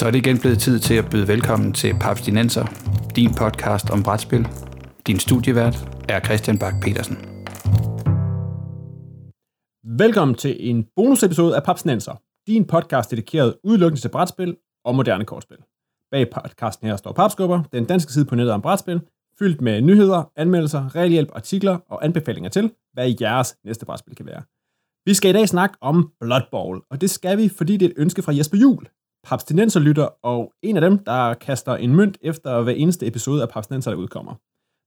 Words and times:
Så 0.00 0.06
er 0.06 0.10
det 0.10 0.18
igen 0.26 0.38
blevet 0.38 0.58
tid 0.58 0.78
til 0.78 0.94
at 0.94 1.10
byde 1.10 1.28
velkommen 1.28 1.72
til 1.72 1.94
Papstinenser, 2.00 2.64
din 3.16 3.34
podcast 3.34 3.90
om 3.90 4.02
brætspil. 4.02 4.48
Din 5.06 5.18
studievært 5.18 5.88
er 6.08 6.20
Christian 6.20 6.58
Bak 6.58 6.74
petersen 6.82 7.16
Velkommen 9.98 10.34
til 10.34 10.56
en 10.70 10.86
bonusepisode 10.96 11.56
af 11.56 11.62
Papstinenser, 11.62 12.14
din 12.46 12.66
podcast 12.66 13.10
dedikeret 13.10 13.54
udelukkende 13.64 14.00
til 14.00 14.08
brætspil 14.08 14.56
og 14.84 14.94
moderne 14.94 15.24
kortspil. 15.24 15.58
Bag 16.10 16.30
podcasten 16.30 16.88
her 16.88 16.96
står 16.96 17.12
Papskubber, 17.12 17.62
den 17.72 17.84
danske 17.84 18.12
side 18.12 18.24
på 18.24 18.34
nettet 18.34 18.54
om 18.54 18.62
brætspil, 18.62 19.00
fyldt 19.38 19.60
med 19.60 19.80
nyheder, 19.80 20.32
anmeldelser, 20.36 20.96
regelhjælp, 20.96 21.30
artikler 21.34 21.78
og 21.88 22.04
anbefalinger 22.04 22.50
til, 22.50 22.72
hvad 22.92 23.14
jeres 23.20 23.56
næste 23.64 23.86
brætspil 23.86 24.14
kan 24.14 24.26
være. 24.26 24.42
Vi 25.04 25.14
skal 25.14 25.30
i 25.30 25.32
dag 25.32 25.48
snakke 25.48 25.76
om 25.80 26.12
Blood 26.20 26.42
Bowl, 26.50 26.80
og 26.90 27.00
det 27.00 27.10
skal 27.10 27.38
vi, 27.38 27.48
fordi 27.48 27.76
det 27.76 27.86
er 27.86 27.90
et 27.90 27.94
ønske 27.96 28.22
fra 28.22 28.36
Jesper 28.36 28.58
Jul, 28.58 28.86
papstinenserlytter, 29.24 30.08
og 30.22 30.52
en 30.62 30.76
af 30.76 30.80
dem, 30.80 30.98
der 30.98 31.34
kaster 31.34 31.76
en 31.76 31.96
mønt 31.96 32.18
efter 32.22 32.62
hver 32.62 32.72
eneste 32.72 33.06
episode 33.06 33.42
af 33.42 33.48
Papstinenser, 33.48 33.90
der 33.90 33.98
udkommer. 33.98 34.34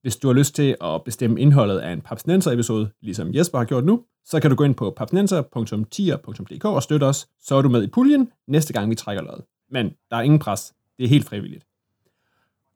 Hvis 0.02 0.16
du 0.16 0.28
har 0.28 0.34
lyst 0.34 0.56
til 0.56 0.76
at 0.82 1.04
bestemme 1.04 1.42
indholdet 1.42 1.80
af 1.80 1.92
en 1.92 2.02
Papstinenser-episode, 2.02 2.90
ligesom 3.02 3.34
Jesper 3.36 3.58
har 3.58 3.66
gjort 3.66 3.84
nu, 3.84 4.04
så 4.26 4.40
kan 4.40 4.50
du 4.50 4.56
gå 4.56 4.64
ind 4.64 4.76
på 4.76 4.94
papstinenser.tier.dk 4.98 6.66
og 6.66 6.84
støtte 6.84 7.04
os, 7.04 7.28
så 7.42 7.56
er 7.56 7.62
du 7.62 7.70
med 7.70 7.84
i 7.84 7.88
puljen 7.88 8.32
næste 8.48 8.73
gang, 8.73 8.90
vi 8.90 8.96
trækker 8.96 9.23
løjet. 9.23 9.44
Men 9.70 9.94
der 10.09 10.18
er 10.18 10.22
ingen 10.22 10.40
pres. 10.40 10.73
Det 10.98 11.04
er 11.04 11.09
helt 11.09 11.26
frivilligt. 11.26 11.66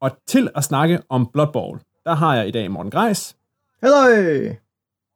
Og 0.02 0.11
til 0.27 0.49
at 0.55 0.63
snakke 0.63 0.99
om 1.09 1.30
Blood 1.33 1.47
Bowl, 1.53 1.80
der 2.05 2.16
har 2.16 2.35
jeg 2.35 2.47
i 2.47 2.52
dag 2.52 2.71
Morten 2.71 2.91
Greis. 2.91 3.35
Hej! 3.81 4.58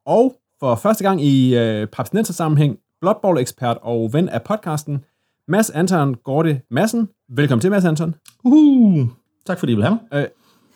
Og 0.05 0.36
for 0.59 0.76
første 0.76 1.03
gang 1.03 1.23
i 1.23 1.58
øh, 1.58 1.88
Papstinenser-sammenhæng, 1.88 2.80
Blood 3.02 3.16
Bowl-ekspert 3.22 3.78
og 3.81 4.14
ven 4.14 4.30
af 4.30 4.44
podcasten, 4.44 5.06
Mads 5.47 5.70
Anton 5.70 6.16
Gorte 6.16 6.61
Madsen. 6.72 7.09
Velkommen 7.30 7.61
til, 7.61 7.72
Mads 7.72 7.86
Anton. 7.86 8.16
Uh, 8.44 9.08
tak 9.45 9.59
fordi 9.59 9.72
I 9.72 9.75
vil 9.75 9.84
have 9.84 10.00
mig. 10.11 10.30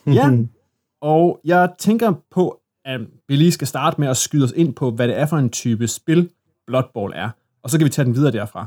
Øh, 0.06 0.14
ja, 0.14 0.30
og 1.12 1.40
jeg 1.44 1.70
tænker 1.78 2.14
på, 2.30 2.60
at 2.84 3.00
vi 3.28 3.36
lige 3.36 3.52
skal 3.52 3.66
starte 3.66 4.00
med 4.00 4.08
at 4.08 4.16
skyde 4.16 4.44
os 4.44 4.52
ind 4.56 4.74
på, 4.74 4.90
hvad 4.90 5.08
det 5.08 5.18
er 5.18 5.26
for 5.26 5.36
en 5.36 5.50
type 5.50 5.88
spil, 5.88 6.30
Blood 6.66 6.84
Bowl 6.94 7.12
er. 7.14 7.30
Og 7.62 7.70
så 7.70 7.78
kan 7.78 7.84
vi 7.84 7.90
tage 7.90 8.06
den 8.06 8.14
videre 8.14 8.32
derfra. 8.32 8.66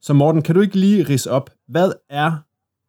Så 0.00 0.12
Morten, 0.12 0.42
kan 0.42 0.54
du 0.54 0.60
ikke 0.60 0.76
lige 0.76 1.02
rise 1.02 1.30
op, 1.30 1.50
hvad 1.68 1.92
er 2.10 2.32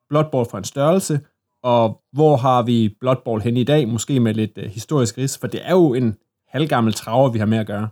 Blood 0.10 0.26
Bowl 0.32 0.48
for 0.50 0.58
en 0.58 0.64
størrelse, 0.64 1.20
og 1.64 2.02
hvor 2.12 2.38
har 2.38 2.64
vi 2.64 2.96
Blood 3.00 3.18
Bowl 3.26 3.42
hen 3.42 3.58
i 3.58 3.64
dag, 3.64 3.88
måske 3.88 4.20
med 4.20 4.34
lidt 4.34 4.58
uh, 4.58 4.64
historisk 4.64 5.18
ris, 5.18 5.38
for 5.38 5.48
det 5.48 5.68
er 5.68 5.72
jo 5.72 5.94
en 5.94 6.16
halvgammel 6.48 6.94
traver, 6.94 7.30
vi 7.30 7.40
har 7.40 7.46
med 7.46 7.58
at 7.58 7.68
gøre. 7.68 7.90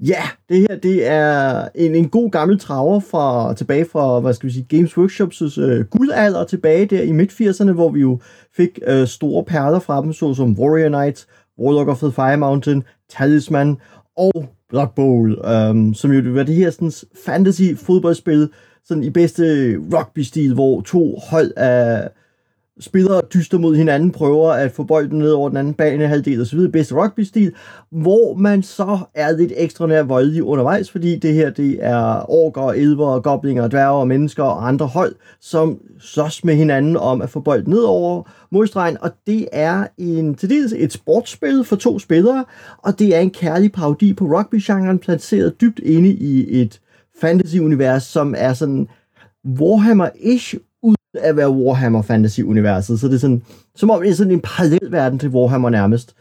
Ja, 0.00 0.22
det 0.48 0.60
her 0.60 0.78
det 0.78 1.06
er 1.06 1.68
en, 1.74 1.94
en 1.94 2.08
god 2.08 2.30
gammel 2.30 2.58
traver 2.58 3.00
fra 3.00 3.54
tilbage 3.54 3.84
fra, 3.84 4.20
hvad 4.20 4.34
skal 4.34 4.46
vi 4.46 4.52
sige, 4.52 4.76
Games 4.76 4.98
Workshops 4.98 5.58
øh, 5.58 5.84
guldalder 5.84 6.44
tilbage 6.44 6.86
der 6.86 7.02
i 7.02 7.12
midt-80'erne, 7.12 7.72
hvor 7.72 7.90
vi 7.90 8.00
jo 8.00 8.20
fik 8.56 8.78
øh, 8.86 9.06
store 9.06 9.44
perler 9.44 9.78
fra 9.78 10.02
dem, 10.02 10.12
såsom 10.12 10.58
Warrior 10.58 10.88
Knights, 10.88 11.28
Warlock 11.58 11.88
of 11.88 11.98
the 11.98 12.12
Fire 12.12 12.36
Mountain, 12.36 12.82
Talisman 13.10 13.76
og 14.16 14.44
Blood 14.68 14.88
Bowl, 14.96 15.40
øhm, 15.44 15.94
som 15.94 16.12
jo 16.12 16.32
var 16.32 16.42
det 16.42 16.54
her 16.54 16.70
sådan, 16.70 16.92
fantasy 17.24 17.74
fodboldspil, 17.76 18.48
sådan 18.84 19.02
i 19.02 19.10
bedste 19.10 19.76
rugby-stil, 19.76 20.54
hvor 20.54 20.80
to 20.80 21.18
hold 21.30 21.52
af 21.56 22.08
spillere 22.80 23.20
dyster 23.34 23.58
mod 23.58 23.76
hinanden, 23.76 24.10
prøver 24.10 24.52
at 24.52 24.72
få 24.72 24.82
bolden 24.82 25.18
ned 25.18 25.30
over 25.30 25.48
den 25.48 25.58
anden 25.58 25.74
bane 25.74 26.06
halvdel 26.06 26.40
osv. 26.40 26.68
Bedste 26.68 26.94
rugby-stil, 26.94 27.52
hvor 27.90 28.34
man 28.34 28.62
så 28.62 28.98
er 29.14 29.36
lidt 29.36 29.52
ekstra 29.56 29.86
nær 29.86 30.02
voldelig 30.02 30.42
undervejs, 30.42 30.90
fordi 30.90 31.18
det 31.18 31.34
her 31.34 31.50
det 31.50 31.78
er 31.80 32.30
orker, 32.30 32.68
elver, 32.68 33.20
goblinger, 33.20 33.68
dværge 33.68 33.98
og 33.98 34.08
mennesker 34.08 34.42
og 34.42 34.68
andre 34.68 34.86
hold, 34.86 35.14
som 35.40 35.78
slås 36.00 36.44
med 36.44 36.54
hinanden 36.54 36.96
om 36.96 37.22
at 37.22 37.30
få 37.30 37.40
bolden 37.40 37.72
ned 37.72 37.82
over 37.82 38.22
modstregen, 38.50 38.96
og 39.00 39.10
det 39.26 39.48
er 39.52 39.86
en, 39.98 40.34
til 40.34 40.50
dels 40.50 40.74
et 40.76 40.92
sportsspil 40.92 41.64
for 41.64 41.76
to 41.76 41.98
spillere, 41.98 42.44
og 42.78 42.98
det 42.98 43.16
er 43.16 43.20
en 43.20 43.30
kærlig 43.30 43.72
parodi 43.72 44.12
på 44.12 44.24
rugby-genren, 44.24 44.98
placeret 44.98 45.60
dybt 45.60 45.78
inde 45.78 46.08
i 46.08 46.60
et 46.62 46.80
fantasy-univers, 47.20 48.02
som 48.02 48.34
er 48.38 48.52
sådan 48.52 48.88
Warhammer-ish, 49.46 50.54
at 51.20 51.36
være 51.36 51.50
Warhammer 51.50 52.02
Fantasy-universet. 52.02 53.00
Så 53.00 53.08
det 53.08 53.14
er 53.14 53.18
sådan, 53.18 53.42
som 53.76 53.90
om 53.90 54.00
det 54.02 54.10
er 54.10 54.14
sådan 54.14 54.32
en 54.32 54.40
parallel 54.40 54.92
verden 54.92 55.18
til 55.18 55.28
Warhammer 55.28 55.70
nærmest. 55.70 56.14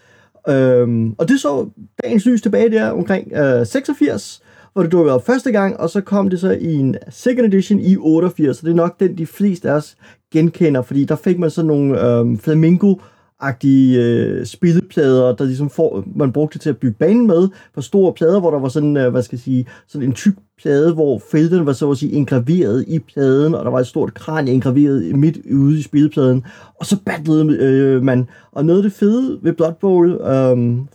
Øhm, 0.50 1.16
og 1.18 1.30
det 1.30 1.40
så 1.40 1.70
dagens 2.04 2.26
lys 2.26 2.42
tilbage 2.42 2.72
der 2.72 2.90
omkring 2.90 3.34
øh, 3.34 3.66
86, 3.66 4.42
hvor 4.74 4.84
det 4.84 4.92
dukkede 4.92 5.16
op 5.16 5.26
første 5.26 5.52
gang, 5.52 5.80
og 5.80 5.90
så 5.90 6.02
kom 6.02 6.30
det 6.30 6.40
så 6.40 6.52
i 6.52 6.74
en 6.74 6.96
second 7.10 7.54
edition 7.54 7.80
i 7.80 7.98
88, 7.98 8.58
så 8.58 8.66
det 8.66 8.72
er 8.72 8.76
nok 8.76 9.00
den, 9.00 9.18
de 9.18 9.26
fleste 9.26 9.70
af 9.70 9.74
os 9.74 9.96
genkender, 10.34 10.82
fordi 10.82 11.06
der 11.06 11.16
fik 11.16 11.40
man 11.40 11.50
sådan 11.50 11.68
nogle 11.68 12.10
øh, 12.10 12.38
flamingo 12.38 12.96
agtige 13.40 14.04
øh, 14.04 14.46
spilleplader, 14.46 15.36
der 15.36 15.46
ligesom 15.46 15.70
får, 15.70 16.04
man 16.16 16.32
brugte 16.32 16.60
til 16.60 16.70
at 16.70 16.78
bygge 16.78 16.96
banen 17.00 17.28
med, 17.28 17.50
for 17.74 17.82
store 17.82 18.14
plader, 18.14 18.40
hvor 18.40 18.52
der 18.52 18.60
var 18.60 18.70
sådan, 18.70 18.98
øh, 18.98 19.12
hvad 19.12 19.22
skal 19.22 19.36
jeg 19.36 19.42
sige, 19.42 19.66
sådan 19.88 20.08
en 20.08 20.14
tyk 20.14 20.34
plade, 20.62 20.94
hvor 20.94 21.22
felterne 21.32 21.66
var 21.66 21.74
så 21.74 21.92
at 21.92 21.98
sige 21.98 22.14
engraveret 22.14 22.86
i 22.88 23.00
pladen, 23.00 23.56
og 23.56 23.66
der 23.66 23.72
var 23.72 23.80
et 23.80 23.88
stort 23.88 24.14
kran 24.14 24.48
engraveret 24.48 25.16
midt 25.16 25.38
ude 25.54 25.80
i 25.80 25.82
spillepladen, 25.82 26.44
og 26.80 26.86
så 26.86 26.98
battlede 27.06 27.58
øh, 27.58 28.02
man. 28.04 28.28
Og 28.52 28.66
noget 28.66 28.80
af 28.80 28.84
det 28.84 28.94
fede 28.94 29.40
ved 29.42 29.54
Blood 29.54 29.74
Bowl, 29.82 30.12
øh, 30.12 30.18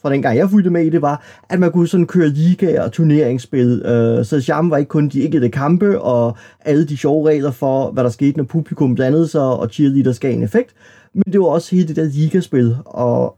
fra 0.03 0.13
den 0.13 0.23
gang 0.23 0.37
jeg 0.37 0.51
fulgte 0.51 0.71
med 0.71 0.85
i 0.85 0.91
det, 0.91 1.03
var, 1.03 1.25
at 1.51 1.61
man 1.61 1.73
kunne 1.73 1.89
sådan 1.89 2.07
køre 2.07 2.29
liga 2.29 2.83
og 2.83 2.93
turneringsspil. 2.93 3.83
Øh, 3.85 4.25
så 4.25 4.41
charmen 4.41 4.71
var 4.71 4.77
ikke 4.77 4.89
kun 4.89 5.09
de 5.09 5.25
enkelte 5.25 5.49
kampe, 5.49 6.01
og 6.01 6.37
alle 6.61 6.87
de 6.87 6.97
sjove 6.97 7.29
regler 7.29 7.51
for, 7.51 7.91
hvad 7.91 8.05
der 8.05 8.11
skete, 8.11 8.37
når 8.37 8.45
publikum 8.45 8.95
blandede 8.95 9.29
sig, 9.29 9.43
og 9.43 9.69
cheerleaders 9.71 10.19
gav 10.19 10.33
en 10.33 10.43
effekt, 10.43 10.75
men 11.15 11.33
det 11.33 11.41
var 11.41 11.47
også 11.47 11.77
hele 11.77 11.89
det 11.89 11.97
der 11.97 12.05
ligaspil, 12.05 12.77
og, 12.85 13.37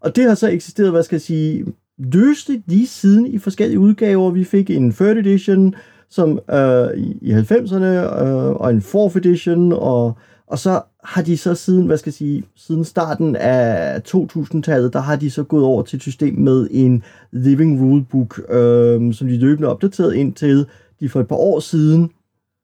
og 0.00 0.16
det 0.16 0.24
har 0.24 0.34
så 0.34 0.48
eksisteret, 0.48 0.90
hvad 0.90 1.02
skal 1.02 1.16
jeg 1.16 1.22
sige, 1.22 1.64
løste 1.98 2.62
lige 2.66 2.86
siden 2.86 3.26
i 3.26 3.38
forskellige 3.38 3.78
udgaver. 3.78 4.30
Vi 4.30 4.44
fik 4.44 4.70
en 4.70 4.92
third 4.92 5.16
edition 5.16 5.74
som 6.08 6.40
øh, 6.50 6.96
i, 6.96 7.18
i 7.22 7.32
90'erne, 7.32 7.84
øh, 8.22 8.50
og 8.50 8.70
en 8.70 8.82
fourth 8.82 9.16
edition, 9.16 9.72
og, 9.72 10.16
og 10.46 10.58
så 10.58 10.82
har 11.04 11.22
de 11.22 11.36
så 11.36 11.54
siden, 11.54 11.86
hvad 11.86 11.96
skal 11.96 12.10
jeg 12.10 12.14
sige, 12.14 12.44
siden 12.56 12.84
starten 12.84 13.36
af 13.36 14.02
2000-tallet, 14.08 14.92
der 14.92 15.00
har 15.00 15.16
de 15.16 15.30
så 15.30 15.42
gået 15.42 15.64
over 15.64 15.82
til 15.82 15.96
et 15.96 16.02
system 16.02 16.34
med 16.34 16.68
en 16.70 17.02
living 17.30 17.80
rulebook, 17.80 18.40
øh, 18.48 19.14
som 19.14 19.28
de 19.28 19.38
løbende 19.38 19.68
opdateret 19.68 20.14
indtil 20.14 20.66
de 21.00 21.08
for 21.08 21.20
et 21.20 21.28
par 21.28 21.36
år 21.36 21.60
siden 21.60 22.02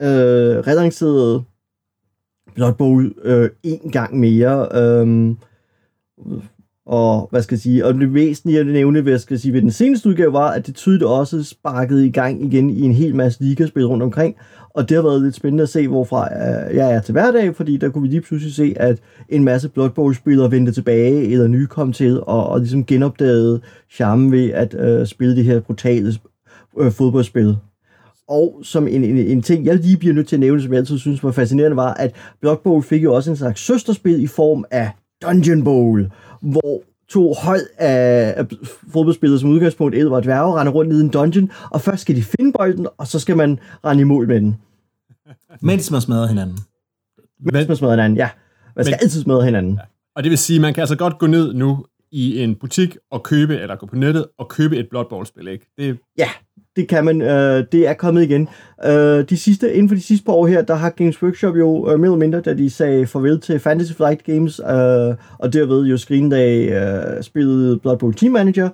øh, 0.03 0.58
relancerede 0.58 1.43
Blood 2.56 2.72
Bowl 2.72 3.15
øh, 3.25 3.50
en 3.62 3.91
gang 3.91 4.19
mere. 4.19 4.69
Øh, 4.75 5.34
og 6.87 7.28
hvad 7.31 7.43
skal 7.43 7.55
jeg 7.55 7.61
sige, 7.61 7.87
og 7.87 7.94
det 7.94 8.15
væsentlige 8.15 8.61
at 8.61 8.67
nævne, 8.67 9.00
hvad 9.00 9.19
skal 9.19 9.34
jeg 9.34 9.41
sige, 9.41 9.53
ved 9.53 9.62
den 9.62 9.71
seneste 9.71 10.09
udgave 10.09 10.33
var, 10.33 10.50
at 10.50 10.67
det 10.67 10.75
tydeligt 10.75 11.05
også 11.05 11.44
sparkede 11.44 12.06
i 12.06 12.11
gang 12.11 12.44
igen 12.44 12.71
i 12.71 12.81
en 12.81 12.93
hel 12.93 13.15
masse 13.15 13.43
ligaspil 13.43 13.87
rundt 13.87 14.03
omkring, 14.03 14.37
og 14.71 14.89
det 14.89 14.94
har 14.94 15.03
været 15.03 15.22
lidt 15.22 15.34
spændende 15.34 15.62
at 15.62 15.69
se, 15.69 15.89
hvorfra 15.89 16.25
øh, 16.25 16.77
jeg 16.77 16.94
er 16.94 17.00
til 17.00 17.12
hverdag, 17.12 17.56
fordi 17.56 17.77
der 17.77 17.89
kunne 17.89 18.03
vi 18.03 18.09
lige 18.09 18.21
pludselig 18.21 18.55
se, 18.55 18.75
at 18.77 18.99
en 19.28 19.44
masse 19.44 19.69
Blood 19.69 19.91
Bowl-spillere 19.91 20.50
vendte 20.50 20.73
tilbage, 20.73 21.33
eller 21.33 21.47
nye 21.47 21.67
kom 21.67 21.93
til, 21.93 22.21
og, 22.21 22.47
og 22.49 22.59
ligesom 22.59 22.84
genopdagede 22.84 23.61
charmen 23.91 24.33
ved 24.33 24.50
at 24.50 24.75
øh, 24.75 25.06
spille 25.06 25.37
det 25.37 25.44
her 25.44 25.61
brutale 25.61 26.15
øh, 26.81 26.91
fodboldspil. 26.91 27.56
Og 28.28 28.60
som 28.62 28.88
en, 28.88 29.04
en, 29.04 29.16
en 29.16 29.42
ting, 29.42 29.66
jeg 29.66 29.76
lige 29.76 29.97
bliver 29.97 30.14
nødt 30.14 30.28
til 30.28 30.37
at 30.37 30.41
nævne, 30.41 30.62
som 30.62 30.72
jeg 30.72 30.78
altid 30.78 30.98
synes 30.98 31.25
var 31.25 31.32
fascinerende, 31.32 31.76
var, 31.76 31.94
at 31.94 32.14
Blood 32.41 32.56
Bowl 32.64 32.82
fik 32.82 33.04
jo 33.04 33.14
også 33.14 33.31
en 33.31 33.37
slags 33.37 33.60
søsterspil 33.60 34.22
i 34.22 34.26
form 34.26 34.64
af 34.70 34.91
Dungeon 35.22 35.64
Bowl, 35.64 36.10
hvor 36.41 36.82
to 37.09 37.32
hold 37.32 37.60
af, 37.78 38.47
fodboldspillere 38.93 39.40
som 39.40 39.50
udgangspunkt, 39.50 39.96
Edward 39.96 40.17
og 40.17 40.25
dværge, 40.25 40.61
render 40.61 40.73
rundt 40.73 40.93
i 40.93 40.96
en 40.96 41.08
dungeon, 41.08 41.50
og 41.70 41.81
først 41.81 42.02
skal 42.02 42.17
de 42.17 42.23
finde 42.23 42.52
bolden, 42.52 42.87
og 42.99 43.06
så 43.06 43.19
skal 43.19 43.37
man 43.37 43.58
rende 43.84 44.00
i 44.00 44.05
mål 44.05 44.28
med 44.28 44.40
den. 44.40 44.56
Mens 45.62 45.90
man 45.90 46.00
smadrer 46.00 46.26
hinanden. 46.26 46.58
Mens 47.40 47.69
man 47.69 47.76
smadrer 47.76 47.93
hinanden, 47.93 48.17
ja. 48.17 48.28
Man 48.76 48.84
skal 48.84 48.93
Men, 48.93 49.02
altid 49.02 49.23
smadre 49.23 49.44
hinanden. 49.44 49.73
Ja. 49.73 49.81
Og 50.17 50.23
det 50.23 50.31
vil 50.31 50.38
sige, 50.38 50.61
man 50.61 50.75
kan 50.75 50.81
altså 50.81 50.96
godt 50.96 51.19
gå 51.19 51.26
ned 51.26 51.55
nu 51.55 51.84
i 52.12 52.43
en 52.43 52.55
butik 52.55 52.97
og 53.11 53.23
købe, 53.23 53.56
eller 53.58 53.76
gå 53.76 53.87
på 53.87 53.97
nettet 53.97 54.26
og 54.38 54.49
købe 54.49 54.76
et 54.76 54.88
Blood 54.91 55.05
Bowl-spil, 55.11 55.49
ikke? 55.49 55.67
Det... 55.79 55.99
Ja, 56.19 56.29
det 56.76 56.88
kan 56.88 57.05
man. 57.05 57.23
Øh, 57.23 57.64
det 57.73 57.88
er 57.88 57.94
kommet 57.94 58.23
igen. 58.23 58.49
Øh, 58.85 59.25
de 59.29 59.37
sidste, 59.37 59.75
inden 59.75 59.88
for 59.88 59.94
de 59.94 60.03
sidste 60.03 60.25
par 60.25 60.32
år 60.32 60.47
her, 60.47 60.62
der 60.62 60.75
har 60.75 60.91
Games 60.91 61.23
Workshop 61.23 61.56
jo 61.56 61.91
øh, 61.91 62.00
mere 62.00 62.06
eller 62.06 62.19
mindre, 62.19 62.41
da 62.41 62.55
de 62.55 62.70
sagde 62.70 63.06
farvel 63.06 63.41
til 63.41 63.58
Fantasy 63.58 63.93
Flight 63.93 64.25
Games, 64.25 64.58
øh, 64.61 65.14
og 65.38 65.53
derved 65.53 65.87
jo 65.87 65.97
screendag 65.97 66.69
øh, 66.69 67.23
spillet 67.23 67.82
Blood 67.82 67.97
Bowl 67.99 68.14
Team 68.14 68.32
Manager, 68.32 68.69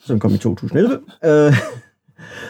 som 0.00 0.20
kom 0.20 0.34
i 0.34 0.38
2011. 0.38 0.98
øh, 1.24 1.52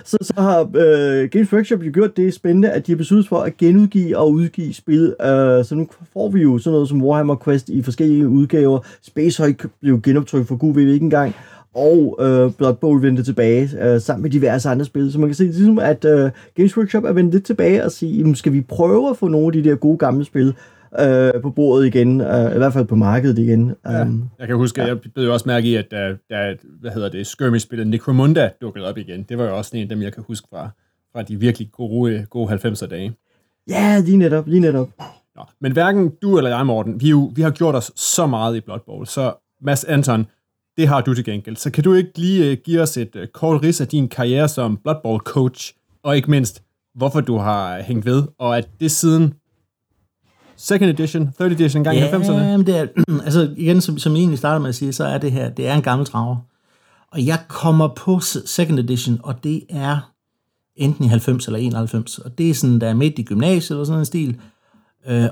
så, 0.04 0.16
så 0.20 0.32
har 0.36 0.60
øh, 0.60 1.28
Games 1.28 1.52
Workshop 1.52 1.82
jo 1.82 1.90
gjort 1.94 2.16
det 2.16 2.34
spændende, 2.34 2.70
at 2.70 2.86
de 2.86 2.92
har 2.92 2.96
besluttet 2.96 3.28
for 3.28 3.38
at 3.40 3.56
genudgive 3.56 4.18
og 4.18 4.32
udgive 4.32 4.74
spil. 4.74 5.14
Øh, 5.20 5.64
så 5.64 5.74
nu 5.74 5.88
får 6.12 6.28
vi 6.30 6.42
jo 6.42 6.58
sådan 6.58 6.72
noget 6.72 6.88
som 6.88 7.02
Warhammer 7.04 7.36
Quest 7.44 7.68
i 7.68 7.82
forskellige 7.82 8.28
udgaver. 8.28 8.78
Space 9.02 9.42
Hulk 9.42 9.66
blev 9.80 10.02
genoptrykt 10.02 10.48
for 10.48 10.56
gud 10.56 10.74
ved 10.74 10.92
ikke 10.92 11.04
engang. 11.04 11.34
og 11.74 12.18
øh, 12.20 12.52
Blood 12.58 12.74
Bowl 12.74 13.02
vendte 13.02 13.22
tilbage 13.22 13.70
øh, 13.82 14.00
sammen 14.00 14.22
med 14.22 14.30
diverse 14.30 14.68
andre 14.68 14.84
spil. 14.84 15.12
Så 15.12 15.18
man 15.18 15.28
kan 15.28 15.34
se 15.34 15.44
ligesom, 15.44 15.78
at 15.78 16.04
øh, 16.04 16.30
Games 16.56 16.76
Workshop 16.76 17.04
er 17.04 17.12
vendt 17.12 17.32
lidt 17.32 17.44
tilbage 17.44 17.84
og 17.84 17.92
sige, 17.92 18.18
jamen, 18.18 18.34
skal 18.34 18.52
vi 18.52 18.60
prøve 18.60 19.10
at 19.10 19.16
få 19.16 19.28
nogle 19.28 19.46
af 19.46 19.52
de 19.52 19.64
der 19.64 19.76
gode 19.76 19.98
gamle 19.98 20.24
spil 20.24 20.54
øh, 21.00 21.42
på 21.42 21.50
bordet 21.50 21.86
igen, 21.86 22.20
øh, 22.20 22.54
i 22.54 22.58
hvert 22.58 22.72
fald 22.72 22.84
på 22.84 22.96
markedet 22.96 23.38
igen. 23.38 23.74
Ja. 23.84 24.02
Um, 24.02 24.30
Jeg 24.38 24.46
kan 24.46 24.56
huske, 24.56 24.80
ja. 24.80 24.86
jeg 24.86 25.00
blev 25.14 25.24
jo 25.24 25.32
også 25.32 25.48
mærke 25.48 25.68
i, 25.68 25.74
at 25.74 25.90
da, 25.90 26.16
da 26.30 26.54
hvad 26.80 26.90
hedder 26.90 27.08
det, 27.08 27.26
skirmish-spillet 27.26 27.86
Necromunda 27.86 28.50
dukkede 28.60 28.88
op 28.88 28.98
igen. 28.98 29.22
Det 29.22 29.38
var 29.38 29.44
jo 29.44 29.56
også 29.56 29.76
en 29.76 29.82
af 29.82 29.88
dem, 29.88 30.02
jeg 30.02 30.12
kan 30.12 30.24
huske 30.26 30.46
fra, 30.50 30.70
fra 31.12 31.22
de 31.22 31.36
virkelig 31.36 31.68
gode, 31.72 32.26
gode 32.30 32.52
90'er 32.54 32.86
dage. 32.86 33.14
ja, 33.68 33.98
lige 34.04 34.16
netop, 34.16 34.46
lige 34.46 34.60
netop. 34.60 34.88
Nå, 35.36 35.42
men 35.60 35.72
hverken 35.72 36.12
du 36.22 36.36
eller 36.38 36.50
jeg, 36.56 36.66
Morten, 36.66 37.00
vi, 37.00 37.08
jo, 37.10 37.32
vi 37.34 37.42
har 37.42 37.50
gjort 37.50 37.74
os 37.74 37.92
så 37.96 38.26
meget 38.26 38.56
i 38.56 38.60
Blood 38.60 38.80
Bowl, 38.86 39.06
så 39.06 39.34
Mads 39.60 39.84
Anton, 39.84 40.26
det 40.76 40.88
har 40.88 41.00
du 41.00 41.14
til 41.14 41.24
gengæld. 41.24 41.56
Så 41.56 41.70
kan 41.70 41.84
du 41.84 41.94
ikke 41.94 42.10
lige 42.16 42.52
uh, 42.52 42.58
give 42.64 42.80
os 42.80 42.96
et 42.96 43.28
kort 43.32 43.62
rids 43.62 43.80
af 43.80 43.88
din 43.88 44.08
karriere 44.08 44.48
som 44.48 44.76
Blood 44.76 44.96
Bowl 45.02 45.20
coach, 45.20 45.74
og 46.02 46.16
ikke 46.16 46.30
mindst, 46.30 46.62
hvorfor 46.94 47.20
du 47.20 47.36
har 47.36 47.80
hængt 47.82 48.06
ved, 48.06 48.22
og 48.38 48.58
at 48.58 48.68
det 48.80 48.90
siden 48.90 49.34
second 50.58 50.90
edition, 50.90 51.32
third 51.40 51.52
edition 51.52 51.84
gang 51.84 51.96
i 51.96 52.00
90'erne. 52.00 52.32
Ja, 52.32 52.56
men 52.56 52.66
det 52.66 52.78
er, 52.78 52.86
altså 53.24 53.50
igen, 53.56 53.80
som, 53.80 53.98
som 53.98 54.16
I 54.16 54.18
egentlig 54.18 54.38
startede 54.38 54.60
med 54.60 54.68
at 54.68 54.74
sige, 54.74 54.92
så 54.92 55.04
er 55.04 55.18
det 55.18 55.32
her, 55.32 55.48
det 55.48 55.68
er 55.68 55.74
en 55.74 55.82
gammel 55.82 56.06
traver. 56.06 56.36
Og 57.12 57.26
jeg 57.26 57.38
kommer 57.48 57.88
på 57.88 58.20
second 58.20 58.78
edition, 58.78 59.20
og 59.22 59.44
det 59.44 59.62
er 59.68 60.12
enten 60.76 61.04
i 61.04 61.08
90 61.08 61.46
eller 61.46 61.58
91, 61.58 62.18
og 62.18 62.38
det 62.38 62.50
er 62.50 62.54
sådan, 62.54 62.80
der 62.80 62.88
er 62.88 62.94
midt 62.94 63.18
i 63.18 63.22
gymnasiet 63.22 63.76
eller 63.76 63.84
sådan 63.84 63.98
en 63.98 64.04
stil. 64.04 64.36
Øh, 65.06 65.28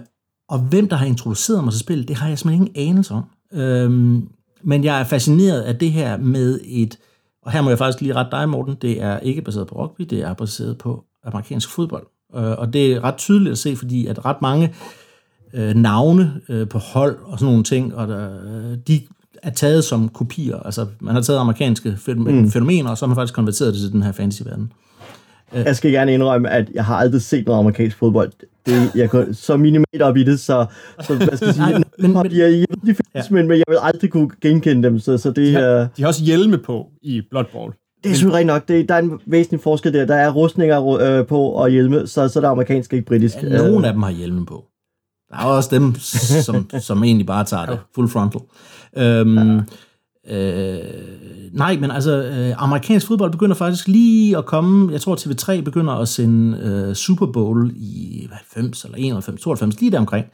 og 0.48 0.58
hvem 0.58 0.88
der 0.88 0.96
har 0.96 1.06
introduceret 1.06 1.64
mig 1.64 1.72
til 1.72 1.80
spil, 1.80 2.08
det 2.08 2.16
har 2.16 2.28
jeg 2.28 2.38
simpelthen 2.38 2.66
ingen 2.66 2.88
anelse 2.88 3.14
om. 3.14 3.24
Øhm, 3.52 4.28
men 4.62 4.84
jeg 4.84 5.00
er 5.00 5.04
fascineret 5.04 5.60
af 5.60 5.78
det 5.78 5.92
her 5.92 6.16
med 6.16 6.60
et, 6.64 6.98
og 7.42 7.52
her 7.52 7.62
må 7.62 7.68
jeg 7.68 7.78
faktisk 7.78 8.00
lige 8.00 8.14
rette 8.14 8.30
dig, 8.30 8.48
Morten, 8.48 8.74
det 8.82 9.02
er 9.02 9.18
ikke 9.18 9.42
baseret 9.42 9.66
på 9.66 9.74
rugby, 9.74 10.02
det 10.02 10.22
er 10.22 10.34
baseret 10.34 10.78
på 10.78 11.04
amerikansk 11.24 11.70
fodbold. 11.70 12.06
Øh, 12.36 12.58
og 12.58 12.72
det 12.72 12.92
er 12.92 13.04
ret 13.04 13.16
tydeligt 13.16 13.52
at 13.52 13.58
se, 13.58 13.76
fordi 13.76 14.06
at 14.06 14.24
ret 14.24 14.42
mange 14.42 14.74
øh, 15.56 15.74
navne 15.74 16.32
øh, 16.48 16.68
på 16.68 16.78
hold 16.78 17.16
og 17.24 17.38
sådan 17.38 17.50
nogle 17.52 17.64
ting, 17.64 17.94
og 17.94 18.08
der, 18.08 18.28
øh, 18.46 18.78
de 18.88 19.00
er 19.42 19.50
taget 19.50 19.84
som 19.84 20.08
kopier. 20.08 20.56
Altså, 20.56 20.86
man 21.00 21.14
har 21.14 21.22
taget 21.22 21.38
amerikanske 21.38 21.88
fænomen- 22.08 22.34
mm. 22.34 22.50
fænomener, 22.50 22.90
og 22.90 22.98
så 22.98 23.04
har 23.04 23.08
man 23.08 23.14
faktisk 23.16 23.34
konverteret 23.34 23.72
det 23.74 23.80
til 23.82 23.92
den 23.92 24.02
her 24.02 24.12
fantasy-verden. 24.12 24.72
Jeg 25.54 25.76
skal 25.76 25.92
gerne 25.92 26.14
indrømme, 26.14 26.50
at 26.50 26.70
jeg 26.74 26.84
har 26.84 26.96
aldrig 26.96 27.22
set 27.22 27.46
noget 27.46 27.58
amerikansk 27.60 27.96
fodbold. 27.98 28.32
Det, 28.66 28.90
jeg 28.94 29.10
går 29.10 29.24
så 29.32 29.56
minimalt 29.56 30.02
op 30.02 30.16
i 30.16 30.22
det, 30.24 30.40
så, 30.40 30.66
så 31.00 31.14
hvad 31.14 31.36
skal 31.36 31.46
jeg 31.46 31.54
sige, 31.54 31.70
Nej, 31.70 31.82
men, 31.98 32.12
men- 32.12 32.32
jeg, 32.32 32.38
jeg 32.38 32.50
ved, 32.50 32.66
de 32.66 32.86
findes, 32.86 33.00
Ja. 33.14 33.22
men, 33.30 33.48
men 33.48 33.56
jeg 33.58 33.64
vil 33.68 33.78
aldrig 33.82 34.10
kunne 34.10 34.30
genkende 34.40 34.82
dem, 34.88 34.98
så, 34.98 35.18
så 35.18 35.28
det, 35.28 35.36
De 35.36 35.52
har, 35.52 35.60
øh, 35.62 35.86
de 35.96 36.02
har 36.02 36.06
også 36.08 36.24
hjelme 36.24 36.58
på 36.58 36.86
i 37.02 37.22
Blood 37.30 37.44
Bowl. 37.52 37.72
det 38.04 38.10
er 38.10 38.14
selvfølgelig 38.14 38.38
rigtigt 38.38 38.54
nok. 38.54 38.68
Det, 38.68 38.88
der 38.88 38.94
er 38.94 38.98
en 38.98 39.20
væsentlig 39.26 39.60
forskel 39.60 39.92
der. 39.92 40.04
Der 40.04 40.14
er 40.14 40.30
rustninger 40.30 40.96
øh, 41.00 41.26
på 41.26 41.40
og 41.42 41.70
hjelme, 41.70 42.06
så, 42.06 42.28
så 42.28 42.40
der 42.40 42.46
er 42.46 42.50
amerikansk, 42.50 42.92
ikke 42.92 43.06
britisk. 43.06 43.36
Ja, 43.42 43.48
nogle 43.68 43.86
af 43.86 43.92
dem 43.92 44.02
har 44.02 44.10
hjelme 44.10 44.46
på. 44.46 44.64
Der 45.30 45.36
er 45.36 45.44
også 45.44 45.68
dem, 45.72 45.94
som, 46.44 46.70
som 46.80 47.04
egentlig 47.04 47.26
bare 47.26 47.44
tager 47.44 47.66
det 47.66 47.78
full 47.94 48.08
frontal. 48.08 48.40
Øhm, 48.96 49.60
øh, 50.28 50.78
nej, 51.52 51.76
men 51.76 51.90
altså, 51.90 52.22
øh, 52.22 52.62
amerikansk 52.62 53.06
fodbold 53.06 53.32
begynder 53.32 53.54
faktisk 53.54 53.88
lige 53.88 54.38
at 54.38 54.46
komme, 54.46 54.92
jeg 54.92 55.00
tror 55.00 55.16
TV3 55.16 55.60
begynder 55.60 55.92
at 55.92 56.08
sende 56.08 56.58
øh, 56.58 56.94
Super 56.94 57.26
Bowl 57.26 57.72
i 57.76 58.28
90 58.32 58.84
eller 58.84 58.98
91, 58.98 59.40
92, 59.40 59.80
lige 59.80 59.92
der 59.92 59.98
omkring. 59.98 60.26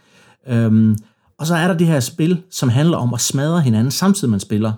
Øhm, 0.49 0.97
og 1.39 1.47
så 1.47 1.55
er 1.55 1.69
der 1.69 1.75
det 1.75 1.87
her 1.87 2.01
spil, 2.01 2.43
som 2.51 2.69
handler 2.69 2.97
om 2.97 3.15
at 3.15 3.21
smadre 3.21 3.61
hinanden, 3.61 3.91
samtidig 3.91 4.31
man 4.31 4.41
spiller 4.41 4.73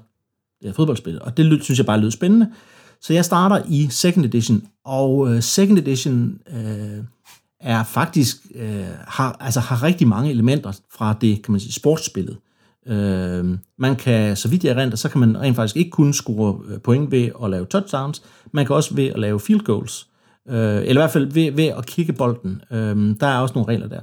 det 0.60 0.68
her 0.68 0.72
fodboldspil. 0.72 1.22
Og 1.22 1.36
det 1.36 1.64
synes 1.64 1.78
jeg 1.78 1.86
bare 1.86 2.00
lød 2.00 2.10
spændende. 2.10 2.50
Så 3.00 3.12
jeg 3.12 3.24
starter 3.24 3.62
i 3.68 3.88
second 3.90 4.24
edition, 4.24 4.62
og 4.84 5.34
øh, 5.34 5.42
second 5.42 5.78
edition 5.78 6.38
øh, 6.54 7.04
er 7.64 7.84
faktisk 7.84 8.36
øh, 8.54 8.84
har, 9.06 9.36
altså 9.40 9.60
har 9.60 9.82
rigtig 9.82 10.08
mange 10.08 10.30
elementer 10.30 10.72
fra 10.96 11.16
det, 11.20 11.42
kan 11.42 11.52
man 11.52 11.60
sige, 11.60 11.72
sportsspillet. 11.72 12.36
Øh, 12.86 13.58
man 13.78 13.96
kan, 13.96 14.36
så 14.36 14.48
vidt 14.48 14.64
jeg 14.64 14.76
rent, 14.76 14.98
så 14.98 15.08
kan 15.08 15.20
man 15.20 15.40
rent 15.40 15.56
faktisk 15.56 15.76
ikke 15.76 15.90
kun 15.90 16.12
score 16.12 16.60
øh, 16.68 16.80
point 16.80 17.10
ved 17.10 17.30
at 17.44 17.50
lave 17.50 17.66
touchdowns, 17.66 18.22
man 18.52 18.66
kan 18.66 18.76
også 18.76 18.94
ved 18.94 19.06
at 19.06 19.18
lave 19.18 19.40
field 19.40 19.60
goals, 19.60 20.08
øh, 20.48 20.76
eller 20.76 20.90
i 20.90 20.92
hvert 20.92 21.10
fald 21.10 21.32
ved, 21.32 21.52
ved 21.52 21.64
at 21.64 21.86
kigge 21.86 22.12
bolden. 22.12 22.62
Øh, 22.70 23.16
der 23.20 23.26
er 23.26 23.38
også 23.38 23.54
nogle 23.54 23.72
regler 23.72 23.88
der. 23.88 24.00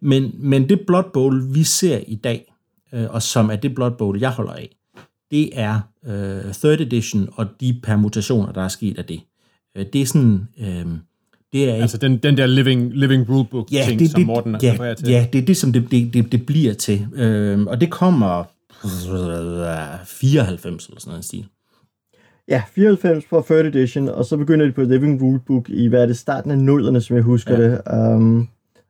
Men, 0.00 0.30
men 0.38 0.68
det 0.68 0.80
Blood 0.86 1.04
Bowl, 1.12 1.54
vi 1.54 1.62
ser 1.62 2.00
i 2.06 2.14
dag, 2.14 2.54
øh, 2.92 3.06
og 3.10 3.22
som 3.22 3.50
er 3.50 3.56
det 3.56 3.74
Blood 3.74 3.90
Bowl, 3.90 4.20
jeg 4.20 4.30
holder 4.30 4.52
af, 4.52 4.76
det 5.30 5.50
er 5.52 5.80
øh, 6.06 6.54
third 6.54 6.80
edition 6.80 7.28
og 7.32 7.46
de 7.60 7.80
permutationer, 7.82 8.52
der 8.52 8.62
er 8.62 8.68
sket 8.68 8.98
af 8.98 9.04
det. 9.04 9.20
Øh, 9.76 9.86
det 9.92 10.02
er 10.02 10.06
sådan, 10.06 10.48
øh, 10.58 10.86
det 11.52 11.64
er 11.68 11.72
ikke 11.72 11.82
Altså 11.82 11.98
den, 11.98 12.16
den 12.16 12.36
der 12.36 12.46
living, 12.46 12.92
living 12.94 13.28
rulebook 13.28 13.72
ja, 13.72 13.84
ting, 13.88 13.98
det, 14.00 14.10
som 14.10 14.20
det, 14.20 14.26
Morten 14.26 14.56
ja, 14.62 14.72
refererer 14.72 14.94
til. 14.94 15.08
Ja, 15.08 15.26
det 15.32 15.42
er 15.42 15.46
det, 15.46 15.56
som 15.56 15.72
det, 15.72 15.90
det, 15.90 16.14
det, 16.14 16.32
det 16.32 16.46
bliver 16.46 16.74
til. 16.74 17.06
Øhm, 17.14 17.66
og 17.66 17.80
det 17.80 17.90
kommer 17.90 18.44
94 20.06 20.86
eller 20.86 21.00
sådan 21.00 21.16
en 21.16 21.22
stil. 21.22 21.46
Ja, 22.48 22.62
94 22.74 23.24
på 23.30 23.38
3rd 23.38 23.54
edition, 23.54 24.08
og 24.08 24.24
så 24.24 24.36
begynder 24.36 24.66
de 24.66 24.72
på 24.72 24.82
Living 24.82 25.22
Rulebook 25.22 25.68
i, 25.68 25.86
hvad 25.86 26.02
er 26.02 26.06
det, 26.06 26.18
starten 26.18 26.50
af 26.50 26.58
nullerne, 26.58 27.00
som 27.00 27.16
jeg 27.16 27.22
husker 27.22 27.60
ja. 27.60 27.70
det. 27.70 27.80
Um, 28.14 28.48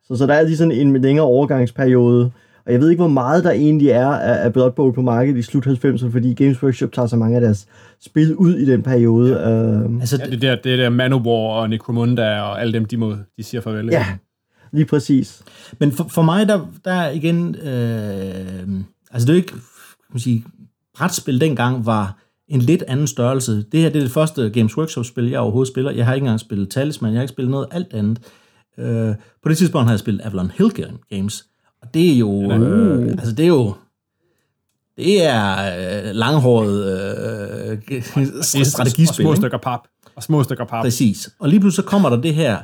så, 0.09 0.17
så 0.17 0.27
der 0.27 0.35
er 0.35 0.43
lige 0.43 0.57
sådan 0.57 0.73
en 0.73 1.03
længere 1.03 1.27
overgangsperiode, 1.27 2.31
og 2.67 2.73
jeg 2.73 2.81
ved 2.81 2.91
ikke, 2.91 3.01
hvor 3.01 3.09
meget 3.09 3.45
der 3.45 3.51
egentlig 3.51 3.89
er 3.89 4.07
af, 4.09 4.45
af 4.45 4.53
Blood 4.53 4.71
Bowl 4.71 4.93
på 4.95 5.03
markedet 5.03 5.39
i 5.39 5.43
slut 5.43 5.67
90'erne, 5.67 6.13
fordi 6.13 6.35
Games 6.35 6.63
Workshop 6.63 6.93
tager 6.93 7.07
så 7.07 7.17
mange 7.17 7.35
af 7.37 7.41
deres 7.41 7.67
spil 8.01 8.37
ud 8.37 8.55
i 8.55 8.65
den 8.65 8.83
periode. 8.83 9.41
Ja. 9.41 9.85
Um, 9.85 10.01
Altså, 10.01 10.19
Ja, 10.25 10.31
det 10.31 10.43
der, 10.43 10.57
det 10.57 10.79
der 10.79 10.89
Manowar 10.89 11.61
og 11.61 11.71
Necromunda 11.71 12.41
og 12.41 12.61
alle 12.61 12.73
dem, 12.73 12.85
de, 12.85 12.97
må, 12.97 13.17
de 13.37 13.43
siger 13.43 13.61
farvel. 13.61 13.87
ja, 13.87 14.07
lige 14.73 14.85
præcis. 14.85 15.43
Men 15.79 15.93
for, 15.93 16.09
for 16.09 16.23
mig, 16.23 16.49
der, 16.49 16.67
der 16.85 16.93
er 16.93 17.11
igen... 17.11 17.55
Øh, 17.55 18.81
altså, 19.11 19.27
det 19.27 19.29
er 19.29 19.33
jo 19.33 19.37
ikke... 19.37 19.49
Kan 19.49 20.15
man 20.15 20.21
sige, 20.21 20.45
brætspil 20.97 21.41
dengang 21.41 21.87
var 21.87 22.17
en 22.49 22.61
lidt 22.61 22.83
anden 22.89 23.07
størrelse. 23.07 23.65
Det 23.73 23.81
her 23.81 23.89
det 23.89 23.97
er 23.99 24.03
det 24.03 24.11
første 24.11 24.51
Games 24.51 24.77
Workshop-spil, 24.79 25.29
jeg 25.31 25.41
overhovedet 25.41 25.73
spiller. 25.73 25.91
Jeg 25.91 26.07
har 26.07 26.15
ikke 26.15 26.25
engang 26.25 26.41
spillet 26.41 26.71
Talisman, 26.71 27.13
jeg 27.13 27.19
har 27.19 27.23
ikke 27.23 27.33
spillet 27.33 27.51
noget 27.51 27.67
alt 27.71 27.93
andet. 27.93 28.19
Øh, 28.79 29.15
på 29.43 29.49
det 29.49 29.59
tidspunkt 29.59 29.85
har 29.87 29.93
jeg 29.93 29.99
spillet 29.99 30.21
Avalon 30.25 30.51
Hill 30.59 30.71
Games, 31.11 31.47
og 31.83 31.95
det 31.95 32.13
er 32.13 32.19
jo... 32.19 32.53
Øh, 32.53 33.11
altså, 33.11 33.33
det 33.33 33.43
er 33.43 33.49
jo... 33.49 33.75
Det 34.97 35.23
er 35.23 35.57
øh, 36.09 36.15
langhåret 36.15 36.85
øh, 37.83 38.03
strategispil. 38.65 39.27
Og 39.27 39.35
små 39.35 39.35
stykker 39.35 39.59
pap. 39.59 39.81
Og 40.17 40.23
små 40.23 40.43
stykker 40.43 40.65
pap. 40.65 40.83
Præcis. 40.83 41.31
Og 41.39 41.49
lige 41.49 41.61
pludselig 41.61 41.85
så 41.85 41.91
kommer 41.91 42.11
der 42.11 42.17
det 42.17 42.35
her 42.35 42.59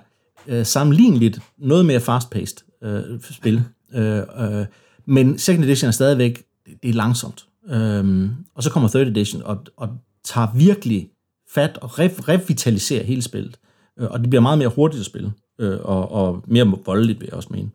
øh, 0.46 0.66
sammenligneligt, 0.66 1.40
noget 1.58 1.86
mere 1.86 2.00
fast-paced 2.00 2.56
øh, 2.82 3.20
spil. 3.30 3.62
Øh, 3.94 4.18
øh, 4.18 4.66
men 5.06 5.38
second 5.38 5.64
edition 5.64 5.88
er 5.88 5.92
stadigvæk, 5.92 6.44
det, 6.82 6.90
er 6.90 6.94
langsomt. 6.94 7.46
Øhm, 7.70 8.30
og 8.54 8.62
så 8.62 8.70
kommer 8.70 8.88
third 8.88 9.06
edition 9.06 9.42
og, 9.42 9.58
og 9.76 9.88
tager 10.24 10.48
virkelig 10.54 11.08
fat 11.54 11.78
og 11.82 11.90
re- 11.90 12.22
revitaliserer 12.28 13.04
hele 13.04 13.22
spillet. 13.22 13.58
Øh, 13.98 14.10
og 14.10 14.20
det 14.20 14.30
bliver 14.30 14.42
meget 14.42 14.58
mere 14.58 14.68
hurtigt 14.68 15.00
at 15.00 15.06
spille. 15.06 15.32
Øh, 15.58 15.78
og, 15.82 16.12
og 16.12 16.44
mere 16.46 16.74
voldeligt, 16.86 17.20
vil 17.20 17.26
jeg 17.26 17.34
også 17.34 17.48
mene. 17.50 17.70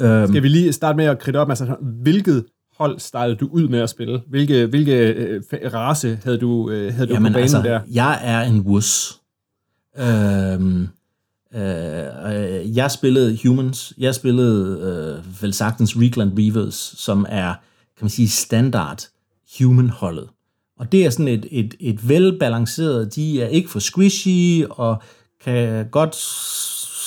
Øhm, 0.00 0.28
Skal 0.28 0.42
vi 0.42 0.48
lige 0.48 0.72
starte 0.72 0.96
med 0.96 1.04
at 1.04 1.18
kridte 1.18 1.38
op? 1.38 1.48
Altså, 1.48 1.76
hvilket 2.02 2.44
hold 2.76 2.98
startede 2.98 3.36
du 3.36 3.48
ud 3.52 3.68
med 3.68 3.78
at 3.78 3.90
spille? 3.90 4.22
Hvilke, 4.28 4.66
hvilke 4.66 4.92
øh, 4.92 5.42
race 5.52 6.18
havde 6.24 6.38
du, 6.38 6.70
øh, 6.70 6.94
havde 6.94 7.08
du 7.08 7.12
Jamen, 7.12 7.32
på 7.32 7.36
banen 7.36 7.42
altså, 7.42 7.62
der? 7.62 7.80
jeg 7.92 8.20
er 8.22 8.40
en 8.40 8.60
wuss. 8.60 9.20
Øhm, 9.98 10.88
øh, 11.54 12.76
jeg 12.76 12.90
spillede 12.90 13.38
Humans. 13.44 13.92
Jeg 13.98 14.14
spillede 14.14 14.80
øh, 15.18 15.42
vel 15.42 15.52
sagtens 15.52 15.96
Reekland 15.96 16.32
Reavers, 16.38 16.94
som 16.96 17.26
er, 17.28 17.54
kan 17.98 18.04
man 18.04 18.10
sige, 18.10 18.28
standard 18.28 19.02
human-holdet. 19.58 20.28
Og 20.78 20.92
det 20.92 21.06
er 21.06 21.10
sådan 21.10 21.28
et, 21.28 21.46
et, 21.50 21.74
et 21.80 22.08
velbalanceret, 22.08 23.14
de 23.14 23.42
er 23.42 23.46
ikke 23.48 23.70
for 23.70 23.78
squishy, 23.78 24.64
og 24.70 25.02
kan 25.44 25.88
godt 25.90 26.16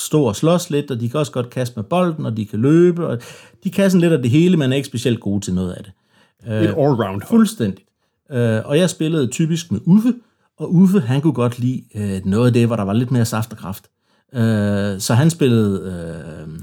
stå 0.09 0.23
og 0.23 0.35
slås 0.35 0.69
lidt, 0.69 0.91
og 0.91 0.99
de 0.99 1.09
kan 1.09 1.19
også 1.19 1.31
godt 1.31 1.49
kaste 1.49 1.73
med 1.75 1.83
bolden, 1.83 2.25
og 2.25 2.37
de 2.37 2.45
kan 2.45 2.59
løbe, 2.59 3.07
og 3.07 3.17
de 3.63 3.69
kan 3.69 3.91
sådan 3.91 4.01
lidt 4.01 4.13
af 4.13 4.21
det 4.21 4.31
hele, 4.31 4.57
men 4.57 4.71
er 4.71 4.75
ikke 4.75 4.87
specielt 4.87 5.19
gode 5.19 5.41
til 5.41 5.53
noget 5.53 5.71
af 5.71 5.83
det. 5.83 5.91
Et 6.63 6.67
allround 6.67 6.99
hold. 6.99 7.23
Fuldstændigt. 7.27 7.87
Øh, 8.31 8.61
og 8.65 8.77
jeg 8.77 8.89
spillede 8.89 9.27
typisk 9.27 9.71
med 9.71 9.79
Uffe, 9.85 10.13
og 10.57 10.75
Uffe, 10.75 10.99
han 10.99 11.21
kunne 11.21 11.33
godt 11.33 11.59
lide 11.59 11.83
øh, 11.95 12.25
noget 12.25 12.47
af 12.47 12.53
det, 12.53 12.67
hvor 12.67 12.75
der 12.75 12.83
var 12.83 12.93
lidt 12.93 13.11
mere 13.11 13.25
saft 13.25 13.51
og 13.51 13.57
kraft. 13.57 13.83
Øh, 14.33 14.99
så 14.99 15.13
han 15.13 15.29
spillede 15.29 15.81
øh, 15.81 16.41
øh, 16.41 16.55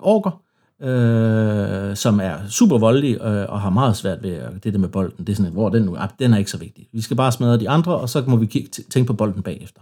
orker, 0.00 0.42
øh, 0.82 1.96
som 1.96 2.20
er 2.20 2.34
super 2.48 2.78
voldelig 2.78 3.20
øh, 3.20 3.46
og 3.48 3.60
har 3.60 3.70
meget 3.70 3.96
svært 3.96 4.22
ved 4.22 4.30
at, 4.30 4.64
det 4.64 4.72
der 4.72 4.78
med 4.78 4.88
bolden. 4.88 5.26
Det 5.26 5.32
er 5.32 5.36
sådan, 5.36 5.52
hvor 5.52 5.68
den 5.68 5.82
nu 5.82 5.94
er, 5.94 6.06
den 6.18 6.32
er 6.34 6.38
ikke 6.38 6.50
så 6.50 6.58
vigtig. 6.58 6.88
Vi 6.92 7.00
skal 7.00 7.16
bare 7.16 7.32
smadre 7.32 7.60
de 7.60 7.68
andre, 7.68 7.96
og 7.96 8.08
så 8.08 8.24
må 8.26 8.36
vi 8.36 8.46
kigge, 8.46 8.68
tænke 8.90 9.06
på 9.06 9.12
bolden 9.12 9.42
bagefter. 9.42 9.80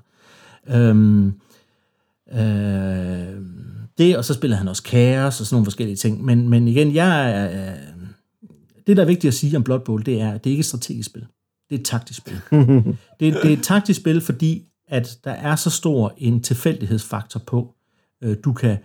Øhm, 0.71 1.35
øh, 2.33 3.41
det, 3.99 4.17
og 4.17 4.25
så 4.25 4.35
spiller 4.35 4.57
han 4.57 4.69
også 4.69 4.83
Chaos 4.87 5.41
og 5.41 5.47
sådan 5.47 5.55
nogle 5.55 5.67
forskellige 5.67 5.97
ting. 5.97 6.25
Men, 6.25 6.49
men 6.49 6.69
igen, 6.69 6.95
jeg 6.95 7.31
er, 7.31 7.73
øh, 7.73 7.79
det, 8.87 8.97
der 8.97 9.03
er 9.03 9.07
vigtigt 9.07 9.29
at 9.29 9.35
sige 9.35 9.57
om 9.57 9.65
Blood 9.65 9.81
Bowl, 9.81 10.07
det 10.07 10.21
er, 10.21 10.33
at 10.33 10.45
det 10.45 10.51
ikke 10.51 10.61
er 10.61 10.63
et 10.63 10.67
strategisk 10.67 11.07
spil. 11.11 11.27
Det 11.71 11.77
er 11.77 11.81
et 11.81 11.85
taktisk 11.85 12.19
spil. 12.19 12.41
det, 13.21 13.35
det 13.35 13.45
er 13.45 13.57
et 13.57 13.63
taktisk 13.63 14.01
spil, 14.01 14.21
fordi 14.21 14.65
at 14.89 15.19
der 15.25 15.31
er 15.31 15.57
så 15.57 15.71
stor 15.71 16.15
en 16.19 16.43
tilfældighedsfaktor 16.43 17.41
på. 17.47 17.75
Øh, 18.23 18.37
du 18.45 18.53
kan 18.53 18.77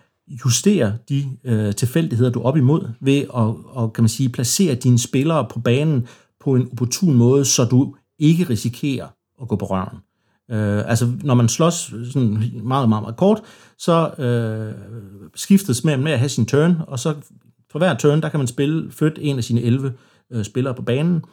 justere 0.45 0.97
de 1.09 1.25
øh, 1.43 1.75
tilfældigheder, 1.75 2.31
du 2.31 2.39
er 2.39 2.43
op 2.43 2.57
imod, 2.57 2.89
ved 3.01 3.19
at 3.19 3.29
og, 3.29 3.93
kan 3.93 4.03
man 4.03 4.09
sige, 4.09 4.29
placere 4.29 4.75
dine 4.75 4.99
spillere 4.99 5.47
på 5.51 5.59
banen 5.59 6.07
på 6.39 6.55
en 6.55 6.67
opportun 6.71 7.13
måde, 7.13 7.45
så 7.45 7.65
du 7.65 7.95
ikke 8.19 8.43
risikerer 8.43 9.07
at 9.41 9.47
gå 9.47 9.55
på 9.55 9.65
røven. 9.65 9.97
Øh, 10.51 10.89
altså, 10.89 11.11
når 11.23 11.33
man 11.33 11.49
slås 11.49 11.93
sådan 12.11 12.29
meget, 12.63 12.89
meget, 12.89 13.03
meget 13.03 13.15
kort, 13.15 13.41
så 13.77 14.09
øh, 14.17 14.73
skiftes 15.35 15.83
med, 15.83 15.97
med 15.97 16.11
at 16.11 16.19
have 16.19 16.29
sin 16.29 16.45
turn, 16.45 16.75
og 16.87 16.99
så 16.99 17.15
for 17.71 17.79
hver 17.79 17.93
turn, 17.93 18.21
der 18.21 18.29
kan 18.29 18.39
man 18.39 18.47
spille, 18.47 18.91
flytte 18.91 19.21
en 19.21 19.37
af 19.37 19.43
sine 19.43 19.61
11 19.61 19.93
øh, 20.31 20.43
spillere 20.43 20.73
på 20.73 20.81
banen, 20.81 21.23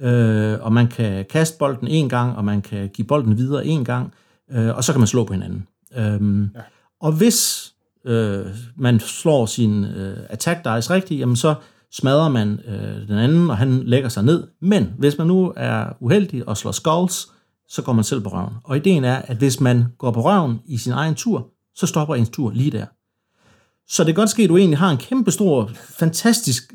øh, 0.00 0.58
og 0.60 0.72
man 0.72 0.86
kan 0.86 1.24
kaste 1.30 1.58
bolden 1.58 1.88
en 1.88 2.08
gang, 2.08 2.36
og 2.36 2.44
man 2.44 2.62
kan 2.62 2.88
give 2.88 3.06
bolden 3.06 3.38
videre 3.38 3.66
en 3.66 3.84
gang, 3.84 4.12
øh, 4.52 4.76
og 4.76 4.84
så 4.84 4.92
kan 4.92 5.00
man 5.00 5.06
slå 5.06 5.24
på 5.24 5.32
hinanden. 5.32 5.66
Øh, 5.96 6.48
ja. 6.54 6.60
Og 7.00 7.12
hvis 7.12 7.70
øh, 8.06 8.46
man 8.76 9.00
slår 9.00 9.46
sin 9.46 9.84
øh, 9.84 10.16
attack 10.30 10.58
dice 10.58 10.94
rigtigt, 10.94 11.20
jamen 11.20 11.36
så 11.36 11.54
smadrer 11.92 12.28
man 12.28 12.60
øh, 12.66 13.08
den 13.08 13.18
anden, 13.18 13.50
og 13.50 13.56
han 13.56 13.82
lægger 13.82 14.08
sig 14.08 14.24
ned. 14.24 14.46
Men 14.60 14.92
hvis 14.98 15.18
man 15.18 15.26
nu 15.26 15.52
er 15.56 15.86
uheldig 16.00 16.48
og 16.48 16.56
slår 16.56 16.72
skulls, 16.72 17.28
så 17.68 17.82
går 17.82 17.92
man 17.92 18.04
selv 18.04 18.20
på 18.20 18.28
røven. 18.28 18.54
Og 18.64 18.76
ideen 18.76 19.04
er, 19.04 19.16
at 19.16 19.36
hvis 19.36 19.60
man 19.60 19.84
går 19.98 20.10
på 20.10 20.20
røven 20.20 20.60
i 20.66 20.78
sin 20.78 20.92
egen 20.92 21.14
tur, 21.14 21.50
så 21.74 21.86
stopper 21.86 22.14
ens 22.14 22.28
tur 22.28 22.50
lige 22.50 22.70
der. 22.70 22.86
Så 23.88 24.04
det 24.04 24.14
kan 24.14 24.22
godt 24.22 24.30
ske, 24.30 24.42
at 24.42 24.48
du 24.48 24.56
egentlig 24.56 24.78
har 24.78 24.90
en 24.90 24.98
kæmpe 24.98 25.30
stor, 25.30 25.70
fantastisk 25.74 26.72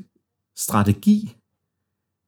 strategi, 0.58 1.36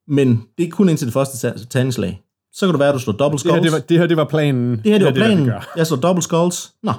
men 0.08 0.44
det 0.58 0.65
er 0.65 0.70
kun 0.70 0.89
indtil 0.89 1.08
det 1.08 1.13
første 1.13 1.65
tandslag. 1.65 2.24
Så 2.53 2.65
kan 2.65 2.74
det 2.74 2.80
være, 2.80 2.89
at 2.89 2.94
du 2.94 3.00
slår 3.00 3.13
double 3.13 3.39
skulls. 3.39 3.53
Det 3.53 3.63
her, 3.63 3.70
det 3.70 3.72
var, 3.72 3.80
det 3.80 4.00
her, 4.00 4.08
det 4.08 4.18
var 4.18 4.25
planen. 4.25 4.77
Det 4.77 4.91
her, 4.91 4.98
det 4.98 5.06
var 5.06 5.13
planen. 5.13 5.46
Det, 5.46 5.63
jeg 5.75 5.88
slår 5.88 5.98
double 5.98 6.24
skulls. 6.24 6.74
Nå, 6.84 6.94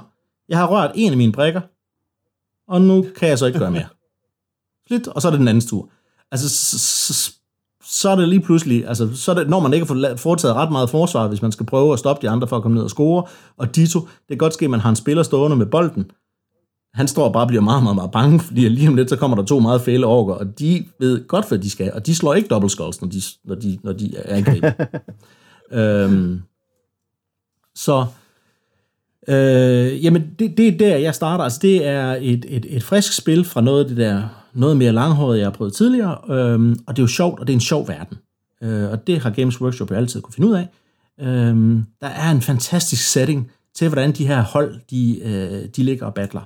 jeg 0.49 0.59
har 0.59 0.67
rørt 0.67 0.91
en 0.95 1.11
af 1.13 1.17
mine 1.17 1.33
brækker, 1.33 1.61
og 2.69 2.81
nu 2.81 3.07
kan 3.17 3.29
jeg 3.29 3.39
så 3.39 3.47
ikke 3.47 3.59
gøre 3.59 3.71
mere. 3.71 3.89
Slidt, 4.87 5.09
og 5.09 5.23
så 5.23 5.29
er 5.29 5.33
det 5.33 5.41
den 5.41 5.49
andens 5.49 5.67
tur. 5.67 5.91
Altså, 6.31 7.33
så, 7.85 8.11
er 8.11 8.17
det 8.17 8.29
lige 8.29 8.41
pludselig, 8.41 8.89
altså, 8.89 9.17
så 9.17 9.31
er 9.31 9.35
det, 9.35 9.49
når 9.49 9.61
man 9.61 9.73
ikke 9.73 9.87
har 9.87 10.17
foretaget 10.17 10.55
ret 10.55 10.73
meget 10.73 10.91
forsvar, 10.91 11.29
hvis 11.29 11.43
man 11.43 11.53
skal 11.53 11.67
prøve 11.67 11.93
at 11.93 11.99
stoppe 11.99 12.27
de 12.27 12.31
andre 12.31 12.49
for 12.49 12.57
at 12.57 12.63
komme 12.63 12.75
ned 12.75 12.83
og 12.85 12.91
score, 12.91 13.25
og 13.57 13.77
Dito, 13.77 14.01
det 14.01 14.29
kan 14.29 14.39
godt 14.39 14.55
ske, 14.55 14.65
at 14.65 14.71
man 14.71 14.81
har 14.81 14.91
en 14.91 14.97
spiller 14.97 15.23
stående 15.23 15.57
med 15.57 15.67
bolden, 15.67 16.11
han 16.95 17.09
står 17.09 17.25
og 17.25 17.33
bare 17.33 17.47
bliver 17.47 17.63
meget, 17.63 17.83
meget, 17.83 17.97
meget 17.97 18.11
bange, 18.11 18.41
fordi 18.41 18.69
lige 18.69 18.89
om 18.89 18.97
lidt, 18.97 19.09
så 19.09 19.17
kommer 19.17 19.37
der 19.37 19.45
to 19.45 19.59
meget 19.59 19.81
fæle 19.81 20.07
orker, 20.07 20.35
og 20.35 20.59
de 20.59 20.85
ved 20.99 21.27
godt, 21.27 21.49
hvad 21.49 21.59
de 21.59 21.71
skal, 21.71 21.93
og 21.93 22.07
de 22.07 22.15
slår 22.15 22.35
ikke 22.35 22.49
double 22.49 22.71
skulls, 22.71 23.01
når 23.03 23.09
de, 23.09 23.21
når 23.45 23.55
de, 23.55 23.79
når 23.83 23.93
de 23.93 24.17
er 24.17 24.37
angrebet. 24.37 24.75
øhm, 25.79 26.43
så, 27.75 28.07
øh, 29.29 30.05
jamen, 30.05 30.31
det, 30.39 30.57
det 30.57 30.69
er 30.69 30.79
der, 30.79 30.97
jeg 30.97 31.15
starter. 31.15 31.45
Altså, 31.45 31.59
det 31.63 31.87
er 31.87 32.17
et, 32.21 32.45
et, 32.49 32.67
et 32.69 32.83
frisk 32.83 33.13
spil 33.13 33.45
fra 33.45 33.61
noget 33.61 33.81
af 33.81 33.89
det 33.89 33.97
der, 33.97 34.42
noget 34.55 34.77
mere 34.77 34.93
langhåret, 34.93 35.39
jeg 35.39 35.47
har 35.47 35.51
prøvet 35.51 35.73
tidligere, 35.73 36.19
øhm, 36.31 36.77
og 36.87 36.97
det 36.97 37.03
er 37.03 37.05
jo 37.05 37.09
sjovt, 37.09 37.41
og 37.41 37.47
det 37.47 37.53
er 37.53 37.57
en 37.57 37.61
sjov 37.61 37.89
verden. 37.89 38.19
Øh, 38.63 38.91
og 38.91 39.07
det 39.07 39.19
har 39.19 39.31
Games 39.31 39.61
Workshop 39.61 39.91
jo 39.91 39.97
altid 39.97 40.21
kunne 40.21 40.35
finde 40.35 40.49
ud 40.49 40.55
af. 40.55 40.69
Øhm, 41.21 41.85
der 42.01 42.07
er 42.07 42.31
en 42.31 42.41
fantastisk 42.41 43.13
setting 43.13 43.51
til, 43.75 43.89
hvordan 43.89 44.13
de 44.13 44.27
her 44.27 44.43
hold, 44.43 44.81
de, 44.91 45.21
øh, 45.25 45.69
de 45.77 45.83
ligger 45.83 46.07
og 46.07 46.15
battler 46.15 46.43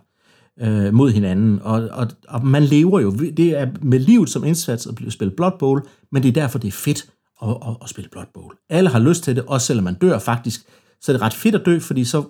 øh, 0.61 0.95
mod 0.95 1.11
hinanden. 1.11 1.61
Og, 1.63 1.89
og, 1.93 2.09
og 2.29 2.47
man 2.47 2.63
lever 2.63 3.01
jo, 3.01 3.11
det 3.13 3.59
er 3.59 3.67
med 3.83 3.99
livet 3.99 4.31
som 4.31 4.45
indsats 4.45 4.87
at 4.87 5.13
spille 5.13 5.35
Blood 5.37 5.59
Bowl, 5.59 5.83
men 6.13 6.23
det 6.23 6.29
er 6.29 6.33
derfor, 6.33 6.59
det 6.59 6.69
er 6.69 6.73
fedt 6.73 7.07
at, 7.43 7.49
at, 7.49 7.77
at 7.83 7.89
spille 7.89 8.11
Blood 8.11 8.27
Bowl. 8.35 8.55
Alle 8.71 8.91
har 8.91 8.99
lyst 8.99 9.25
til 9.25 9.37
det, 9.37 9.45
også 9.47 9.67
selvom 9.67 9.85
man 9.85 9.95
dør 9.95 10.19
faktisk. 10.19 10.61
Så 11.01 11.13
er 11.13 11.17
det 11.17 11.23
ret 11.23 11.35
fedt 11.35 11.55
at 11.55 11.67
dø, 11.67 11.79
fordi 11.79 12.05
så 12.05 12.25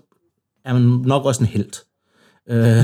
er 0.65 0.73
man 0.73 0.83
nok 0.83 1.25
også 1.25 1.41
en 1.41 1.47
held 1.47 1.73
øh, 2.49 2.79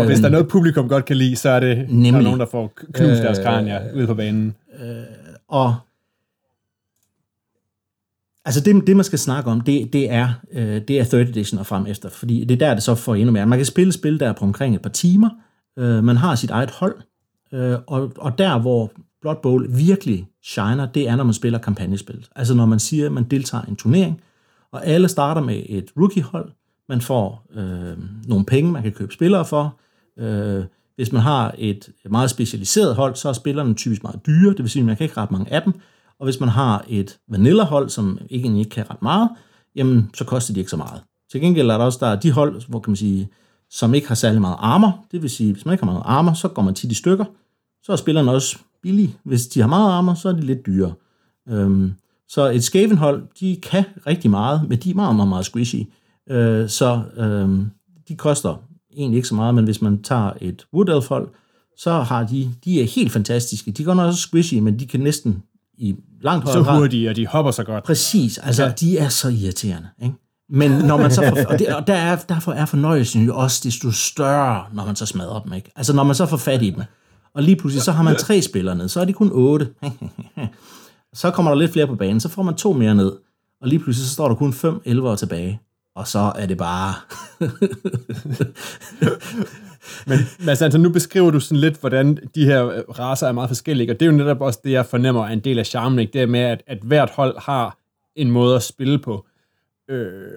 og 0.00 0.06
hvis 0.06 0.18
der 0.18 0.26
er 0.26 0.30
noget, 0.30 0.48
publikum 0.48 0.88
godt 0.88 1.04
kan 1.04 1.16
lide, 1.16 1.36
så 1.36 1.48
er 1.48 1.60
det 1.60 1.86
nemlig, 1.88 2.12
der 2.12 2.18
er 2.18 2.22
nogen, 2.22 2.40
der 2.40 2.46
får 2.46 2.72
knust 2.94 3.00
øh, 3.00 3.16
deres 3.16 3.38
kranier 3.38 3.80
ude 3.94 4.06
på 4.06 4.14
banen. 4.14 4.54
Øh, 4.80 5.02
og 5.48 5.74
Altså 8.44 8.60
det, 8.60 8.86
det 8.86 8.96
man 8.96 9.04
skal 9.04 9.18
snakke 9.18 9.50
om, 9.50 9.60
det, 9.60 9.92
det, 9.92 10.10
er, 10.10 10.28
øh, 10.52 10.80
det 10.88 11.00
er 11.00 11.04
3rd 11.04 11.16
edition 11.16 11.58
og 11.58 11.66
frem 11.66 11.86
efter, 11.86 12.08
fordi 12.08 12.44
det 12.44 12.62
er 12.62 12.66
der, 12.66 12.74
det 12.74 12.82
så 12.82 12.94
får 12.94 13.14
endnu 13.14 13.32
mere. 13.32 13.46
Man 13.46 13.58
kan 13.58 13.66
spille 13.66 13.92
spil 13.92 14.20
der 14.20 14.32
på 14.32 14.44
omkring 14.44 14.74
et 14.74 14.82
par 14.82 14.90
timer, 14.90 15.30
øh, 15.78 16.04
man 16.04 16.16
har 16.16 16.34
sit 16.34 16.50
eget 16.50 16.70
hold, 16.70 16.94
øh, 17.52 17.78
og, 17.86 18.12
og 18.18 18.38
der, 18.38 18.58
hvor 18.58 18.92
Blood 19.20 19.36
Bowl 19.42 19.76
virkelig 19.76 20.28
shiner, 20.42 20.86
det 20.86 21.08
er, 21.08 21.16
når 21.16 21.24
man 21.24 21.34
spiller 21.34 21.58
kampagnespil. 21.58 22.26
Altså 22.36 22.54
når 22.54 22.66
man 22.66 22.78
siger, 22.78 23.06
at 23.06 23.12
man 23.12 23.24
deltager 23.24 23.64
i 23.64 23.70
en 23.70 23.76
turnering, 23.76 24.20
og 24.72 24.86
alle 24.86 25.08
starter 25.08 25.40
med 25.40 25.62
et 25.68 25.90
rookie-hold, 25.96 26.52
man 26.92 27.00
får 27.00 27.46
øh, 27.54 27.96
nogle 28.28 28.44
penge, 28.44 28.72
man 28.72 28.82
kan 28.82 28.92
købe 28.92 29.12
spillere 29.12 29.44
for. 29.44 29.76
Øh, 30.18 30.64
hvis 30.96 31.12
man 31.12 31.22
har 31.22 31.54
et 31.58 31.88
meget 32.10 32.30
specialiseret 32.30 32.96
hold, 32.96 33.14
så 33.14 33.28
er 33.28 33.32
spillerne 33.32 33.74
typisk 33.74 34.02
meget 34.02 34.26
dyre, 34.26 34.50
det 34.50 34.58
vil 34.58 34.70
sige, 34.70 34.80
at 34.80 34.86
man 34.86 34.96
kan 34.96 35.04
ikke 35.04 35.16
ret 35.16 35.30
mange 35.30 35.52
af 35.52 35.62
dem, 35.62 35.72
og 36.18 36.24
hvis 36.24 36.40
man 36.40 36.48
har 36.48 36.84
et 36.88 37.18
vanilla-hold, 37.28 37.88
som 37.88 38.18
ikke, 38.30 38.58
ikke 38.58 38.70
kan 38.70 38.90
ret 38.90 39.02
meget, 39.02 39.28
jamen, 39.76 40.10
så 40.14 40.24
koster 40.24 40.54
de 40.54 40.60
ikke 40.60 40.70
så 40.70 40.76
meget. 40.76 41.02
Til 41.30 41.40
gengæld 41.40 41.70
er 41.70 41.78
der 41.78 41.84
også 41.84 41.98
der 42.00 42.06
er 42.06 42.20
de 42.20 42.32
hold, 42.32 42.68
hvor 42.68 42.80
kan 42.80 42.90
man 42.90 42.96
sige, 42.96 43.28
som 43.70 43.94
ikke 43.94 44.08
har 44.08 44.14
særlig 44.14 44.40
meget 44.40 44.56
armor. 44.58 45.04
Det 45.12 45.22
vil 45.22 45.30
sige, 45.30 45.52
hvis 45.52 45.64
man 45.64 45.72
ikke 45.72 45.84
har 45.84 45.92
meget 45.92 46.02
armor, 46.04 46.32
så 46.32 46.48
går 46.48 46.62
man 46.62 46.74
tit 46.74 46.92
i 46.92 46.94
stykker. 46.94 47.24
Så 47.82 47.92
er 47.92 47.96
spillerne 47.96 48.30
også 48.30 48.58
billige. 48.82 49.16
Hvis 49.24 49.46
de 49.46 49.60
har 49.60 49.68
meget 49.68 49.92
armor, 49.92 50.14
så 50.14 50.28
er 50.28 50.32
de 50.32 50.40
lidt 50.40 50.66
dyre. 50.66 50.92
Øhm, 51.48 51.94
så 52.28 52.50
et 52.50 52.64
Skaven-hold, 52.64 53.22
de 53.40 53.56
kan 53.62 53.84
rigtig 54.06 54.30
meget, 54.30 54.68
men 54.68 54.78
de 54.78 54.90
er 54.90 54.94
meget, 54.94 55.16
meget, 55.16 55.28
meget 55.28 55.46
squishy. 55.46 55.84
Øh, 56.30 56.68
så 56.68 57.02
øhm, 57.16 57.70
de 58.08 58.16
koster 58.16 58.62
egentlig 58.96 59.16
ikke 59.16 59.28
så 59.28 59.34
meget, 59.34 59.54
men 59.54 59.64
hvis 59.64 59.82
man 59.82 60.02
tager 60.02 60.32
et 60.40 60.66
Wood 60.74 60.88
Elf-hold, 60.88 61.28
så 61.76 61.92
har 61.92 62.24
de, 62.24 62.54
de 62.64 62.82
er 62.82 62.86
helt 62.86 63.12
fantastiske. 63.12 63.70
De 63.70 63.84
går 63.84 63.94
også 63.94 64.20
squishy, 64.20 64.54
men 64.54 64.78
de 64.78 64.86
kan 64.86 65.00
næsten 65.00 65.42
i 65.78 65.96
langt 66.22 66.44
højere 66.44 66.64
Så 66.64 66.72
hurtige, 66.72 67.10
og 67.10 67.16
de 67.16 67.26
hopper 67.26 67.50
så 67.50 67.64
godt. 67.64 67.84
Præcis, 67.84 68.38
altså 68.38 68.64
ja. 68.64 68.70
de 68.70 68.98
er 68.98 69.08
så 69.08 69.28
irriterende. 69.28 69.88
Ikke? 70.02 70.14
Men 70.48 70.70
når 70.70 70.96
man 70.96 71.10
så 71.10 71.20
får, 71.20 71.52
og, 71.52 71.58
det, 71.58 71.68
og 71.68 71.86
der 71.86 71.94
er, 71.94 72.16
derfor 72.16 72.52
er 72.52 72.66
fornøjelsen 72.66 73.24
jo 73.24 73.36
også 73.36 73.60
desto 73.64 73.90
større, 73.90 74.64
når 74.72 74.86
man 74.86 74.96
så 74.96 75.06
smadrer 75.06 75.40
dem. 75.40 75.52
Ikke? 75.52 75.72
Altså 75.76 75.92
når 75.92 76.04
man 76.04 76.14
så 76.14 76.26
får 76.26 76.36
fat 76.36 76.62
i 76.62 76.70
dem. 76.70 76.82
Og 77.34 77.42
lige 77.42 77.56
pludselig, 77.56 77.82
så 77.82 77.92
har 77.92 78.02
man 78.02 78.16
tre 78.16 78.42
spillere 78.42 78.76
ned, 78.76 78.88
så 78.88 79.00
er 79.00 79.04
de 79.04 79.12
kun 79.12 79.30
otte. 79.32 79.68
så 81.14 81.30
kommer 81.30 81.50
der 81.50 81.58
lidt 81.58 81.72
flere 81.72 81.86
på 81.86 81.94
banen, 81.94 82.20
så 82.20 82.28
får 82.28 82.42
man 82.42 82.54
to 82.54 82.72
mere 82.72 82.94
ned. 82.94 83.12
Og 83.60 83.68
lige 83.68 83.78
pludselig, 83.78 84.08
så 84.08 84.12
står 84.12 84.28
der 84.28 84.34
kun 84.34 84.52
fem 84.52 84.80
elvere 84.84 85.16
tilbage. 85.16 85.60
Og 85.94 86.06
så 86.06 86.32
er 86.38 86.46
det 86.46 86.58
bare... 86.58 86.94
Men 90.06 90.18
Mads, 90.38 90.48
altså, 90.48 90.64
altså, 90.64 90.78
nu 90.78 90.90
beskriver 90.92 91.30
du 91.30 91.40
sådan 91.40 91.60
lidt, 91.60 91.80
hvordan 91.80 92.18
de 92.34 92.44
her 92.44 92.66
øh, 92.68 92.82
raser 92.88 93.28
er 93.28 93.32
meget 93.32 93.50
forskellige, 93.50 93.90
og 93.90 94.00
det 94.00 94.06
er 94.06 94.10
jo 94.10 94.16
netop 94.16 94.40
også 94.40 94.60
det, 94.64 94.70
jeg 94.70 94.86
fornemmer 94.86 95.26
er 95.26 95.32
en 95.32 95.40
del 95.40 95.58
af 95.58 95.66
charmen, 95.66 95.98
ikke? 95.98 96.12
det 96.12 96.22
er 96.22 96.26
med, 96.26 96.40
at, 96.40 96.62
at 96.66 96.78
hvert 96.82 97.10
hold 97.10 97.38
har 97.38 97.78
en 98.16 98.30
måde 98.30 98.56
at 98.56 98.62
spille 98.62 98.98
på. 98.98 99.26
Øh, 99.88 100.30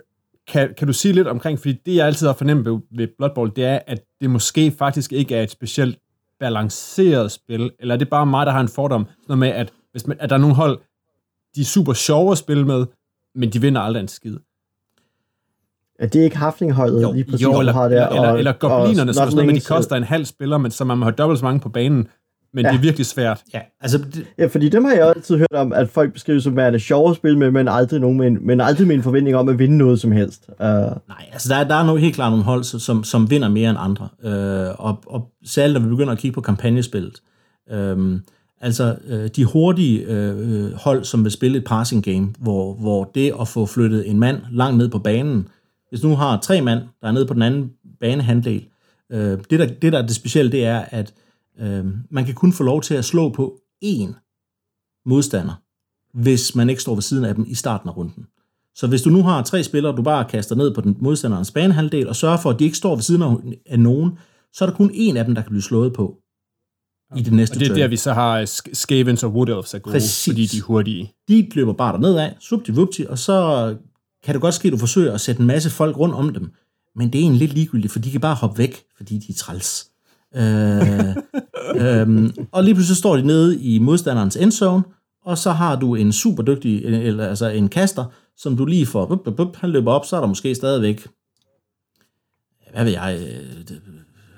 kan, 0.47 0.73
kan 0.77 0.87
du 0.87 0.93
sige 0.93 1.13
lidt 1.13 1.27
omkring, 1.27 1.59
fordi 1.59 1.73
det, 1.85 1.95
jeg 1.95 2.07
altid 2.07 2.27
har 2.27 2.33
fornemt 2.33 2.65
ved, 2.65 2.79
ved 2.91 3.07
Blood 3.17 3.29
Bowl, 3.35 3.51
det 3.55 3.65
er, 3.65 3.79
at 3.87 4.03
det 4.21 4.29
måske 4.29 4.71
faktisk 4.71 5.13
ikke 5.13 5.35
er 5.35 5.43
et 5.43 5.51
specielt 5.51 5.99
balanceret 6.39 7.31
spil, 7.31 7.71
eller 7.79 7.95
er 7.95 7.99
det 7.99 8.09
bare 8.09 8.25
mig, 8.25 8.45
der 8.45 8.51
har 8.51 8.61
en 8.61 8.67
fordom, 8.67 9.07
sådan 9.21 9.39
med, 9.39 9.47
at, 9.47 9.73
hvis 9.91 10.07
man, 10.07 10.17
at 10.19 10.29
der 10.29 10.35
er 10.35 10.39
nogle 10.39 10.55
hold, 10.55 10.79
de 11.55 11.61
er 11.61 11.65
super 11.65 11.93
sjove 11.93 12.31
at 12.31 12.37
spille 12.37 12.65
med, 12.65 12.85
men 13.35 13.49
de 13.49 13.61
vinder 13.61 13.81
aldrig 13.81 14.01
en 14.01 14.07
skid. 14.07 14.37
Er 15.99 16.07
det 16.07 16.19
ikke 16.19 16.37
Haflingholdet 16.37 17.01
jo, 17.01 17.11
lige 17.11 17.23
præcis, 17.23 17.43
jo, 17.43 17.59
eller, 17.59 17.73
har 17.73 17.89
der? 17.89 18.07
Eller, 18.07 18.29
og, 18.29 18.37
eller 18.37 18.51
Goblinerne, 18.51 19.13
som 19.13 19.23
sådan 19.23 19.35
noget, 19.35 19.47
men 19.47 19.55
de 19.55 19.61
koster 19.61 19.95
en 19.95 20.03
halv 20.03 20.25
spiller, 20.25 20.57
men 20.57 20.71
så 20.71 20.85
man 20.85 20.97
må 20.97 21.05
have 21.05 21.15
dobbelt 21.17 21.39
så 21.39 21.45
mange 21.45 21.59
på 21.59 21.69
banen. 21.69 22.07
Men 22.53 22.65
ja. 22.65 22.71
det 22.71 22.77
er 22.77 22.81
virkelig 22.81 23.05
svært. 23.05 23.41
Ja, 23.53 23.59
altså, 23.81 23.97
det... 23.97 24.25
ja, 24.37 24.45
fordi 24.45 24.69
dem 24.69 24.85
har 24.85 24.91
jeg 24.91 25.07
altid 25.07 25.37
hørt 25.37 25.53
om, 25.53 25.73
at 25.73 25.89
folk 25.89 26.13
beskriver 26.13 26.39
som 26.39 26.55
værende 26.55 26.79
sjove 26.79 27.09
at 27.09 27.15
spille 27.15 27.39
med, 27.39 27.51
men 27.51 27.67
aldrig, 27.67 27.99
nogen 27.99 28.17
med 28.17 28.27
en, 28.27 28.37
men 28.41 28.61
aldrig 28.61 28.87
med 28.87 28.95
en 28.95 29.03
forventning 29.03 29.35
om 29.35 29.49
at 29.49 29.59
vinde 29.59 29.77
noget 29.77 29.99
som 29.99 30.11
helst. 30.11 30.49
Uh... 30.49 30.65
Nej, 30.65 31.25
altså 31.31 31.53
der, 31.53 31.63
der 31.63 31.75
er 31.75 31.85
nogle, 31.85 32.01
helt 32.01 32.15
klart 32.15 32.31
nogle 32.31 32.43
hold, 32.43 32.63
som, 32.63 33.03
som 33.03 33.29
vinder 33.29 33.49
mere 33.49 33.69
end 33.69 33.79
andre. 33.81 34.07
Uh, 34.23 34.85
og, 34.85 34.97
og 35.07 35.27
særligt 35.45 35.73
når 35.73 35.87
vi 35.87 35.89
begynder 35.89 36.13
at 36.13 36.19
kigge 36.19 36.35
på 36.35 36.41
kampagnespillet. 36.41 37.21
Uh, 37.73 38.19
altså 38.61 38.95
uh, 39.09 39.25
de 39.35 39.45
hurtige 39.45 40.07
uh, 40.09 40.73
hold, 40.73 41.03
som 41.03 41.23
vil 41.23 41.31
spille 41.31 41.57
et 41.57 41.65
passing 41.65 42.03
game, 42.03 42.33
hvor, 42.39 42.73
hvor 42.73 43.11
det 43.15 43.33
at 43.41 43.47
få 43.47 43.65
flyttet 43.65 44.09
en 44.09 44.19
mand 44.19 44.37
langt 44.51 44.77
ned 44.77 44.89
på 44.89 44.99
banen, 44.99 45.47
hvis 45.95 46.01
du 46.01 46.07
nu 46.07 46.15
har 46.15 46.39
tre 46.39 46.61
mand, 46.61 46.79
der 47.01 47.07
er 47.07 47.11
nede 47.11 47.25
på 47.25 47.33
den 47.33 47.41
anden 47.41 47.71
banehandel, 47.99 48.65
øh, 49.11 49.37
det, 49.49 49.59
der, 49.59 49.65
det 49.81 49.93
der 49.93 49.97
er 50.01 50.05
det 50.07 50.15
specielle, 50.15 50.51
det 50.51 50.65
er, 50.65 50.79
at 50.89 51.13
øh, 51.59 51.85
man 52.09 52.25
kan 52.25 52.33
kun 52.33 52.53
få 52.53 52.63
lov 52.63 52.81
til 52.81 52.93
at 52.95 53.05
slå 53.05 53.29
på 53.29 53.59
én 53.85 54.13
modstander, 55.05 55.53
hvis 56.21 56.55
man 56.55 56.69
ikke 56.69 56.81
står 56.81 56.93
ved 56.95 57.01
siden 57.01 57.25
af 57.25 57.35
dem 57.35 57.45
i 57.47 57.55
starten 57.55 57.89
af 57.89 57.97
runden. 57.97 58.25
Så 58.75 58.87
hvis 58.87 59.01
du 59.01 59.09
nu 59.09 59.23
har 59.23 59.43
tre 59.43 59.63
spillere, 59.63 59.95
du 59.95 60.01
bare 60.01 60.25
kaster 60.25 60.55
ned 60.55 60.73
på 60.75 60.81
den 60.81 60.97
modstanderens 60.99 61.51
banehalvdel, 61.51 62.07
og 62.07 62.15
sørger 62.15 62.37
for, 62.37 62.49
at 62.49 62.59
de 62.59 62.63
ikke 62.65 62.77
står 62.77 62.95
ved 62.95 63.01
siden 63.03 63.21
af 63.65 63.79
nogen, 63.79 64.11
så 64.53 64.65
er 64.65 64.69
der 64.69 64.75
kun 64.75 64.89
én 64.91 65.17
af 65.17 65.25
dem, 65.25 65.35
der 65.35 65.41
kan 65.41 65.49
blive 65.49 65.61
slået 65.61 65.93
på. 65.93 66.17
i 67.15 67.21
det 67.21 67.33
næste 67.33 67.53
Og 67.53 67.59
det 67.59 67.65
er 67.65 67.69
turn. 67.69 67.77
der, 67.79 67.87
vi 67.87 67.97
så 67.97 68.13
har 68.13 68.45
Sk- 68.45 68.73
Skavens 68.73 69.23
og 69.23 69.31
Wood 69.31 69.47
Elves 69.49 69.73
er 69.73 69.79
gode, 69.79 69.93
Præcis. 69.93 70.25
fordi 70.31 70.45
de 70.45 70.57
er 70.57 70.61
hurtige. 70.61 71.13
de 71.27 71.49
løber 71.55 71.73
bare 71.73 71.93
derned 71.93 72.15
af, 72.17 72.35
subti 72.39 73.05
og 73.09 73.19
så 73.19 73.75
kan 74.25 74.33
det 74.33 74.41
godt 74.41 74.53
ske, 74.53 74.67
at 74.67 74.71
du 74.71 74.77
forsøger 74.77 75.13
at 75.13 75.21
sætte 75.21 75.41
en 75.41 75.47
masse 75.47 75.69
folk 75.69 75.97
rundt 75.97 76.15
om 76.15 76.33
dem, 76.33 76.51
men 76.95 77.13
det 77.13 77.19
er 77.19 77.23
egentlig 77.23 77.39
lidt 77.39 77.53
ligegyldigt, 77.53 77.93
for 77.93 77.99
de 77.99 78.11
kan 78.11 78.21
bare 78.21 78.35
hoppe 78.35 78.57
væk, 78.57 78.83
fordi 78.97 79.17
de 79.17 79.25
er 79.29 79.35
træls. 79.37 79.87
Øh, 80.35 81.15
øhm, 82.01 82.33
og 82.51 82.63
lige 82.63 82.75
pludselig 82.75 82.97
står 82.97 83.15
de 83.15 83.21
nede 83.21 83.61
i 83.61 83.79
modstanderens 83.79 84.35
endzone, 84.35 84.83
og 85.25 85.37
så 85.37 85.51
har 85.51 85.75
du 85.75 85.95
en 85.95 86.13
super 86.13 86.43
dygtig, 86.43 86.85
eller 86.85 87.27
altså 87.27 87.49
en 87.49 87.69
kaster, 87.69 88.05
som 88.37 88.57
du 88.57 88.65
lige 88.65 88.85
får, 88.85 89.05
bup, 89.05 89.23
bup, 89.23 89.35
bup, 89.35 89.55
han 89.57 89.69
løber 89.69 89.91
op, 89.91 90.05
så 90.05 90.15
er 90.15 90.19
der 90.19 90.27
måske 90.27 90.55
stadigvæk, 90.55 91.07
hvad 92.73 92.83
ved 92.83 92.91
jeg, 92.91 93.19
øh, 93.21 93.77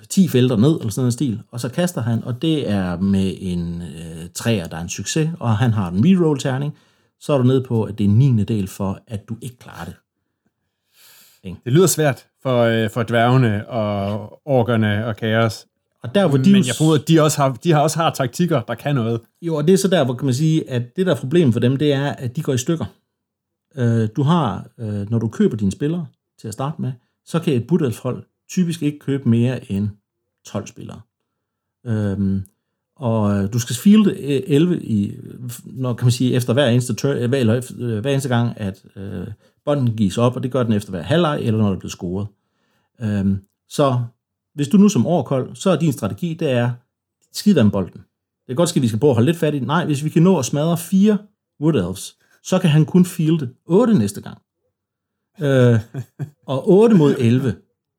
10 0.10 0.28
felter 0.28 0.56
ned, 0.58 0.80
eller 0.80 0.90
sådan 0.90 1.06
en 1.08 1.12
stil, 1.12 1.42
og 1.52 1.60
så 1.60 1.70
kaster 1.70 2.02
han, 2.02 2.24
og 2.24 2.42
det 2.42 2.70
er 2.70 3.00
med 3.00 3.34
en 3.40 3.82
øh, 3.82 4.30
træer, 4.34 4.68
der 4.68 4.78
er 4.78 4.82
en 4.82 4.90
succes, 4.90 5.30
og 5.40 5.58
han 5.58 5.74
har 5.74 5.92
en 5.92 6.06
reroll-terning, 6.06 6.74
så 7.20 7.34
er 7.34 7.38
du 7.38 7.44
nede 7.44 7.64
på, 7.64 7.84
at 7.84 7.98
det 7.98 8.04
er 8.04 8.10
en 8.10 8.18
9. 8.18 8.44
del 8.44 8.68
for, 8.68 9.00
at 9.08 9.30
du 9.30 9.38
ikke 9.42 9.58
klarer 9.58 9.86
det. 9.86 9.96
Det 11.44 11.74
lyder 11.74 11.88
svært 11.88 12.28
for, 12.44 12.62
øh, 12.62 12.90
for 12.90 13.04
dværgene 13.04 13.70
og 13.70 14.42
orkerne 14.46 15.06
og 15.06 15.16
kaos. 15.16 15.68
Og 16.04 16.16
der, 16.16 16.28
hvor 16.28 16.38
de 16.38 16.52
Men 16.52 16.68
jeg 16.68 16.76
formoder, 16.78 17.00
at 17.02 17.08
de 17.08 17.22
også 17.22 17.42
har, 17.42 17.54
de 17.64 17.72
har 17.72 17.80
også 17.82 17.98
har 18.00 18.10
taktikker, 18.10 18.62
der 18.62 18.76
kan 18.76 18.96
noget. 18.96 19.22
Jo, 19.42 19.56
og 19.56 19.68
det 19.68 19.74
er 19.74 19.78
så 19.78 19.88
der, 19.88 20.06
hvor 20.06 20.14
kan 20.14 20.26
man 20.26 20.34
sige, 20.34 20.70
at 20.70 20.96
det 20.96 21.06
der 21.06 21.16
er 21.16 21.20
problemet 21.20 21.54
for 21.54 21.60
dem, 21.60 21.78
det 21.78 21.94
er, 21.94 22.10
at 22.10 22.36
de 22.36 22.44
går 22.44 22.54
i 22.54 22.58
stykker. 22.58 22.86
Øh, 23.76 24.10
du 24.16 24.24
har, 24.24 24.68
øh, 24.78 25.10
når 25.12 25.20
du 25.20 25.28
køber 25.28 25.58
dine 25.58 25.72
spillere 25.72 26.08
til 26.40 26.48
at 26.48 26.54
starte 26.54 26.82
med, 26.82 26.92
så 27.26 27.40
kan 27.40 27.54
et 27.54 27.68
budelfhold 27.68 28.24
typisk 28.50 28.84
ikke 28.84 29.00
købe 29.00 29.30
mere 29.30 29.72
end 29.72 29.90
12 30.46 30.68
spillere. 30.68 31.02
Øhm, 31.86 32.44
og 32.98 33.38
øh, 33.38 33.54
du 33.54 33.60
skal 33.60 33.76
fielde 33.76 34.12
øh, 34.12 34.44
11 34.48 34.84
i, 34.84 35.16
når 35.66 35.94
kan 35.94 36.06
man 36.06 36.12
sige, 36.12 36.34
efter 36.34 36.54
hver 36.54 36.68
eneste, 36.68 36.94
tur, 36.94 37.12
øh, 37.12 37.30
hver, 37.30 37.38
eller, 37.38 38.00
hver 38.02 38.12
eneste 38.12 38.30
gang, 38.30 38.54
at 38.58 38.84
øh, 38.96 39.28
bolden 39.66 39.96
gives 39.96 40.18
op, 40.18 40.36
og 40.36 40.44
det 40.44 40.52
gør 40.52 40.64
den 40.64 40.74
efter 40.74 40.90
hver 40.90 41.02
halvleg, 41.02 41.40
eller 41.42 41.60
når 41.60 41.70
der 41.70 41.80
bliver 41.80 41.90
scoret. 41.90 42.28
Øhm, 43.02 43.40
så 43.70 44.00
hvis 44.56 44.68
du 44.68 44.78
nu 44.78 44.90
som 44.90 45.08
overkold, 45.08 45.56
så 45.56 45.70
er 45.70 45.76
din 45.76 45.94
strategi, 45.94 46.34
det 46.34 46.52
er, 46.52 46.72
skid 47.34 47.64
med 47.64 47.72
bolden. 47.72 47.94
Det 47.94 48.48
kan 48.48 48.56
godt 48.56 48.76
at 48.76 48.82
vi 48.82 48.88
skal 48.88 49.00
prøve 49.00 49.12
at 49.12 49.16
holde 49.16 49.26
lidt 49.26 49.38
fat 49.38 49.54
i. 49.54 49.60
Nej, 49.60 49.86
hvis 49.86 50.04
vi 50.04 50.10
kan 50.10 50.24
nå 50.24 50.40
at 50.40 50.46
smadre 50.46 50.78
fire 50.78 51.18
Wood 51.62 51.76
Elves, 51.76 52.18
så 52.44 52.60
kan 52.60 52.70
han 52.70 52.86
kun 52.86 53.06
fielde 53.06 53.50
8 53.66 53.94
næste 53.94 54.22
gang. 54.22 54.38
Øh, 55.42 55.80
og 56.48 56.70
8 56.70 56.96
mod 56.96 57.16
11, 57.20 57.56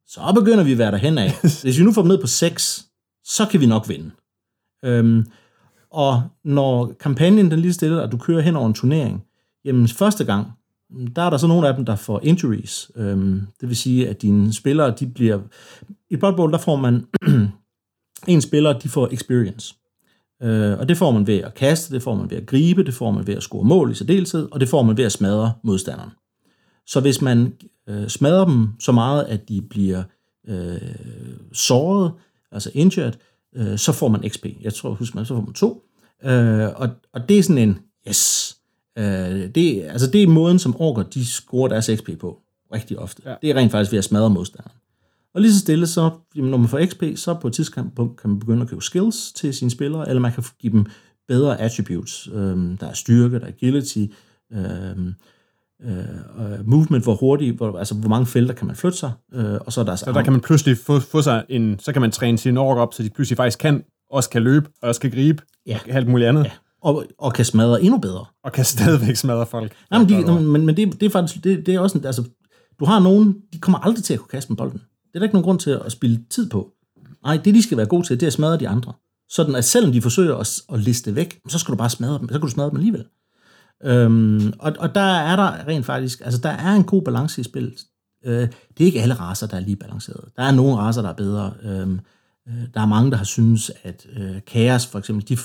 så 0.07 0.33
begynder 0.35 0.64
vi 0.64 0.73
at 0.73 0.78
være 0.78 0.90
derhen 0.90 1.19
af. 1.19 1.33
Hvis 1.62 1.78
vi 1.78 1.85
nu 1.85 1.93
får 1.93 2.02
dem 2.02 2.09
ned 2.09 2.21
på 2.21 2.26
6, 2.26 2.85
så 3.25 3.47
kan 3.50 3.61
vi 3.61 3.67
nok 3.67 3.88
vinde. 3.88 4.11
Øhm, 4.85 5.25
og 5.90 6.23
når 6.44 6.92
kampagnen 7.00 7.50
den 7.50 7.58
lige 7.58 7.73
stille, 7.73 8.02
og 8.02 8.12
du 8.12 8.16
kører 8.16 8.40
hen 8.40 8.56
over 8.56 8.66
en 8.66 8.75
turnering, 8.75 9.25
jamen 9.64 9.88
første 9.88 10.25
gang, 10.25 10.47
der 11.16 11.23
er 11.23 11.30
der 11.30 11.37
så 11.37 11.47
nogle 11.47 11.68
af 11.68 11.75
dem, 11.75 11.85
der 11.85 11.97
får 11.97 12.20
injuries. 12.23 12.90
Øhm, 12.97 13.40
det 13.61 13.68
vil 13.68 13.76
sige, 13.76 14.08
at 14.08 14.23
dine 14.23 14.52
spillere, 14.52 14.94
de 15.00 15.06
bliver... 15.06 15.40
I 16.11 16.16
Blood 16.16 16.37
Bowl, 16.37 16.52
der 16.52 16.58
får 16.58 16.76
man 16.76 17.06
en 18.28 18.40
spiller, 18.40 18.78
de 18.78 18.88
får 18.88 19.08
experience. 19.12 19.75
Øh, 20.42 20.78
og 20.78 20.88
det 20.88 20.97
får 20.97 21.11
man 21.11 21.26
ved 21.26 21.38
at 21.38 21.54
kaste, 21.54 21.94
det 21.94 22.02
får 22.02 22.14
man 22.14 22.30
ved 22.30 22.37
at 22.37 22.47
gribe, 22.47 22.85
det 22.85 22.94
får 22.94 23.11
man 23.11 23.26
ved 23.26 23.35
at 23.35 23.42
score 23.42 23.64
mål 23.64 23.90
i 23.90 23.94
særdeleshed, 23.94 24.49
og 24.52 24.61
det 24.61 24.68
får 24.68 24.82
man 24.82 24.97
ved 24.97 25.04
at 25.04 25.12
smadre 25.12 25.52
modstanderen. 25.62 26.11
Så 26.87 27.00
hvis 27.00 27.23
man 27.23 27.52
øh, 27.88 28.08
smadrer 28.08 28.44
dem 28.44 28.68
så 28.80 28.92
meget, 28.92 29.25
at 29.25 29.49
de 29.49 29.62
bliver 29.70 30.02
øh, 30.49 30.76
såret, 31.52 32.12
altså 32.52 32.70
injured, 32.75 33.12
øh, 33.58 33.78
så 33.78 33.92
får 33.92 34.08
man 34.08 34.28
XP. 34.28 34.46
Jeg 34.60 34.74
tror, 34.74 34.94
husk 34.94 35.14
man, 35.14 35.24
så 35.24 35.34
får 35.34 35.40
man 35.40 35.52
to. 35.52 35.84
Øh, 36.24 36.68
og, 36.76 36.88
og 37.12 37.28
det 37.28 37.38
er 37.38 37.42
sådan 37.42 37.68
en, 37.68 37.78
yes, 38.08 38.56
øh, 38.98 39.54
det, 39.54 39.82
altså 39.82 40.10
det 40.10 40.22
er 40.22 40.26
måden, 40.26 40.58
som 40.58 40.80
orker, 40.80 41.02
de 41.02 41.26
scorer 41.26 41.68
deres 41.68 41.90
XP 41.96 42.10
på, 42.20 42.40
rigtig 42.72 42.99
ofte. 42.99 43.23
Ja. 43.25 43.30
Ja. 43.30 43.36
Det 43.42 43.50
er 43.50 43.54
rent 43.54 43.71
faktisk 43.71 43.92
ved 43.92 43.99
at 43.99 44.04
smadre 44.04 44.30
modstanderen. 44.30 44.78
Og 45.34 45.40
lige 45.40 45.52
så 45.52 45.60
stille, 45.60 45.86
så 45.86 46.10
jamen, 46.36 46.50
når 46.50 46.58
man 46.58 46.68
får 46.68 46.86
XP, 46.86 47.02
så 47.16 47.34
på 47.34 47.49
et 47.49 47.54
tidspunkt 47.54 48.21
kan 48.21 48.30
man 48.30 48.38
begynde 48.38 48.62
at 48.62 48.68
købe 48.68 48.82
skills 48.82 49.32
til 49.32 49.54
sine 49.54 49.71
spillere, 49.71 50.08
eller 50.08 50.21
man 50.21 50.32
kan 50.32 50.44
give 50.58 50.73
dem 50.73 50.86
bedre 51.28 51.60
attributes. 51.60 52.28
Øhm, 52.32 52.76
der 52.76 52.86
er 52.86 52.92
styrke, 52.92 53.38
der 53.38 53.47
er 53.47 53.49
agility, 53.49 54.06
øhm, 54.52 55.14
øh, 55.84 56.67
movement, 56.69 57.04
hvor 57.04 57.14
hurtigt, 57.14 57.56
hvor, 57.56 57.78
altså 57.78 57.95
hvor 57.95 58.08
mange 58.08 58.26
felter 58.26 58.54
kan 58.54 58.67
man 58.67 58.76
flytte 58.76 58.99
sig, 58.99 59.12
øh, 59.34 59.54
og 59.67 59.73
så 59.73 59.80
er 59.80 59.84
der 59.84 59.97
Så 59.97 60.12
der 60.12 60.23
kan 60.23 60.32
man 60.32 60.41
pludselig 60.41 60.78
få, 60.78 61.00
få 61.00 61.23
sig 61.23 61.45
en, 61.49 61.78
så 61.78 61.93
kan 61.93 62.02
man 62.02 62.10
træne 62.10 62.38
sine 62.38 62.60
ork 62.60 62.76
op, 62.78 62.95
så 62.95 63.02
de 63.02 63.10
pludselig 63.10 63.36
faktisk 63.36 63.58
kan, 63.58 63.82
også 64.10 64.30
kan 64.30 64.43
løbe, 64.43 64.69
og 64.82 64.88
også 64.88 65.00
kan 65.00 65.10
gribe, 65.10 65.43
Ja. 65.67 65.78
og 65.88 65.95
alt 65.95 66.08
muligt 66.08 66.28
andet, 66.28 66.45
ja, 66.45 66.50
og, 66.82 67.04
og 67.19 67.32
kan 67.32 67.45
smadre 67.45 67.82
endnu 67.82 67.99
bedre. 67.99 68.25
og 68.45 68.52
kan 68.52 68.64
stadigvæk 68.64 69.17
smadre 69.17 69.47
folk. 69.47 69.73
Nej, 69.91 70.00
men, 70.00 70.08
de, 70.08 70.21
nå, 70.21 70.38
men, 70.38 70.67
men 70.67 70.76
det, 70.76 71.00
det 71.00 71.06
er 71.06 71.10
faktisk, 71.10 71.45
det, 71.45 71.67
det 71.67 71.75
er 71.75 71.80
også 71.80 71.99
en, 71.99 72.04
altså, 72.04 72.25
du 72.80 72.84
har 72.84 73.00
nogen, 73.00 73.36
de 73.52 73.58
kommer 73.58 73.78
aldrig 73.78 74.04
til 74.04 74.14
at 74.14 74.21
kunne 74.21 74.28
kaste 74.28 74.52
med 74.52 74.56
bolden. 74.56 74.78
Det 74.78 75.14
er 75.14 75.19
der 75.19 75.25
ikke 75.25 75.34
nogen 75.34 75.45
grund 75.45 75.58
til 75.58 75.71
at 75.71 75.93
spille 75.93 76.21
tid 76.30 76.50
på. 76.50 76.71
Nej, 77.25 77.36
det 77.45 77.54
de 77.54 77.62
skal 77.62 77.76
være 77.76 77.86
gode 77.86 78.06
til, 78.06 78.17
det 78.21 78.23
er 78.23 78.26
at 78.26 78.32
smadre 78.32 78.56
de 78.58 78.69
andre. 78.69 78.93
Sådan 79.30 79.54
at 79.54 79.64
selvom 79.64 79.93
de 79.93 80.02
forsøger 80.02 80.36
at, 80.36 80.60
at 80.73 80.80
liste 80.80 81.14
væk, 81.17 81.38
så 81.49 81.58
skal 81.58 81.73
du 81.73 81.76
bare 81.76 81.91
smadre 81.91 82.19
dem, 82.19 82.28
så 82.28 82.32
kan 82.32 82.41
du 82.41 82.49
smadre 82.49 82.71
dem 82.71 82.76
alligevel. 82.76 83.04
Øhm, 83.84 84.52
og, 84.58 84.73
og 84.78 84.95
der 84.95 85.00
er 85.00 85.36
der 85.36 85.69
rent 85.69 85.86
faktisk, 85.86 86.21
altså 86.25 86.41
der 86.41 86.49
er 86.49 86.75
en 86.75 86.84
god 86.84 87.02
balance 87.02 87.41
i 87.41 87.45
spillet. 87.45 87.84
Øh, 88.25 88.41
det 88.41 88.80
er 88.80 88.84
ikke 88.84 89.02
alle 89.02 89.14
raser, 89.14 89.47
der 89.47 89.56
er 89.56 89.60
lige 89.60 89.76
balanceret. 89.76 90.25
Der 90.36 90.43
er 90.43 90.50
nogle 90.50 90.76
raser, 90.76 91.02
der 91.02 91.08
er 91.08 91.14
bedre. 91.14 91.52
Øhm, 91.62 92.00
øh, 92.49 92.54
der 92.75 92.80
er 92.80 92.86
mange, 92.86 93.10
der 93.10 93.17
har 93.17 93.25
synes, 93.25 93.73
at 93.82 94.06
øh, 94.17 94.36
kaos 94.47 94.86
for 94.86 94.99
eksempel, 94.99 95.28
de 95.28 95.38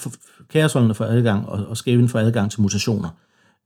kaosholdene 0.50 0.94
får 0.94 1.06
adgang, 1.06 1.50
og, 1.50 1.66
og 1.66 1.78
Skaven 1.78 2.10
får 2.10 2.20
adgang 2.20 2.52
til 2.52 2.62
mutationer, 2.62 3.10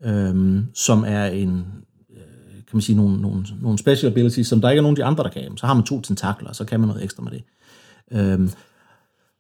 øhm, 0.03 0.65
som 0.73 1.03
er 1.08 1.25
en, 1.25 1.65
øh, 2.10 2.53
kan 2.53 2.73
man 2.73 2.82
sige, 2.82 2.95
nogle, 2.95 3.21
nogle, 3.21 3.45
nogle 3.62 3.77
special 3.77 4.12
abilities, 4.12 4.47
som 4.47 4.62
der 4.62 4.69
ikke 4.69 4.80
er 4.80 4.84
nogen 4.84 4.97
af 4.97 5.03
de 5.03 5.06
andre, 5.06 5.23
der 5.23 5.30
kan. 5.30 5.58
Så 5.58 5.65
har 5.65 5.73
man 5.73 5.84
to 5.84 6.01
tentakler, 6.01 6.49
og 6.49 6.56
så 6.56 6.65
kan 6.65 6.80
man 6.80 6.88
noget 6.88 7.03
ekstra 7.03 7.23
med 7.23 7.32
det. 7.32 7.43
Øhm, 8.12 8.49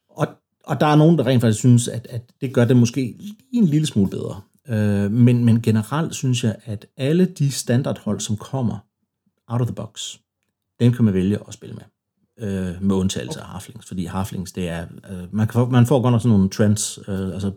og, 0.09 0.27
og 0.63 0.79
der 0.79 0.87
er 0.87 0.95
nogen, 0.95 1.17
der 1.17 1.27
rent 1.27 1.41
faktisk 1.41 1.59
synes, 1.59 1.87
at, 1.87 2.07
at 2.09 2.21
det 2.41 2.53
gør 2.53 2.65
det 2.65 2.77
måske 2.77 3.15
lige 3.19 3.35
en 3.51 3.65
lille 3.65 3.87
smule 3.87 4.09
bedre. 4.09 4.41
Øh, 4.69 5.11
men, 5.11 5.45
men 5.45 5.61
generelt 5.61 6.15
synes 6.15 6.43
jeg, 6.43 6.55
at 6.65 6.85
alle 6.97 7.25
de 7.25 7.51
standardhold, 7.51 8.19
som 8.19 8.37
kommer 8.37 8.77
out 9.47 9.61
of 9.61 9.67
the 9.67 9.75
box, 9.75 10.17
dem 10.79 10.93
kan 10.93 11.05
man 11.05 11.13
vælge 11.13 11.39
at 11.47 11.53
spille 11.53 11.75
med. 11.75 11.83
Øh, 12.39 12.81
med 12.81 12.95
undtagelse 12.95 13.39
okay. 13.39 13.47
af 13.47 13.51
Halflings, 13.51 13.87
fordi 13.87 14.05
Halflings, 14.05 14.51
det 14.51 14.69
er, 14.69 14.85
øh, 15.11 15.23
man, 15.31 15.47
kan 15.47 15.71
man 15.71 15.85
får 15.85 16.01
godt 16.01 16.11
nok 16.11 16.21
sådan 16.21 16.37
nogle 16.37 16.49
trends, 16.49 16.99
øh, 17.07 17.33
altså 17.33 17.51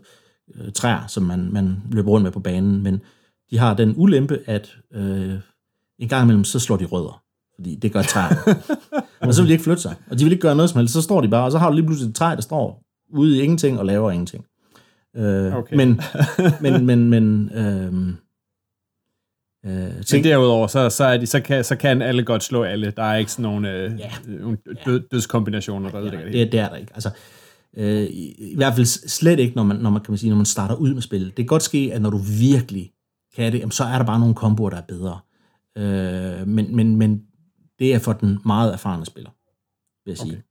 øh, 0.55 0.71
træer, 0.71 1.07
som 1.07 1.23
man, 1.23 1.49
man 1.51 1.81
løber 1.91 2.11
rundt 2.11 2.23
med 2.23 2.31
på 2.31 2.39
banen, 2.39 2.83
men 2.83 3.01
de 3.51 3.57
har 3.57 3.73
den 3.73 3.93
ulempe, 3.97 4.39
at 4.45 4.77
øh, 4.93 5.35
en 5.99 6.09
gang 6.09 6.23
imellem, 6.23 6.43
så 6.43 6.59
slår 6.59 6.77
de 6.77 6.85
rødder, 6.85 7.23
fordi 7.55 7.75
det 7.75 7.93
gør 7.93 8.01
træer. 8.01 8.55
og 9.19 9.33
så 9.35 9.41
vil 9.41 9.49
de 9.49 9.53
ikke 9.53 9.63
flytte 9.63 9.81
sig, 9.81 9.95
og 10.09 10.19
de 10.19 10.23
vil 10.23 10.31
ikke 10.31 10.41
gøre 10.41 10.55
noget 10.55 10.69
som 10.69 10.79
helst, 10.79 10.93
så 10.93 11.01
står 11.01 11.21
de 11.21 11.27
bare, 11.27 11.45
og 11.45 11.51
så 11.51 11.57
har 11.57 11.69
du 11.69 11.75
lige 11.75 11.85
pludselig 11.85 12.09
et 12.09 12.15
træ, 12.15 12.35
der 12.35 12.41
står 12.41 12.83
ude 13.09 13.37
i 13.37 13.41
ingenting 13.41 13.79
og 13.79 13.85
laver 13.85 14.11
ingenting. 14.11 14.45
Øh, 15.15 15.55
Okay. 15.55 15.75
Men, 15.75 16.01
men, 16.61 16.85
men, 16.85 17.09
men 17.09 17.49
øh, 17.53 17.85
øh, 17.85 17.91
Men 19.63 20.03
ting, 20.03 20.23
derudover, 20.23 20.67
så, 20.67 20.89
så, 20.89 21.03
er 21.03 21.17
de, 21.17 21.25
så, 21.25 21.39
kan, 21.41 21.63
så 21.63 21.75
kan 21.75 22.01
alle 22.01 22.23
godt 22.23 22.43
slå 22.43 22.63
alle. 22.63 22.91
Der 22.91 23.03
er 23.03 23.17
ikke 23.17 23.31
sådan 23.31 23.43
nogle, 23.43 23.71
øh, 23.71 23.99
Ja. 23.99 24.11
nogle 24.27 24.57
død, 24.85 25.01
dødskombinationer, 25.11 25.91
der 25.91 26.01
ødelægger 26.01 26.25
det. 26.25 26.33
det, 26.33 26.51
det 26.51 26.59
er 26.59 26.69
der 26.69 26.75
ikke. 26.75 26.91
Altså, 26.93 27.09
øh, 27.77 28.01
i, 28.03 28.51
I 28.51 28.55
hvert 28.55 28.73
fald 28.73 28.85
slet 28.85 29.39
ikke, 29.39 29.55
når 29.55 29.63
man, 29.63 29.75
når 29.77 29.89
man, 29.89 30.01
kan 30.01 30.11
man 30.11 30.17
sige, 30.17 30.29
når 30.29 30.37
man 30.37 30.45
starter 30.45 30.75
ud 30.75 30.93
med 30.93 31.01
spillet. 31.01 31.27
Det 31.27 31.35
kan 31.35 31.45
godt 31.47 31.63
ske, 31.63 31.91
at 31.93 32.01
når 32.01 32.09
du 32.09 32.19
virkelig 32.39 32.91
kan 33.35 33.51
det, 33.51 33.59
jamen, 33.59 33.71
så 33.71 33.83
er 33.83 33.97
der 33.97 34.05
bare 34.05 34.19
nogle 34.19 34.35
komboer, 34.35 34.69
der 34.69 34.77
er 34.77 34.81
bedre. 34.87 35.19
Øh, 35.77 36.47
men, 36.47 36.75
men, 36.75 36.95
men 36.95 37.21
det 37.79 37.93
er 37.93 37.99
for 37.99 38.13
den 38.13 38.39
meget 38.45 38.73
erfarne 38.73 39.05
spiller, 39.05 39.29
vil 40.05 40.11
jeg 40.11 40.17
sige. 40.17 40.31
Okay. 40.31 40.41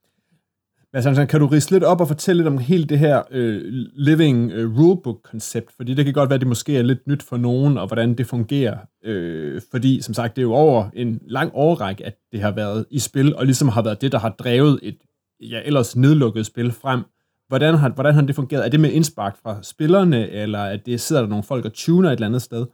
Men 0.93 1.03
Hansen, 1.03 1.27
kan 1.27 1.41
du 1.41 1.47
rise 1.47 1.71
lidt 1.71 1.85
op 1.85 2.01
og 2.01 2.09
fortælle 2.09 2.43
lidt 2.43 2.49
om 2.49 2.59
hele 2.59 2.85
det 2.85 2.99
her 2.99 3.23
øh, 3.31 3.63
living 3.95 4.53
øh, 4.53 4.79
rulebook-koncept? 4.79 5.73
Fordi 5.77 5.95
det 5.95 6.05
kan 6.05 6.15
godt 6.15 6.31
være, 6.31 6.35
at 6.35 6.41
det 6.41 6.49
måske 6.49 6.79
er 6.79 6.83
lidt 6.83 7.07
nyt 7.07 7.23
for 7.23 7.37
nogen, 7.37 7.79
og 7.79 7.87
hvordan 7.87 8.15
det 8.15 8.27
fungerer. 8.27 8.79
Øh, 9.05 9.61
fordi, 9.71 10.03
som 10.03 10.15
sagt, 10.15 10.37
det 10.37 10.43
er 10.43 10.47
jo 10.47 10.53
over 10.53 10.91
en 10.93 11.21
lang 11.27 11.51
årrække, 11.55 12.07
at 12.07 12.17
det 12.33 12.41
har 12.41 12.51
været 12.51 12.87
i 12.91 12.99
spil, 12.99 13.37
og 13.37 13.47
ligesom 13.47 13.69
har 13.69 13.83
været 13.83 14.01
det, 14.01 14.13
der 14.13 14.19
har 14.19 14.29
drevet 14.29 14.81
et 14.83 14.97
ja, 15.41 15.61
ellers 15.65 15.97
nedlukket 15.97 16.47
spil 16.47 16.73
frem. 16.73 17.05
Hvordan 17.49 17.75
har, 17.75 17.89
hvordan 17.89 18.15
har 18.15 18.23
det 18.23 18.35
fungeret? 18.35 18.65
Er 18.65 18.69
det 18.69 18.81
med 18.81 18.91
indspark 18.91 19.37
fra 19.43 19.63
spillerne, 19.63 20.31
eller 20.31 20.59
er 20.59 20.77
det, 20.77 21.01
sidder 21.01 21.23
der 21.23 21.29
nogle 21.29 21.45
folk 21.45 21.65
og 21.65 21.73
tuner 21.73 22.09
et 22.09 22.13
eller 22.13 22.27
andet 22.27 22.43
sted? 22.43 22.67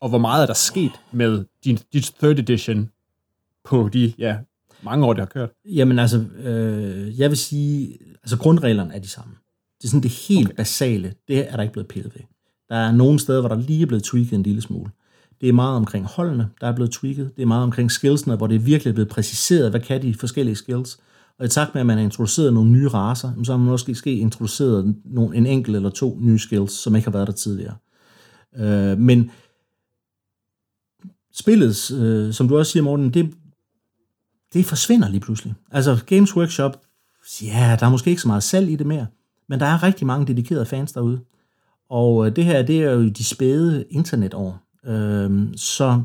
Og 0.00 0.08
hvor 0.08 0.18
meget 0.18 0.42
er 0.42 0.46
der 0.46 0.54
sket 0.54 0.92
med 1.12 1.44
din, 1.64 1.78
dit 1.92 2.14
third 2.18 2.38
edition 2.38 2.90
på 3.64 3.88
de 3.92 4.12
ja, 4.18 4.36
mange 4.84 5.06
år, 5.06 5.12
det 5.12 5.20
har 5.20 5.26
kørt? 5.26 5.50
Jamen 5.64 5.98
altså, 5.98 6.24
øh, 6.44 7.20
jeg 7.20 7.30
vil 7.30 7.38
sige, 7.38 7.98
altså 8.22 8.38
grundreglerne 8.38 8.94
er 8.94 8.98
de 8.98 9.08
samme. 9.08 9.34
Det 9.78 9.84
er 9.84 9.88
sådan 9.88 10.02
det 10.02 10.10
helt 10.10 10.48
okay. 10.48 10.56
basale, 10.56 11.14
det 11.28 11.52
er 11.52 11.56
der 11.56 11.62
ikke 11.62 11.72
blevet 11.72 11.88
pillet 11.88 12.14
ved. 12.14 12.22
Der 12.68 12.76
er 12.76 12.92
nogle 12.92 13.18
steder, 13.18 13.40
hvor 13.40 13.48
der 13.48 13.56
lige 13.56 13.82
er 13.82 13.86
blevet 13.86 14.04
tweaked 14.04 14.32
en 14.32 14.42
lille 14.42 14.60
smule. 14.60 14.90
Det 15.40 15.48
er 15.48 15.52
meget 15.52 15.76
omkring 15.76 16.06
holdene, 16.06 16.48
der 16.60 16.66
er 16.66 16.74
blevet 16.74 16.90
tweaked. 16.90 17.24
Det 17.36 17.42
er 17.42 17.46
meget 17.46 17.62
omkring 17.62 17.90
skillsene, 17.90 18.36
hvor 18.36 18.46
det 18.46 18.66
virkelig 18.66 18.90
er 18.90 18.94
blevet 18.94 19.08
præciseret, 19.08 19.70
hvad 19.70 19.80
kan 19.80 20.02
de 20.02 20.14
forskellige 20.14 20.56
skills. 20.56 20.98
Og 21.38 21.44
i 21.44 21.48
takt 21.48 21.74
med, 21.74 21.80
at 21.80 21.86
man 21.86 21.96
har 21.96 22.04
introduceret 22.04 22.54
nogle 22.54 22.70
nye 22.70 22.88
raser, 22.88 23.32
så 23.44 23.52
har 23.52 23.58
man 23.58 23.68
måske 23.68 23.94
ske 23.94 24.14
introduceret 24.14 24.94
nogle, 25.04 25.36
en 25.36 25.46
enkelt 25.46 25.76
eller 25.76 25.90
to 25.90 26.18
nye 26.20 26.38
skills, 26.38 26.72
som 26.72 26.96
ikke 26.96 27.06
har 27.06 27.12
været 27.12 27.26
der 27.26 27.32
tidligere. 27.32 27.76
Øh, 28.56 28.98
men 28.98 29.30
spillet, 31.32 31.90
øh, 31.92 32.32
som 32.32 32.48
du 32.48 32.58
også 32.58 32.72
siger, 32.72 32.82
Morten, 32.82 33.10
det, 33.14 33.34
det 34.54 34.66
forsvinder 34.66 35.08
lige 35.08 35.20
pludselig. 35.20 35.54
Altså 35.70 36.04
Games 36.06 36.36
Workshop, 36.36 36.80
ja, 37.42 37.76
der 37.80 37.86
er 37.86 37.90
måske 37.90 38.10
ikke 38.10 38.22
så 38.22 38.28
meget 38.28 38.42
salg 38.42 38.70
i 38.70 38.76
det 38.76 38.86
mere, 38.86 39.06
men 39.48 39.60
der 39.60 39.66
er 39.66 39.82
rigtig 39.82 40.06
mange 40.06 40.26
dedikerede 40.26 40.66
fans 40.66 40.92
derude. 40.92 41.20
Og 41.90 42.26
øh, 42.26 42.36
det 42.36 42.44
her, 42.44 42.62
det 42.62 42.82
er 42.82 42.92
jo 42.92 43.08
de 43.08 43.24
spæde 43.24 43.84
internetår. 43.90 44.60
Øhm, 44.86 45.56
så 45.56 46.02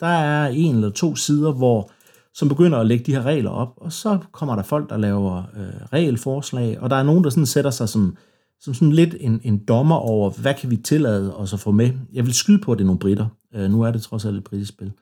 der 0.00 0.06
er 0.06 0.48
en 0.48 0.74
eller 0.74 0.90
to 0.90 1.16
sider, 1.16 1.52
hvor 1.52 1.90
som 2.34 2.48
begynder 2.48 2.78
at 2.78 2.86
lægge 2.86 3.04
de 3.04 3.12
her 3.12 3.22
regler 3.22 3.50
op, 3.50 3.74
og 3.76 3.92
så 3.92 4.18
kommer 4.32 4.56
der 4.56 4.62
folk, 4.62 4.90
der 4.90 4.96
laver 4.96 5.38
øh, 5.38 5.86
regelforslag, 5.92 6.80
og 6.80 6.90
der 6.90 6.96
er 6.96 7.02
nogen, 7.02 7.24
der 7.24 7.30
sådan 7.30 7.46
sætter 7.46 7.70
sig 7.70 7.88
som, 7.88 8.16
som 8.60 8.74
sådan 8.74 8.92
lidt 8.92 9.16
en, 9.20 9.40
en 9.44 9.58
dommer 9.58 9.96
over, 9.96 10.30
hvad 10.30 10.54
kan 10.54 10.70
vi 10.70 10.76
tillade 10.76 11.36
os 11.36 11.52
at 11.52 11.60
få 11.60 11.70
med. 11.70 11.90
Jeg 12.12 12.26
vil 12.26 12.34
skyde 12.34 12.58
på, 12.58 12.72
at 12.72 12.78
det 12.78 12.84
er 12.84 12.86
nogle 12.86 12.98
britter. 12.98 13.26
Øh, 13.54 13.70
nu 13.70 13.82
er 13.82 13.90
det 13.90 14.02
trods 14.02 14.24
alt 14.24 14.36
et 14.36 14.44
britisk 14.44 14.68
spil. 14.68 14.92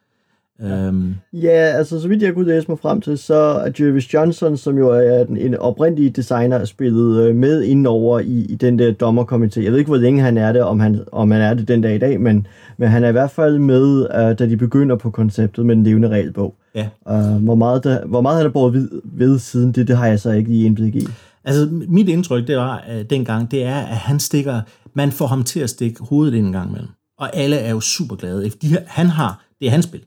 Øhm. 0.62 1.14
Ja, 1.32 1.72
altså 1.76 2.00
så 2.00 2.08
vidt 2.08 2.22
jeg 2.22 2.34
kunne 2.34 2.48
læse 2.48 2.68
mig 2.68 2.78
frem 2.78 3.00
til, 3.00 3.18
så 3.18 3.34
er 3.34 3.70
Jervis 3.80 4.14
Johnson, 4.14 4.56
som 4.56 4.78
jo 4.78 4.88
er 4.88 5.24
den, 5.24 5.36
en 5.36 5.54
oprindelig 5.54 6.16
designer, 6.16 6.64
spillet 6.64 7.22
øh, 7.22 7.36
med 7.36 7.62
indover 7.62 8.18
i, 8.20 8.46
i 8.48 8.54
den 8.54 8.78
der 8.78 8.92
dommerkomité. 8.92 9.62
Jeg 9.62 9.72
ved 9.72 9.78
ikke, 9.78 9.88
hvor 9.88 9.96
længe 9.96 10.22
han 10.22 10.38
er 10.38 10.52
det, 10.52 10.62
om 10.62 10.80
han, 10.80 11.00
om 11.12 11.30
han 11.30 11.40
er 11.40 11.54
det 11.54 11.68
den 11.68 11.80
dag 11.80 11.94
i 11.94 11.98
dag, 11.98 12.20
men, 12.20 12.46
men 12.76 12.88
han 12.88 13.04
er 13.04 13.08
i 13.08 13.12
hvert 13.12 13.30
fald 13.30 13.58
med, 13.58 14.00
uh, 14.00 14.38
da 14.38 14.46
de 14.46 14.56
begynder 14.56 14.96
på 14.96 15.10
konceptet 15.10 15.66
med 15.66 15.76
den 15.76 15.84
levende 15.84 16.08
regelbog. 16.08 16.54
Ja. 16.74 16.88
Uh, 17.10 17.44
hvor, 17.44 17.54
meget 17.54 17.84
der, 17.84 18.06
hvor 18.06 18.20
meget 18.20 18.36
han 18.36 18.46
er 18.46 18.50
båret 18.50 18.74
ved, 18.74 18.88
ved 19.04 19.38
siden, 19.38 19.72
det, 19.72 19.88
det 19.88 19.96
har 19.96 20.06
jeg 20.06 20.20
så 20.20 20.30
ikke 20.30 20.50
lige 20.50 20.66
indblik 20.66 20.94
i. 20.94 21.06
Altså, 21.44 21.68
mit 21.88 22.08
indtryk, 22.08 22.46
det 22.46 22.56
var 22.56 22.84
uh, 22.88 23.00
dengang, 23.10 23.50
det 23.50 23.64
er, 23.64 23.76
at 23.76 23.96
han 23.96 24.20
stikker, 24.20 24.60
man 24.94 25.12
får 25.12 25.26
ham 25.26 25.42
til 25.44 25.60
at 25.60 25.70
stikke 25.70 26.04
hovedet 26.04 26.34
ind 26.34 26.46
en 26.46 26.52
gang 26.52 26.68
imellem. 26.68 26.90
Og 27.18 27.36
alle 27.36 27.56
er 27.56 27.70
jo 27.70 27.80
super 27.80 28.16
glade. 28.16 28.50
De 28.62 28.78
han 28.86 29.06
har, 29.06 29.44
det 29.60 29.66
er 29.66 29.70
hans 29.70 29.84
spil 29.84 30.00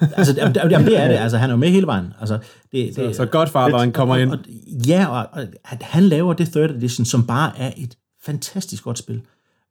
altså, 0.00 0.34
jamen, 0.36 0.86
det 0.86 1.00
er 1.00 1.08
det. 1.08 1.14
Altså, 1.14 1.38
han 1.38 1.50
er 1.50 1.54
jo 1.54 1.58
med 1.58 1.68
hele 1.68 1.86
vejen. 1.86 2.12
Altså, 2.20 2.38
det, 2.72 2.94
så, 2.94 3.02
det, 3.02 3.16
så 3.16 3.26
Godfatheren 3.26 3.92
kommer 3.92 4.16
ind. 4.16 4.30
Og, 4.30 4.38
ja, 4.86 5.06
og, 5.06 5.28
og 5.32 5.46
han 5.80 6.02
laver 6.02 6.32
det 6.32 6.48
third 6.48 6.70
edition, 6.70 7.04
som 7.04 7.26
bare 7.26 7.58
er 7.58 7.70
et 7.76 7.96
fantastisk 8.22 8.84
godt 8.84 8.98
spil. 8.98 9.22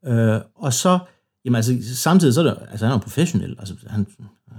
Øh, 0.08 0.40
og 0.56 0.74
så, 0.74 1.00
jamen 1.46 1.56
altså, 1.56 1.78
samtidig 1.96 2.34
så 2.34 2.40
er 2.40 2.44
det, 2.44 2.58
altså 2.72 2.86
han 2.86 2.92
er 2.92 2.96
jo 2.96 3.02
professionel. 3.02 3.56
Altså, 3.60 3.74
han, 3.88 4.08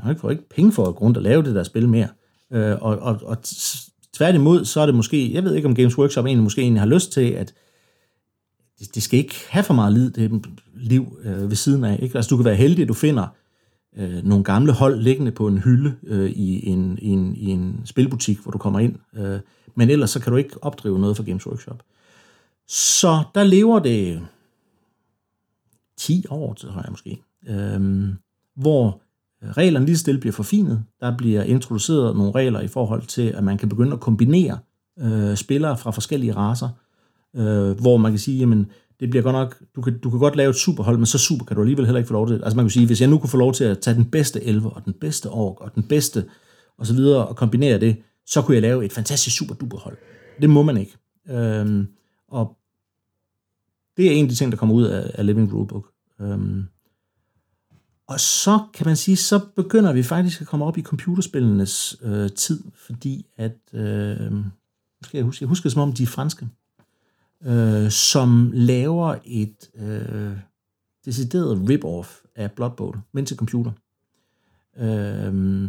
han 0.02 0.18
får 0.18 0.30
ikke 0.30 0.48
penge 0.48 0.72
for 0.72 0.86
at 0.86 0.94
grund 0.94 1.16
at 1.16 1.22
lave 1.22 1.42
det 1.42 1.54
der 1.54 1.62
spil 1.62 1.88
mere. 1.88 2.08
Øh, 2.52 2.76
og, 2.80 2.98
og, 2.98 3.20
og 3.22 3.36
tværtimod, 4.16 4.64
så 4.64 4.80
er 4.80 4.86
det 4.86 4.94
måske, 4.94 5.34
jeg 5.34 5.44
ved 5.44 5.54
ikke 5.54 5.68
om 5.68 5.74
Games 5.74 5.98
Workshop 5.98 6.26
egentlig 6.26 6.44
måske 6.44 6.62
egentlig 6.62 6.80
har 6.80 6.88
lyst 6.88 7.12
til, 7.12 7.30
at 7.30 7.54
det, 8.78 8.94
det 8.94 9.02
skal 9.02 9.18
ikke 9.18 9.34
have 9.48 9.62
for 9.62 9.74
meget 9.74 9.92
liv, 9.92 10.10
det 10.10 10.46
liv 10.74 11.18
øh, 11.24 11.50
ved 11.50 11.56
siden 11.56 11.84
af. 11.84 11.98
Ikke? 12.02 12.16
Altså, 12.16 12.28
du 12.28 12.36
kan 12.36 12.44
være 12.44 12.54
heldig, 12.54 12.82
at 12.82 12.88
du 12.88 12.94
finder 12.94 13.26
øh, 13.96 14.24
nogle 14.24 14.44
gamle 14.44 14.72
hold 14.72 15.00
liggende 15.00 15.32
på 15.32 15.46
en 15.46 15.58
hylde 15.58 15.94
øh, 16.06 16.30
i, 16.30 16.68
en, 16.68 16.98
i, 17.02 17.08
en, 17.08 17.36
i 17.36 17.46
en 17.46 17.80
spilbutik, 17.84 18.38
hvor 18.38 18.50
du 18.50 18.58
kommer 18.58 18.80
ind. 18.80 18.96
Øh, 19.16 19.40
men 19.74 19.90
ellers 19.90 20.10
så 20.10 20.20
kan 20.20 20.32
du 20.32 20.36
ikke 20.36 20.64
opdrive 20.64 20.98
noget 20.98 21.16
for 21.16 21.24
Games 21.24 21.46
Workshop. 21.46 21.82
Så 22.68 23.22
der 23.34 23.44
lever 23.44 23.78
det 23.78 24.22
10 25.96 26.24
år, 26.30 26.54
tror 26.54 26.82
jeg 26.82 26.90
måske, 26.90 27.22
øh, 27.48 28.08
hvor 28.56 29.00
reglerne 29.42 29.86
lige 29.86 29.96
stille 29.96 30.20
bliver 30.20 30.32
forfinet. 30.32 30.84
Der 31.00 31.16
bliver 31.16 31.42
introduceret 31.42 32.16
nogle 32.16 32.32
regler 32.32 32.60
i 32.60 32.68
forhold 32.68 33.02
til, 33.02 33.22
at 33.22 33.44
man 33.44 33.58
kan 33.58 33.68
begynde 33.68 33.92
at 33.92 34.00
kombinere 34.00 34.58
øh, 34.98 35.36
spillere 35.36 35.76
fra 35.76 35.90
forskellige 35.90 36.36
raser, 36.36 36.68
øh, 37.36 37.80
hvor 37.80 37.96
man 37.96 38.12
kan 38.12 38.18
sige, 38.18 38.38
jamen, 38.38 38.70
det 39.00 39.10
bliver 39.10 39.22
godt 39.22 39.32
nok, 39.32 39.62
du 39.76 39.82
kan, 39.82 39.98
du 39.98 40.10
kan 40.10 40.18
godt 40.18 40.36
lave 40.36 40.50
et 40.50 40.56
superhold, 40.56 40.96
men 40.96 41.06
så 41.06 41.18
super 41.18 41.44
kan 41.44 41.56
du 41.56 41.62
alligevel 41.62 41.84
heller 41.84 41.98
ikke 41.98 42.08
få 42.08 42.14
lov 42.14 42.28
til. 42.28 42.34
Altså 42.34 42.56
man 42.56 42.64
kan 42.64 42.70
sige, 42.70 42.86
hvis 42.86 43.00
jeg 43.00 43.08
nu 43.08 43.18
kunne 43.18 43.30
få 43.30 43.36
lov 43.36 43.52
til 43.52 43.64
at 43.64 43.78
tage 43.78 43.94
den 43.94 44.04
bedste 44.04 44.44
elver, 44.44 44.70
og 44.70 44.84
den 44.84 44.92
bedste 44.92 45.30
ork, 45.30 45.60
og 45.60 45.74
den 45.74 45.82
bedste, 45.82 46.24
og 46.78 46.86
så 46.86 46.94
videre, 46.94 47.26
og 47.26 47.36
kombinere 47.36 47.80
det, 47.80 47.96
så 48.26 48.42
kunne 48.42 48.54
jeg 48.54 48.62
lave 48.62 48.84
et 48.84 48.92
fantastisk 48.92 49.36
super 49.36 49.54
duper 49.54 49.78
hold. 49.78 49.96
Det 50.40 50.50
må 50.50 50.62
man 50.62 50.76
ikke. 50.76 50.96
Øhm, 51.28 51.88
og 52.28 52.56
det 53.96 54.06
er 54.06 54.10
en 54.10 54.24
af 54.24 54.28
de 54.28 54.34
ting, 54.34 54.52
der 54.52 54.58
kommer 54.58 54.74
ud 54.74 54.84
af, 54.84 55.10
af 55.14 55.26
Living 55.26 55.52
Rulebook. 55.52 55.90
Øhm, 56.20 56.64
og 58.08 58.20
så 58.20 58.60
kan 58.74 58.86
man 58.86 58.96
sige, 58.96 59.16
så 59.16 59.40
begynder 59.56 59.92
vi 59.92 60.02
faktisk 60.02 60.40
at 60.40 60.46
komme 60.46 60.64
op 60.64 60.78
i 60.78 60.82
computerspillenes 60.82 61.96
øh, 62.02 62.30
tid, 62.30 62.64
fordi 62.86 63.26
at, 63.36 63.56
øh, 63.72 64.30
skal 65.02 65.18
jeg 65.18 65.24
huske, 65.24 65.42
jeg 65.42 65.48
husker 65.48 65.68
det 65.68 65.72
som 65.72 65.82
om, 65.82 65.92
de 65.92 66.02
er 66.02 66.06
franske 66.06 66.48
øh, 67.46 67.90
som 67.90 68.50
laver 68.54 69.14
et 69.24 69.70
øh, 69.74 70.36
decideret 71.04 71.68
rip-off 71.70 72.22
af 72.34 72.52
Blood 72.52 72.70
Bowl, 72.70 72.98
men 73.12 73.26
til 73.26 73.36
computer. 73.36 73.72
Øh, 74.78 75.68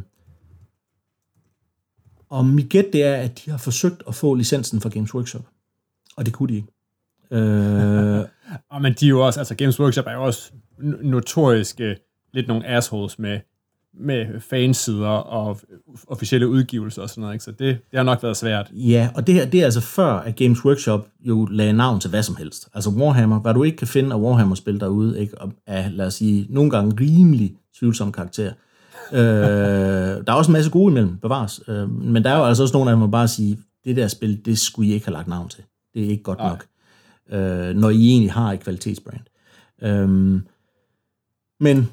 og 2.30 2.46
mit 2.46 2.70
gæt 2.70 2.86
det 2.94 3.04
er, 3.04 3.16
at 3.16 3.42
de 3.46 3.52
har 3.52 3.58
forsøgt 3.58 4.04
at 4.08 4.16
få 4.16 4.34
licensen 4.34 4.82
fra 4.82 4.90
Games 4.90 5.16
Workshop, 5.16 5.46
og 6.16 6.26
det 6.26 6.34
kunne 6.34 6.50
de 6.50 6.56
ikke. 6.56 6.68
Øh, 7.32 8.26
og 8.72 8.82
men 8.82 8.94
de 8.94 9.06
er 9.06 9.10
jo 9.10 9.26
også, 9.26 9.40
altså 9.40 9.56
Games 9.56 9.80
Workshop 9.80 10.06
er 10.08 10.12
jo 10.12 10.24
også 10.24 10.52
notoriske 11.02 11.98
lidt 12.34 12.48
nogle 12.48 12.68
assholes 12.68 13.20
med 13.20 13.40
med 14.00 14.40
fansider 14.40 15.08
og 15.08 15.60
officielle 16.08 16.48
udgivelser 16.48 17.02
og 17.02 17.10
sådan 17.10 17.22
noget, 17.22 17.34
ikke? 17.34 17.44
så 17.44 17.52
det, 17.52 17.60
det 17.60 17.98
har 17.98 18.04
nok 18.04 18.24
været 18.24 18.38
svært. 18.38 18.72
Ja, 18.72 19.10
og 19.16 19.28
det 19.28 19.36
her, 19.36 19.46
det 19.46 19.60
er 19.62 19.66
altså 19.66 19.82
før, 19.82 20.14
at 20.14 20.36
Games 20.36 20.66
Workshop 20.66 21.08
jo 21.20 21.46
lagde 21.46 21.74
navn 21.74 22.00
til 22.00 22.10
hvad 22.10 22.24
som 22.24 22.36
helst. 22.36 22.70
Altså 22.74 22.90
Warhammer, 22.90 23.40
hvad 23.40 23.54
du 23.54 23.64
ikke 23.64 23.78
kan 23.78 23.88
finde 23.88 24.16
af 24.16 24.20
Warhammer-spil 24.20 24.80
derude, 24.80 25.20
ikke? 25.20 25.42
Og 25.42 25.54
er, 25.68 25.90
lad 25.90 26.06
os 26.06 26.14
sige, 26.14 26.48
nogle 26.50 26.72
gange 26.72 26.96
rimelig 27.00 27.56
tvivlsom 27.80 28.12
karakter. 28.12 28.52
øh, 29.14 29.20
der 30.26 30.28
er 30.28 30.34
også 30.34 30.52
en 30.52 30.54
masse 30.54 30.72
gode 30.72 30.92
imellem, 30.92 31.18
bevares. 31.18 31.62
Øh, 31.68 31.90
men 31.90 32.24
der 32.24 32.30
er 32.30 32.38
jo 32.38 32.46
altså 32.46 32.64
også 32.64 32.74
nogle 32.78 32.92
af 32.92 32.96
dem, 32.96 33.02
der 33.02 33.08
bare 33.08 33.28
sige, 33.28 33.60
det 33.86 33.96
der 33.96 34.08
spil, 34.08 34.46
det 34.46 34.60
skulle 34.60 34.90
I 34.90 34.94
ikke 34.94 35.06
have 35.06 35.14
lagt 35.14 35.28
navn 35.28 35.50
til. 35.50 35.64
Det 35.94 36.06
er 36.06 36.10
ikke 36.10 36.24
godt 36.24 36.40
Ej. 36.40 36.50
nok. 36.50 36.66
Øh, 37.32 37.76
når 37.76 37.90
I 37.90 38.10
egentlig 38.10 38.32
har 38.32 38.54
et 38.54 38.60
kvalitetsbrand. 38.60 39.22
Øh, 39.82 40.42
men 41.60 41.90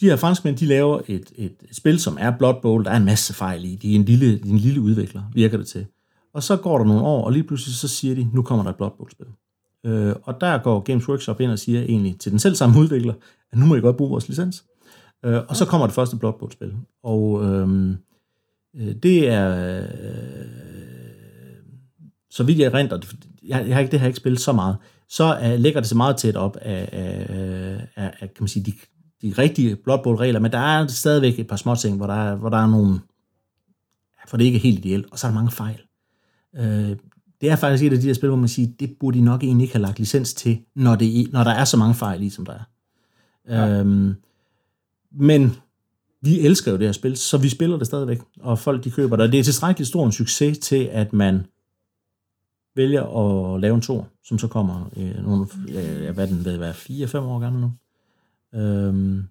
de 0.00 0.06
her 0.06 0.16
franskmænd, 0.16 0.56
de 0.56 0.66
laver 0.66 1.00
et, 1.08 1.32
et 1.36 1.52
spil, 1.72 1.98
som 1.98 2.16
er 2.20 2.30
Blood 2.38 2.54
Bowl. 2.62 2.84
Der 2.84 2.90
er 2.90 2.96
en 2.96 3.04
masse 3.04 3.34
fejl 3.34 3.64
i. 3.64 3.74
De 3.74 3.90
er 3.90 3.96
en 3.96 4.04
lille, 4.04 4.38
de 4.38 4.48
er 4.48 4.52
en 4.52 4.58
lille 4.58 4.80
udvikler, 4.80 5.22
virker 5.34 5.56
det 5.56 5.66
til. 5.66 5.86
Og 6.34 6.42
så 6.42 6.56
går 6.56 6.78
der 6.78 6.84
nogle 6.84 7.02
år, 7.02 7.24
og 7.24 7.32
lige 7.32 7.42
pludselig 7.42 7.76
så 7.76 7.88
siger 7.88 8.14
de, 8.14 8.28
nu 8.32 8.42
kommer 8.42 8.62
der 8.62 8.70
et 8.70 8.76
Blood 8.76 8.90
Bowl-spil. 8.96 9.26
Øh, 9.86 10.14
og 10.22 10.40
der 10.40 10.58
går 10.58 10.80
Games 10.80 11.08
Workshop 11.08 11.40
ind 11.40 11.50
og 11.50 11.58
siger 11.58 11.82
egentlig 11.82 12.18
til 12.18 12.32
den 12.32 12.38
selv 12.38 12.54
samme 12.54 12.80
udvikler, 12.80 13.14
at 13.52 13.58
nu 13.58 13.66
må 13.66 13.74
I 13.74 13.80
godt 13.80 13.96
bruge 13.96 14.10
vores 14.10 14.28
licens. 14.28 14.64
Øh, 15.24 15.40
og 15.48 15.56
så 15.56 15.64
kommer 15.64 15.86
det 15.86 15.94
første 15.94 16.16
Blood 16.16 16.32
Bowl-spil. 16.38 16.74
Og 17.02 17.44
øhm, 17.44 17.96
øh, 18.76 18.94
det 19.02 19.28
er... 19.28 19.78
Øh, 19.78 19.84
så 22.30 22.44
vidt 22.44 22.58
jeg 22.58 22.74
rent, 22.74 22.92
jeg, 23.42 23.64
jeg 23.66 23.76
har 23.76 23.80
ikke, 23.80 23.90
det 23.90 24.00
har 24.00 24.06
jeg 24.06 24.10
ikke 24.10 24.16
spillet 24.16 24.40
så 24.40 24.52
meget, 24.52 24.76
så 25.08 25.38
uh, 25.38 25.60
lægger 25.60 25.80
det 25.80 25.88
sig 25.88 25.96
meget 25.96 26.16
tæt 26.16 26.36
op 26.36 26.56
af, 26.56 26.88
af, 26.92 27.26
af, 27.96 28.12
af 28.20 28.34
kan 28.34 28.40
man 28.40 28.48
sige, 28.48 28.64
de, 28.64 28.72
de 29.22 29.32
rigtige 29.38 29.76
Blood 29.76 29.98
Bowl-regler, 30.02 30.40
men 30.40 30.52
der 30.52 30.58
er 30.58 30.86
stadigvæk 30.86 31.38
et 31.38 31.46
par 31.46 31.56
små 31.56 31.74
ting, 31.74 31.96
hvor 31.96 32.06
der 32.06 32.14
er, 32.14 32.34
hvor 32.34 32.48
der 32.48 32.56
er 32.56 32.66
nogle, 32.66 33.00
for 34.28 34.36
det 34.36 34.44
ikke 34.44 34.56
er 34.56 34.62
helt 34.62 34.78
ideelt, 34.78 35.06
og 35.12 35.18
så 35.18 35.26
er 35.26 35.30
der 35.30 35.34
mange 35.34 35.50
fejl. 35.50 35.80
Øh, 36.56 36.96
det 37.40 37.50
er 37.50 37.56
faktisk 37.56 37.84
et 37.84 37.92
af 37.92 38.00
de 38.00 38.06
her 38.06 38.14
spil, 38.14 38.28
hvor 38.28 38.38
man 38.38 38.48
siger, 38.48 38.68
det 38.80 38.96
burde 39.00 39.18
de 39.18 39.24
nok 39.24 39.42
egentlig 39.42 39.64
ikke 39.64 39.74
have 39.74 39.82
lagt 39.82 39.98
licens 39.98 40.34
til, 40.34 40.58
når, 40.74 40.96
det, 40.96 41.32
når 41.32 41.44
der 41.44 41.50
er 41.50 41.64
så 41.64 41.76
mange 41.76 41.94
fejl 41.94 42.22
i, 42.22 42.30
som 42.30 42.46
der 42.46 42.52
er. 42.52 42.64
Ja. 43.48 43.80
Øhm, 43.80 44.14
men 45.12 45.56
vi 46.20 46.40
elsker 46.40 46.72
jo 46.72 46.78
det 46.78 46.86
her 46.86 46.92
spil, 46.92 47.16
så 47.16 47.38
vi 47.38 47.48
spiller 47.48 47.76
det 47.76 47.86
stadigvæk, 47.86 48.20
og 48.40 48.58
folk 48.58 48.84
de 48.84 48.90
køber 48.90 49.16
det, 49.16 49.26
og 49.26 49.32
det 49.32 49.40
er 49.40 49.44
tilstrækkeligt 49.44 49.88
stor 49.88 50.06
en 50.06 50.12
succes 50.12 50.58
til, 50.58 50.84
at 50.84 51.12
man 51.12 51.46
vælger 52.76 53.02
at 53.02 53.60
lave 53.60 53.74
en 53.74 53.80
tor, 53.80 54.08
som 54.24 54.38
så 54.38 54.48
kommer 54.48 54.90
øh, 54.96 55.24
nogle, 55.24 55.46
øh, 55.68 56.14
hvad 56.14 56.26
den 56.26 56.44
ved, 56.44 56.56
være 56.56 56.72
4-5 56.72 57.18
år 57.18 57.38
gammel 57.38 57.60
nu 57.60 57.72
øhm, 58.54 59.22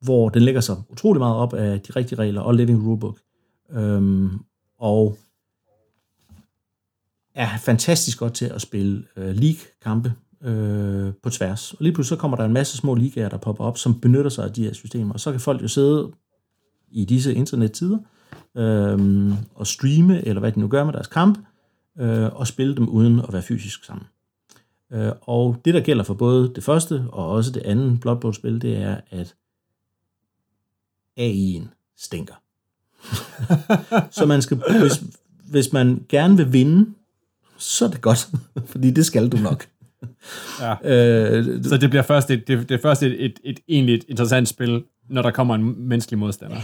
hvor 0.00 0.28
den 0.28 0.42
lægger 0.42 0.60
sig 0.60 0.76
utrolig 0.88 1.20
meget 1.20 1.36
op 1.36 1.54
af 1.54 1.80
de 1.80 1.92
rigtige 1.92 2.18
regler 2.18 2.40
og 2.40 2.54
Living 2.54 2.86
Rulebook. 2.86 3.18
Øhm, 3.70 4.30
og 4.78 5.18
er 7.34 7.58
fantastisk 7.58 8.18
godt 8.18 8.34
til 8.34 8.44
at 8.44 8.60
spille 8.60 9.04
øh, 9.16 9.34
league-kampe 9.34 10.14
øh, 10.42 11.12
på 11.22 11.30
tværs. 11.30 11.72
Og 11.72 11.78
lige 11.80 11.92
pludselig 11.92 12.16
så 12.16 12.20
kommer 12.20 12.36
der 12.36 12.44
en 12.44 12.52
masse 12.52 12.76
små 12.76 12.94
ligaer, 12.94 13.28
der 13.28 13.36
popper 13.36 13.64
op, 13.64 13.78
som 13.78 14.00
benytter 14.00 14.30
sig 14.30 14.44
af 14.44 14.52
de 14.52 14.64
her 14.64 14.72
systemer. 14.72 15.14
Og 15.14 15.20
så 15.20 15.30
kan 15.30 15.40
folk 15.40 15.62
jo 15.62 15.68
sidde 15.68 16.12
i 16.90 17.04
disse 17.04 17.34
internettider 17.34 17.98
øh, 18.56 19.32
og 19.54 19.66
streame, 19.66 20.26
eller 20.26 20.40
hvad 20.40 20.52
de 20.52 20.60
nu 20.60 20.68
gør 20.68 20.84
med 20.84 20.92
deres 20.92 21.06
kamp, 21.06 21.38
øh, 21.98 22.36
og 22.36 22.46
spille 22.46 22.76
dem 22.76 22.88
uden 22.88 23.20
at 23.20 23.32
være 23.32 23.42
fysisk 23.42 23.84
sammen. 23.84 24.06
Øh, 24.92 25.12
og 25.20 25.56
det, 25.64 25.74
der 25.74 25.80
gælder 25.80 26.04
for 26.04 26.14
både 26.14 26.52
det 26.54 26.64
første 26.64 27.04
og 27.12 27.30
også 27.30 27.50
det 27.50 27.62
andet 27.62 28.00
Blood 28.00 28.16
Bowl-spil, 28.20 28.62
det 28.62 28.76
er, 28.76 29.00
at 29.10 29.34
AI'en 31.20 31.68
stinker. 31.96 32.34
så 34.18 34.26
man 34.26 34.42
skal, 34.42 34.56
hvis, 34.80 35.02
hvis 35.50 35.72
man 35.72 36.04
gerne 36.08 36.36
vil 36.36 36.52
vinde, 36.52 36.90
så 37.58 37.84
er 37.84 37.88
det 37.90 38.00
godt, 38.00 38.28
fordi 38.72 38.90
det 38.90 39.06
skal 39.06 39.28
du 39.28 39.36
nok. 39.36 39.66
Ja. 40.60 40.74
Øh, 40.84 41.64
Så 41.64 41.76
det 41.76 41.90
bliver 41.90 42.02
først 42.02 42.30
et, 42.30 42.48
det, 42.48 42.68
det 42.68 42.74
er 42.74 42.78
først 42.82 43.02
et, 43.02 43.24
et, 43.24 43.40
et 43.44 43.60
egentlig 43.68 44.02
interessant 44.08 44.48
spil, 44.48 44.84
når 45.08 45.22
der 45.22 45.30
kommer 45.30 45.54
en 45.54 45.88
menneskelig 45.88 46.18
modstander. 46.18 46.56
Ja. 46.56 46.62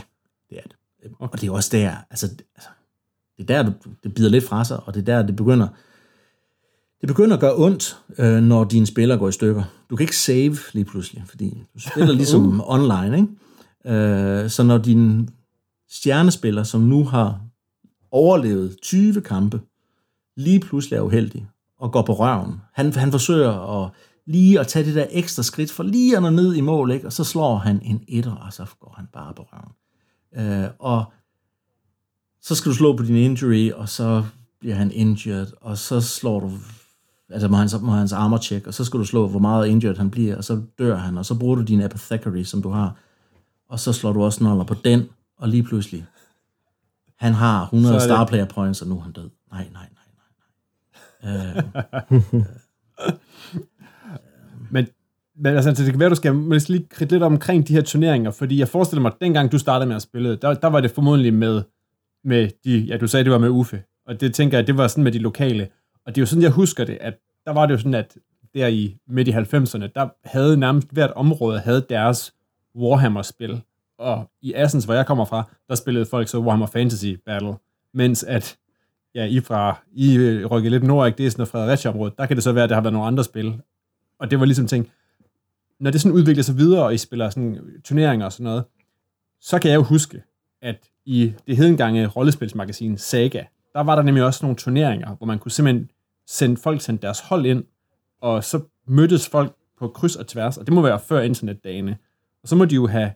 det 0.51 0.59
er 0.59 0.63
det. 0.63 0.77
Okay. 1.19 1.33
Og 1.33 1.41
det 1.41 1.47
er 1.47 1.51
også 1.53 1.69
der, 1.73 1.97
altså, 2.11 2.27
det- 2.27 2.43
altså 2.57 2.69
det 3.39 3.51
er 3.51 3.63
der, 3.63 3.73
det 4.05 4.15
bider 4.15 4.29
lidt 4.31 4.45
fra 4.45 4.65
sig, 4.65 4.81
og 4.87 4.95
det 4.95 5.01
er 5.01 5.05
der, 5.17 5.27
det 5.27 5.37
begynder, 5.37 5.69
det 7.01 7.09
begynder 7.09 7.35
at 7.35 7.41
gøre 7.41 7.57
ondt, 7.57 7.99
øh, 8.19 8.43
når 8.43 8.65
dine 8.65 8.87
spillere 8.87 9.19
går 9.19 9.29
i 9.29 9.33
stykker. 9.33 9.63
Du 9.91 9.97
kan 9.97 10.05
ikke 10.05 10.17
save 10.17 10.57
lige 10.73 10.85
pludselig, 10.85 11.23
fordi 11.27 11.63
du 11.75 11.81
spiller 11.81 12.15
ligesom 12.15 12.63
online, 12.77 13.17
ikke? 13.17 13.97
Øh, 13.97 14.51
så 14.51 14.63
når 14.63 14.79
din 14.79 15.29
stjernespiller, 15.91 16.63
som 16.63 16.81
nu 16.81 17.05
har 17.05 17.41
overlevet 18.11 18.77
20 18.83 19.21
kampe, 19.21 19.61
lige 20.37 20.61
pludselig 20.61 20.97
er 20.97 21.01
uheldig 21.01 21.47
og 21.79 21.93
går 21.93 22.03
på 22.03 22.13
røven. 22.13 22.61
Han, 22.73 22.93
han 22.93 23.11
forsøger 23.11 23.83
at 23.85 23.91
lige 24.27 24.61
at 24.61 24.67
tage 24.67 24.87
det 24.87 24.95
der 24.95 25.07
ekstra 25.11 25.43
skridt 25.43 25.71
for 25.71 25.83
lige 25.83 26.17
at 26.17 26.23
nå 26.23 26.31
ned 26.31 26.55
i 26.55 26.61
mål, 26.61 26.91
ikke? 26.91 27.07
og 27.07 27.13
så 27.13 27.25
slår 27.25 27.57
han 27.57 27.81
en 27.83 28.05
etter, 28.09 28.35
og 28.35 28.53
så 28.53 28.67
går 28.81 28.95
han 28.97 29.07
bare 29.13 29.35
på 29.35 29.47
røven. 29.53 29.73
Øh, 30.37 30.71
og 30.79 31.05
så 32.43 32.55
skal 32.55 32.71
du 32.71 32.77
slå 32.77 32.97
på 32.97 33.03
din 33.03 33.17
injury, 33.17 33.71
og 33.71 33.89
så 33.89 34.25
bliver 34.61 34.77
han 34.77 34.91
injured, 34.91 35.47
og 35.61 35.79
så 35.79 36.01
slår 36.01 36.41
du, 36.41 36.51
altså 37.35 37.49
må 37.49 37.57
hans, 37.57 37.77
må 37.83 37.93
hans 37.93 38.13
armor 38.13 38.39
check, 38.39 38.67
og 38.67 38.75
så 38.75 38.85
skal 38.85 39.01
du 39.01 39.05
slå, 39.05 39.29
hvor 39.29 39.39
meget 39.39 39.67
injured 39.69 39.97
han 39.97 40.11
bliver, 40.11 40.37
og 40.37 40.45
så 40.45 40.63
dør 40.79 40.97
han, 40.97 41.19
og 41.19 41.27
så 41.27 41.39
bruger 41.39 41.57
du 41.57 41.63
din 41.63 41.81
apothecary, 41.81 42.43
som 42.43 42.63
du 42.63 42.69
har, 42.71 42.97
og 43.69 43.81
så 43.81 43.93
slår 43.93 44.13
du 44.13 44.23
også 44.25 44.45
noller 44.45 44.65
på 44.65 44.75
den, 44.85 45.03
og 45.39 45.49
lige 45.49 45.63
pludselig, 45.63 46.07
han 47.19 47.33
har 47.33 47.63
100 47.63 47.89
Så 47.89 47.95
er 47.95 47.99
det- 47.99 48.03
star 48.09 48.25
player 48.27 48.45
points, 48.45 48.83
og 48.83 48.89
nu 48.89 48.97
er 48.99 49.01
han 49.03 49.13
død. 49.13 49.31
Nej, 49.53 49.67
nej, 49.73 49.87
nej, 51.23 51.33
nej. 51.33 51.63
nej. 51.63 52.33
Øh, 52.33 52.43
Men, 54.71 54.87
men 55.37 55.55
altså, 55.57 55.71
det 55.71 55.91
kan 55.91 56.01
være, 56.01 56.09
du 56.11 56.15
skal 56.15 56.35
lige 56.69 56.87
kridte 56.91 57.15
lidt 57.15 57.23
omkring 57.23 57.69
de 57.69 57.73
her 57.73 57.81
turneringer, 57.83 58.31
fordi 58.31 58.59
jeg 58.59 58.69
forestiller 58.69 59.03
mig, 59.03 59.13
at 59.13 59.21
dengang 59.21 59.53
du 59.53 59.59
startede 59.59 59.87
med 59.89 59.97
at 59.97 60.03
spille, 60.03 60.37
der, 60.37 60.55
der 60.55 60.67
var 60.69 60.81
det 60.81 60.91
formodentlig 60.91 61.35
med, 61.35 61.63
med 62.25 62.49
de, 62.65 62.79
ja, 62.79 62.97
du 62.97 63.07
sagde, 63.07 63.25
det 63.25 63.33
var 63.33 63.39
med 63.39 63.49
Uffe, 63.49 63.83
og 64.07 64.21
det 64.21 64.35
tænker 64.35 64.59
jeg, 64.59 64.67
det 64.67 64.77
var 64.77 64.89
sådan 64.89 65.05
med 65.05 65.13
de 65.13 65.19
lokale, 65.19 65.69
og 66.07 66.15
det 66.15 66.19
er 66.21 66.23
jo 66.23 66.27
sådan, 66.27 66.43
jeg 66.43 66.51
husker 66.51 66.85
det, 66.85 66.99
at 67.01 67.15
der 67.45 67.53
var 67.53 67.67
det 67.67 67.73
jo 67.73 67.79
sådan, 67.79 67.95
at 67.95 68.17
der 68.55 68.67
i 68.67 68.97
midt 69.07 69.29
i 69.29 69.33
90'erne, 69.33 69.87
der 69.95 70.09
havde 70.25 70.57
nærmest 70.57 70.89
hvert 70.93 71.13
område 71.13 71.61
havde 71.61 71.87
deres 71.89 72.35
Warhammer-spil, 72.77 73.63
og 73.99 74.31
i 74.43 74.53
Assens, 74.55 74.85
hvor 74.85 74.95
jeg 74.95 75.07
kommer 75.07 75.25
fra, 75.25 75.51
der 75.69 75.75
spillede 75.75 76.07
folk 76.07 76.29
så 76.29 76.39
Warhammer 76.39 76.67
Fantasy 76.67 77.07
Battle, 77.27 77.55
mens 77.93 78.25
at 78.25 78.59
ja, 79.15 79.25
I 79.25 79.41
fra, 79.41 79.83
I 79.93 80.17
øh, 80.17 80.47
rykker 80.47 80.71
lidt 80.71 80.83
nord, 80.83 81.07
ikke? 81.07 81.19
det 81.19 81.27
er 81.27 81.31
sådan 81.31 81.41
noget 81.41 81.49
Fredericia-område, 81.49 82.15
der 82.19 82.27
kan 82.27 82.37
det 82.37 82.45
så 82.45 82.53
være, 82.53 82.65
at 82.65 82.71
der 82.71 82.77
har 82.77 82.83
været 82.83 82.93
nogle 82.93 83.07
andre 83.07 83.25
spil, 83.25 83.61
og 84.19 84.31
det 84.31 84.41
var 84.41 84.47
ligesom 84.47 84.67
ting, 84.67 84.91
når 85.81 85.91
det 85.91 86.01
sådan 86.01 86.17
udvikler 86.17 86.43
sig 86.43 86.57
videre, 86.57 86.85
og 86.85 86.95
I 86.95 86.99
spiller 86.99 87.31
sådan 87.31 87.81
turneringer 87.85 88.27
og 88.27 88.33
sådan 88.33 88.45
noget, 88.45 88.65
så 89.41 89.59
kan 89.59 89.71
jeg 89.71 89.77
jo 89.77 89.83
huske, 89.83 90.23
at 90.63 90.77
i 91.05 91.33
det 91.47 91.57
hedengange 91.57 92.07
rollespilsmagasin 92.07 92.99
Saga, 92.99 93.45
der 93.73 93.81
var 93.81 93.95
der 93.95 94.03
nemlig 94.03 94.25
også 94.25 94.45
nogle 94.45 94.57
turneringer, 94.57 95.17
hvor 95.17 95.27
man 95.27 95.39
kunne 95.39 95.51
simpelthen 95.51 95.91
sende 96.27 96.57
folk 96.57 96.81
sendte 96.81 97.03
deres 97.03 97.21
hold 97.21 97.47
ind, 97.47 97.65
og 98.21 98.45
så 98.45 98.61
mødtes 98.87 99.29
folk 99.29 99.57
på 99.79 99.89
kryds 99.89 100.17
og 100.17 100.27
tværs, 100.27 100.59
og 100.59 100.67
det 100.67 100.75
må 100.75 100.83
være 100.83 101.01
før 101.01 101.21
internetdagene. 101.21 101.99
Og 102.43 102.49
så 102.49 102.57
må 102.57 102.65
de 102.65 102.75
jo 102.75 102.87
have 102.87 103.11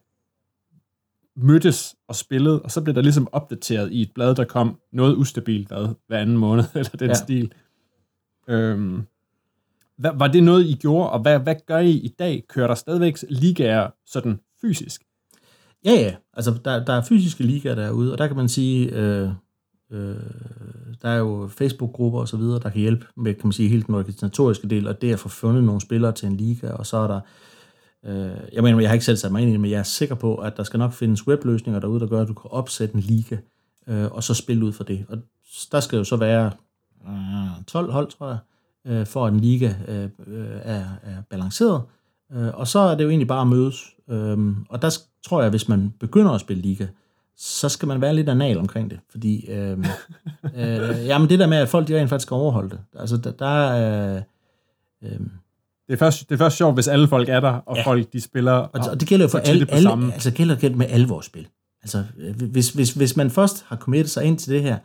mødtes 1.36 1.96
og 2.08 2.16
spillet, 2.16 2.62
og 2.62 2.70
så 2.70 2.80
blev 2.80 2.94
der 2.94 3.02
ligesom 3.02 3.28
opdateret 3.32 3.92
i 3.92 4.02
et 4.02 4.10
blad, 4.14 4.34
der 4.34 4.44
kom 4.44 4.80
noget 4.92 5.16
ustabilt 5.16 5.68
hvad, 5.68 5.94
hver 6.06 6.18
anden 6.18 6.36
måned, 6.36 6.64
eller 6.74 6.90
den 6.90 7.08
ja. 7.08 7.14
stil. 7.14 7.52
Øhm, 8.48 9.02
hvad, 9.96 10.10
var 10.14 10.28
det 10.28 10.42
noget, 10.42 10.66
I 10.66 10.74
gjorde, 10.74 11.10
og 11.10 11.20
hvad, 11.20 11.38
hvad 11.38 11.54
gør 11.66 11.78
I 11.78 11.90
i 11.90 12.08
dag? 12.08 12.44
Kører 12.48 12.66
der 12.66 12.74
stadigvæk 12.74 13.16
ligaer 13.28 13.90
sådan 14.06 14.40
fysisk? 14.60 15.02
Ja, 15.84 15.92
ja. 15.92 16.14
Altså, 16.32 16.58
der, 16.64 16.84
der 16.84 16.92
er 16.92 17.02
fysiske 17.02 17.42
ligaer 17.42 17.74
derude, 17.74 18.12
og 18.12 18.18
der 18.18 18.26
kan 18.26 18.36
man 18.36 18.48
sige, 18.48 18.92
øh, 18.92 19.30
øh, 19.90 20.16
der 21.03 21.09
er 21.09 21.18
jo 21.18 21.48
Facebook-grupper 21.59 22.20
og 22.20 22.29
så 22.29 22.37
videre, 22.37 22.61
der 22.61 22.70
kan 22.70 22.81
hjælpe 22.81 23.07
med, 23.16 23.35
kan 23.35 23.46
man 23.46 23.53
sige, 23.53 23.68
helt 23.68 23.87
den 23.87 23.94
organisatoriske 23.94 24.68
del, 24.68 24.88
og 24.88 25.03
det 25.03 25.12
at 25.12 25.18
få 25.18 25.29
fundet 25.29 25.64
nogle 25.64 25.81
spillere 25.81 26.12
til 26.12 26.29
en 26.29 26.37
liga, 26.37 26.70
og 26.70 26.87
så 26.87 26.96
er 26.96 27.07
der, 27.07 27.20
øh, 28.05 28.37
jeg 28.53 28.62
mener, 28.62 28.81
jeg 28.81 28.88
har 28.88 28.94
ikke 28.94 29.05
selv 29.05 29.16
sat 29.16 29.33
mig 29.33 29.42
ind 29.42 29.51
i 29.51 29.53
det, 29.53 29.61
men 29.61 29.70
jeg 29.70 29.79
er 29.79 29.83
sikker 29.83 30.14
på, 30.14 30.35
at 30.35 30.57
der 30.57 30.62
skal 30.62 30.79
nok 30.79 30.92
findes 30.92 31.29
webløsninger 31.29 31.81
derude, 31.81 32.01
der 32.01 32.07
gør, 32.07 32.22
at 32.22 32.29
du 32.29 32.35
kan 32.35 32.51
opsætte 32.51 32.94
en 32.94 33.01
liga, 33.01 33.37
øh, 33.87 34.12
og 34.12 34.22
så 34.22 34.35
spille 34.35 34.64
ud 34.64 34.72
for 34.72 34.85
det. 34.85 35.05
Og 35.09 35.18
der 35.72 35.81
skal 35.81 35.96
jo 35.96 36.05
så 36.05 36.16
være 36.16 36.51
øh, 37.09 37.64
12 37.66 37.92
hold, 37.92 38.11
tror 38.11 38.29
jeg, 38.29 38.38
øh, 38.87 39.07
for 39.07 39.27
at 39.27 39.33
en 39.33 39.40
liga 39.40 39.74
øh, 39.88 40.09
er, 40.62 40.85
er 41.03 41.22
balanceret. 41.31 41.83
Øh, 42.33 42.55
og 42.55 42.68
så 42.68 42.79
er 42.79 42.94
det 42.94 43.05
jo 43.05 43.09
egentlig 43.09 43.29
bare 43.29 43.40
at 43.40 43.46
mødes. 43.46 43.85
Øh, 44.11 44.57
og 44.68 44.83
der 44.83 44.98
tror 45.27 45.40
jeg, 45.42 45.51
hvis 45.51 45.68
man 45.68 45.94
begynder 46.01 46.31
at 46.31 46.40
spille 46.40 46.62
liga, 46.62 46.87
så 47.38 47.68
skal 47.68 47.88
man 47.88 48.01
være 48.01 48.14
lidt 48.14 48.29
anal 48.29 48.59
omkring 48.59 48.90
det. 48.90 49.01
Fordi, 49.11 49.46
øhm, 49.51 49.85
øh, 50.57 51.07
jamen 51.07 51.29
det 51.31 51.38
der 51.38 51.46
med, 51.46 51.57
at 51.59 51.68
folk 51.68 51.88
de 51.88 51.98
rent 51.98 52.09
faktisk 52.11 52.27
skal 52.27 52.35
overholde 52.35 52.70
det. 52.70 52.79
Altså 52.98 53.16
der, 53.16 53.31
der 53.31 53.68
er... 53.70 54.22
øhm, 55.05 55.31
Det 55.88 55.92
er 55.94 55.98
først, 55.98 56.29
det 56.29 56.35
er 56.35 56.38
først 56.38 56.57
sjovt, 56.57 56.74
hvis 56.77 56.88
alle 56.88 57.09
folk 57.09 57.29
er 57.29 57.40
der, 57.40 57.51
og 57.53 57.77
Ja. 57.77 57.83
folk 57.87 58.12
de 58.12 58.20
spiller. 58.20 58.53
og, 58.53 58.90
og 58.90 59.01
det 59.01 59.09
gælder 59.09 59.24
jo 59.24 59.29
for 59.29 59.38
alle, 59.38 59.66
alle 59.70 59.83
samme. 59.83 60.12
altså 60.12 60.31
gælder 60.31 60.55
det 60.55 60.77
med 60.77 60.87
alle 60.88 61.09
vores 61.09 61.27
spil. 61.27 61.46
Altså 61.83 62.05
øh, 62.18 62.42
hvis, 62.42 62.70
hvis, 62.70 62.92
hvis 62.92 63.16
man 63.16 63.31
først 63.31 63.64
har 63.68 63.77
committet 63.77 64.11
sig 64.11 64.24
ind 64.24 64.38
til 64.38 64.53
det 64.53 64.62
her, 64.62 64.79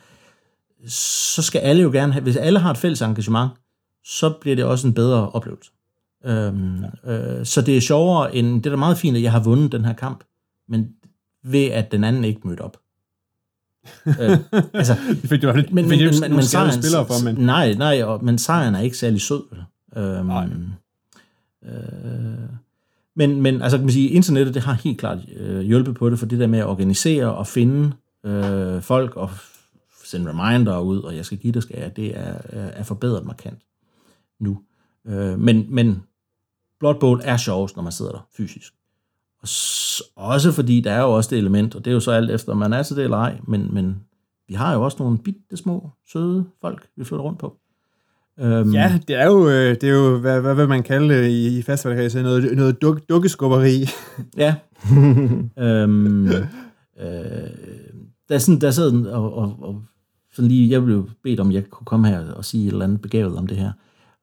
så 0.88 1.42
skal 1.42 1.60
alle 1.60 1.82
jo 1.82 1.92
gerne 1.92 2.14
have, 2.14 2.24
hvis 2.24 2.36
alle 2.36 2.60
har 2.60 2.72
et 2.72 2.78
fælles 2.78 3.02
engagement, 3.02 3.52
så 4.06 4.34
bliver 4.42 4.56
det 4.56 4.66
også 4.66 4.88
en 4.88 4.94
bedre 4.94 5.30
oplevelse. 5.30 5.72
Øhm, 6.26 6.84
ja. 7.06 7.12
øh, 7.40 7.46
så 7.46 7.62
det 7.62 7.78
er 7.78 7.82
sjovere 7.82 8.36
end, 8.36 8.56
det 8.58 8.66
er 8.66 8.70
da 8.70 8.76
meget 8.76 8.98
fint, 8.98 9.18
at 9.18 9.24
jeg 9.24 9.32
har 9.32 9.40
vundet 9.44 9.72
den 9.72 9.86
her 9.86 9.94
kamp, 9.94 10.24
men 10.70 10.88
ved 11.44 11.66
at 11.66 11.92
den 11.92 12.04
anden 12.04 12.24
ikke 12.24 12.48
mødte 12.48 12.62
op. 12.62 12.78
øh, 14.06 14.16
altså, 14.74 14.96
Det 15.22 15.30
fik 15.30 15.42
du 15.42 15.54
men, 15.54 15.66
men, 15.72 15.90
men, 15.90 16.00
men, 16.22 16.32
men 16.36 16.44
sejren, 16.44 16.82
spillere 16.84 17.06
for, 17.06 17.24
men 17.24 17.36
Nej, 17.36 17.74
nej, 17.74 18.04
og, 18.04 18.24
men 18.24 18.38
sejren 18.38 18.76
er 18.76 18.80
ikke 18.80 18.98
særlig 18.98 19.22
sød. 19.22 19.44
Øhm, 19.98 20.26
Nej. 20.26 20.48
Øh, 21.66 22.50
men, 23.16 23.42
men 23.42 23.62
altså 23.62 23.78
kan 23.78 23.86
man 23.86 23.94
sige, 23.94 24.10
internettet 24.10 24.54
det 24.54 24.62
har 24.62 24.74
helt 24.74 25.00
klart 25.00 25.20
øh, 25.36 25.62
hjulpet 25.62 25.96
på 25.96 26.10
det, 26.10 26.20
for 26.20 26.26
det 26.26 26.40
der 26.40 26.48
med 26.48 26.60
at 26.60 26.66
organisere 26.66 27.36
og 27.36 27.48
finde 27.48 27.92
øh, 28.26 28.82
folk 28.82 29.16
og 29.16 29.30
sende 30.06 30.32
reminder 30.32 30.80
ud, 30.80 31.00
og 31.00 31.16
jeg 31.16 31.26
skal 31.26 31.38
give 31.38 31.54
det, 31.54 31.64
skal 31.64 31.80
jeg, 31.80 31.96
det 31.96 32.18
er, 32.18 32.36
er 32.50 32.68
er 32.68 32.84
forbedret 32.84 33.26
markant 33.26 33.60
nu. 34.40 34.60
Øh, 35.08 35.40
men, 35.40 35.66
men 35.70 36.04
Blood 36.80 36.96
Bowl 37.00 37.22
er 37.24 37.38
sjovest, 37.38 37.76
når 37.76 37.84
man 37.84 37.92
sidder 37.92 38.12
der 38.12 38.28
fysisk. 38.38 38.74
Også 40.16 40.52
fordi 40.52 40.82
der 40.82 40.92
er 40.92 41.02
jo 41.02 41.12
også 41.12 41.30
det 41.30 41.38
element, 41.38 41.76
og 41.76 41.86
det 41.86 41.92
er 41.92 41.96
jo 41.96 42.00
så 42.00 42.12
alt 42.12 42.32
efter, 42.32 42.52
om 42.52 42.58
man 42.58 42.74
er 42.74 42.84
til 42.84 42.96
det 42.96 43.04
eller 43.04 43.18
ej, 43.18 43.38
men, 43.48 43.74
men 43.74 43.96
vi 44.48 44.54
har 44.54 44.74
jo 44.74 44.84
også 44.84 44.98
nogle 45.00 45.18
bitte 45.18 45.58
små, 45.58 45.90
søde 46.12 46.46
folk, 46.62 46.88
vi 46.98 47.04
flytter 47.04 47.24
rundt 47.24 47.40
på. 47.40 47.58
Øhm, 48.40 48.72
ja, 48.72 49.00
det 49.08 49.16
er 49.16 49.26
jo, 49.26 49.50
øh, 49.50 49.76
det 49.82 49.84
er 49.84 49.94
jo 49.94 50.18
hvad, 50.18 50.42
hvad 50.42 50.56
vil 50.56 50.68
man 50.68 50.84
kalde 50.84 51.32
i, 51.32 51.58
i 51.58 51.62
festivalkredse, 51.62 52.22
noget, 52.22 52.58
noget 52.58 52.82
duk, 52.82 53.10
dukkeskubberi. 53.10 53.86
Ja. 54.38 54.56
øhm, 55.60 56.28
øh, 56.28 56.44
der, 58.30 58.36
er 58.36 58.38
sådan, 58.38 58.62
der 58.62 58.72
sad 58.72 59.06
og, 59.06 59.34
og, 59.38 59.56
og 59.60 59.82
sådan 60.34 60.50
lige, 60.50 60.72
jeg 60.72 60.84
blev 60.84 61.10
bedt 61.24 61.40
om, 61.40 61.52
jeg 61.52 61.70
kunne 61.70 61.86
komme 61.86 62.08
her 62.08 62.32
og 62.32 62.46
sige 62.46 62.68
et 62.68 62.72
eller 62.72 62.86
andet 62.86 63.02
begavet 63.02 63.38
om 63.38 63.48
det 63.48 63.58
her. 63.58 63.72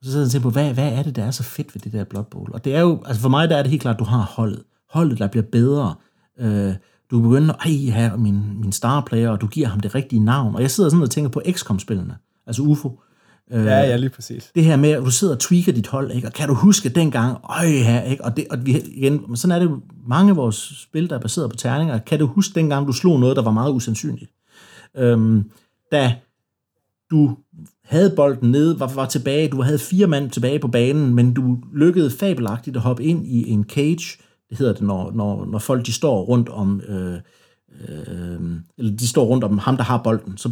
Og 0.01 0.05
så 0.05 0.13
sad 0.13 0.21
jeg 0.21 0.27
og 0.27 0.31
tænkte 0.31 0.45
på, 0.45 0.51
hvad, 0.51 0.75
hvad 0.75 0.93
er 0.93 1.03
det, 1.03 1.17
der 1.17 1.25
er 1.25 1.31
så 1.31 1.43
fedt 1.43 1.75
ved 1.75 1.81
det 1.83 1.93
der 1.93 2.05
Blood 2.05 2.25
Bowl? 2.25 2.51
Og 2.53 2.65
det 2.65 2.75
er 2.75 2.81
jo, 2.81 3.03
altså 3.07 3.23
for 3.23 3.29
mig 3.29 3.49
der 3.49 3.57
er 3.57 3.63
det 3.63 3.71
helt 3.71 3.83
klart, 3.83 3.95
at 3.95 4.01
du 4.01 4.05
har 4.05 4.33
holdet. 4.37 4.63
Holdet, 4.91 5.19
der 5.19 5.27
bliver 5.27 5.45
bedre. 5.53 5.95
Øh, 6.41 6.75
du 7.11 7.21
begynder, 7.21 7.55
ej, 7.55 7.71
her 7.71 8.17
min, 8.17 8.61
min 8.61 8.73
star 8.73 9.01
player, 9.01 9.31
og 9.31 9.41
du 9.41 9.47
giver 9.47 9.69
ham 9.69 9.81
det 9.81 9.95
rigtige 9.95 10.25
navn. 10.25 10.55
Og 10.55 10.63
jeg 10.63 10.71
sidder 10.71 10.91
sådan 10.91 11.03
og 11.03 11.11
tænker 11.11 11.31
på 11.31 11.43
XCOM-spillene, 11.51 12.17
altså 12.47 12.63
UFO. 12.63 13.01
Øh, 13.53 13.65
Ja, 13.65 13.79
ja, 13.79 13.97
lige 13.97 14.11
præcis. 14.11 14.51
det 14.55 14.65
her 14.65 14.77
med, 14.77 14.91
at 14.91 15.03
du 15.03 15.11
sidder 15.11 15.35
og 15.35 15.41
tweaker 15.41 15.73
dit 15.73 15.87
hold, 15.89 16.11
ikke? 16.13 16.29
og 16.29 16.33
kan 16.33 16.49
du 16.49 16.55
huske 16.55 16.89
dengang, 16.89 17.39
øj 17.45 17.67
her, 17.67 18.03
ikke? 18.03 18.25
og, 18.25 18.37
det, 18.37 18.47
og 18.51 18.67
vi, 18.67 18.79
igen, 18.79 19.37
sådan 19.37 19.57
er 19.57 19.59
det 19.59 19.67
jo 19.71 19.81
mange 20.07 20.31
af 20.31 20.37
vores 20.37 20.73
spil, 20.83 21.11
der 21.11 21.17
er 21.17 21.21
baseret 21.21 21.51
på 21.51 21.57
terninger, 21.57 21.99
kan 21.99 22.19
du 22.19 22.27
huske 22.27 22.55
dengang, 22.55 22.87
du 22.87 22.93
slog 22.93 23.21
noget, 23.21 23.37
der 23.37 23.43
var 23.43 23.51
meget 23.51 23.73
usandsynligt? 23.73 24.31
Øhm, 24.97 25.51
da 25.93 26.15
du 27.11 27.37
havde 27.85 28.13
bolden 28.17 28.51
nede, 28.51 28.81
var, 28.81 28.93
var 28.95 29.07
tilbage, 29.07 29.49
du 29.49 29.63
havde 29.63 29.79
fire 29.79 30.07
mand 30.07 30.31
tilbage 30.31 30.59
på 30.59 30.69
banen, 30.69 31.15
men 31.15 31.35
du 31.35 31.59
lykkedes 31.75 32.17
fabelagtigt 32.17 32.77
at 32.77 32.83
hoppe 32.83 33.05
ind 33.05 33.27
i 33.27 33.51
en 33.51 33.65
cage, 33.65 34.19
det 34.51 34.59
hedder 34.59 34.73
det, 34.73 34.83
når, 34.83 35.13
når, 35.15 35.45
når 35.47 35.59
folk 35.59 35.87
de 35.87 35.93
står 35.93 36.23
rundt 36.25 36.49
om, 36.49 36.81
øh, 36.89 37.15
øh, 37.89 38.41
eller 38.79 38.97
de 38.97 39.09
står 39.09 39.25
rundt 39.25 39.45
om 39.45 39.59
ham, 39.59 39.77
der 39.77 39.85
har 39.85 39.99
bolden, 40.05 40.39
så 40.39 40.51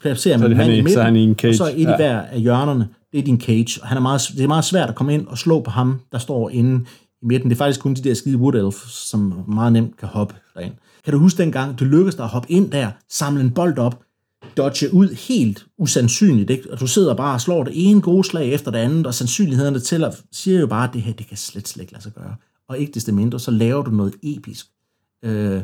placerer 0.00 0.34
er 0.34 0.38
man 0.38 0.50
det 0.50 0.56
mand 0.56 0.70
i- 0.72 0.74
i 0.76 0.80
midten, 0.80 0.92
så 0.94 1.00
er 1.00 1.04
han 1.04 1.16
i 1.16 1.22
en 1.24 1.34
cage. 1.34 1.50
og 1.50 1.54
så 1.54 1.66
et 1.66 1.78
i 1.78 1.82
Ja. 1.82 1.96
hver 1.96 2.20
af 2.20 2.40
hjørnerne, 2.40 2.88
det 3.12 3.18
er 3.18 3.22
din 3.24 3.40
cage, 3.40 3.82
og 3.82 3.88
han 3.88 3.96
er 3.96 4.02
meget, 4.02 4.20
det 4.36 4.44
er 4.44 4.48
meget 4.48 4.64
svært 4.64 4.88
at 4.88 4.94
komme 4.94 5.14
ind 5.14 5.26
og 5.26 5.38
slå 5.38 5.60
på 5.60 5.70
ham, 5.70 6.00
der 6.12 6.18
står 6.18 6.50
inde 6.50 6.84
i 7.22 7.26
midten. 7.26 7.50
Det 7.50 7.56
er 7.56 7.58
faktisk 7.58 7.80
kun 7.80 7.94
de 7.94 8.02
der 8.02 8.14
skide 8.14 8.36
Wood 8.36 8.54
Elf, 8.54 8.86
som 8.88 9.44
meget 9.48 9.72
nemt 9.72 9.96
kan 9.96 10.08
hoppe 10.08 10.34
derind. 10.54 10.74
Kan 11.04 11.12
du 11.12 11.18
huske 11.18 11.42
dengang, 11.42 11.78
du 11.78 11.84
lykkedes 11.84 12.14
dig 12.14 12.24
at 12.24 12.30
hoppe 12.30 12.52
ind 12.52 12.70
der, 12.70 12.90
samle 13.10 13.40
en 13.42 13.50
bold 13.50 13.78
op, 13.78 14.00
dodge 14.56 14.94
ud 14.94 15.08
helt 15.28 15.66
usandsynligt, 15.78 16.50
ikke? 16.50 16.72
og 16.72 16.80
du 16.80 16.86
sidder 16.86 17.14
bare 17.14 17.34
og 17.34 17.40
slår 17.40 17.64
det 17.64 17.72
ene 17.90 18.00
gode 18.00 18.24
slag 18.24 18.48
efter 18.52 18.70
det 18.70 18.78
andet, 18.78 19.06
og 19.06 19.14
sandsynlighederne 19.14 19.78
tæller, 19.80 20.10
siger 20.32 20.60
jo 20.60 20.66
bare, 20.66 20.88
at 20.88 20.94
det 20.94 21.02
her, 21.02 21.12
det 21.12 21.26
kan 21.28 21.36
slet, 21.36 21.68
slet 21.68 21.80
ikke 21.82 21.92
lade 21.92 22.02
sig 22.02 22.12
gøre. 22.12 22.34
Og 22.70 22.78
ikke 22.78 22.92
desto 22.92 23.12
mindre, 23.12 23.40
så 23.40 23.50
laver 23.50 23.82
du 23.82 23.90
noget 23.90 24.14
episk. 24.22 24.66
Øh, 25.22 25.62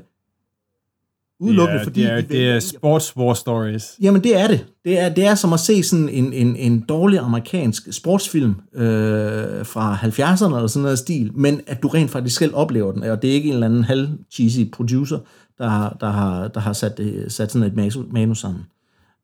udelukkende, 1.40 1.84
fordi... 1.84 2.00
Det 2.00 2.12
er, 2.12 2.20
det 2.20 2.48
er 2.48 2.60
sports 2.60 3.16
war 3.16 3.34
stories. 3.34 3.98
Jamen, 4.02 4.22
det 4.22 4.40
er 4.40 4.46
det. 4.46 4.66
Det 4.84 4.98
er, 4.98 5.08
det 5.08 5.26
er 5.26 5.34
som 5.34 5.52
at 5.52 5.60
se 5.60 5.82
sådan 5.82 6.08
en, 6.08 6.32
en, 6.32 6.56
en 6.56 6.80
dårlig 6.80 7.18
amerikansk 7.18 7.92
sportsfilm 7.92 8.54
øh, 8.72 9.66
fra 9.66 9.94
70'erne 9.94 10.54
eller 10.54 10.66
sådan 10.66 10.82
noget 10.82 10.98
stil, 10.98 11.30
men 11.34 11.60
at 11.66 11.82
du 11.82 11.88
rent 11.88 12.10
faktisk 12.10 12.36
selv 12.36 12.54
oplever 12.54 12.92
den, 12.92 13.02
og 13.02 13.22
det 13.22 13.30
er 13.30 13.34
ikke 13.34 13.48
en 13.48 13.54
eller 13.54 13.66
anden 13.66 13.84
halv-cheesy 13.84 14.70
producer, 14.72 15.18
der 15.58 15.68
har, 15.68 15.96
der 16.00 16.10
har, 16.10 16.48
der 16.48 16.60
har 16.60 16.72
sat, 16.72 17.00
sat 17.28 17.52
sådan 17.52 17.68
et 17.68 17.96
manus 18.12 18.38
sammen. 18.38 18.64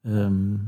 Øhm. 0.07 0.59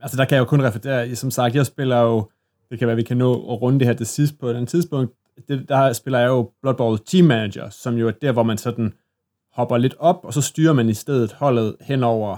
Altså, 0.00 0.16
der 0.16 0.24
kan 0.24 0.34
jeg 0.34 0.40
jo 0.40 0.44
kun 0.44 0.62
referere, 0.62 1.14
som 1.14 1.30
sagt, 1.30 1.54
jeg 1.54 1.66
spiller 1.66 2.00
jo, 2.00 2.28
det 2.70 2.78
kan 2.78 2.88
være, 2.88 2.96
vi 2.96 3.02
kan 3.02 3.16
nå 3.16 3.32
at 3.32 3.62
runde 3.62 3.78
det 3.78 3.86
her 3.86 3.94
til 3.94 4.06
sidst 4.06 4.38
på 4.38 4.48
et 4.48 4.54
andet 4.54 4.68
tidspunkt, 4.68 5.12
det, 5.48 5.68
der 5.68 5.92
spiller 5.92 6.18
jeg 6.18 6.28
jo 6.28 6.50
Blood 6.62 6.74
Bowl 6.74 6.98
Team 6.98 7.24
Manager, 7.24 7.70
som 7.70 7.94
jo 7.94 8.08
er 8.08 8.12
der, 8.12 8.32
hvor 8.32 8.42
man 8.42 8.58
sådan 8.58 8.92
hopper 9.52 9.76
lidt 9.76 9.94
op, 9.98 10.24
og 10.24 10.34
så 10.34 10.42
styrer 10.42 10.72
man 10.72 10.88
i 10.88 10.94
stedet 10.94 11.32
holdet 11.32 11.76
hen 11.80 12.02
over 12.04 12.36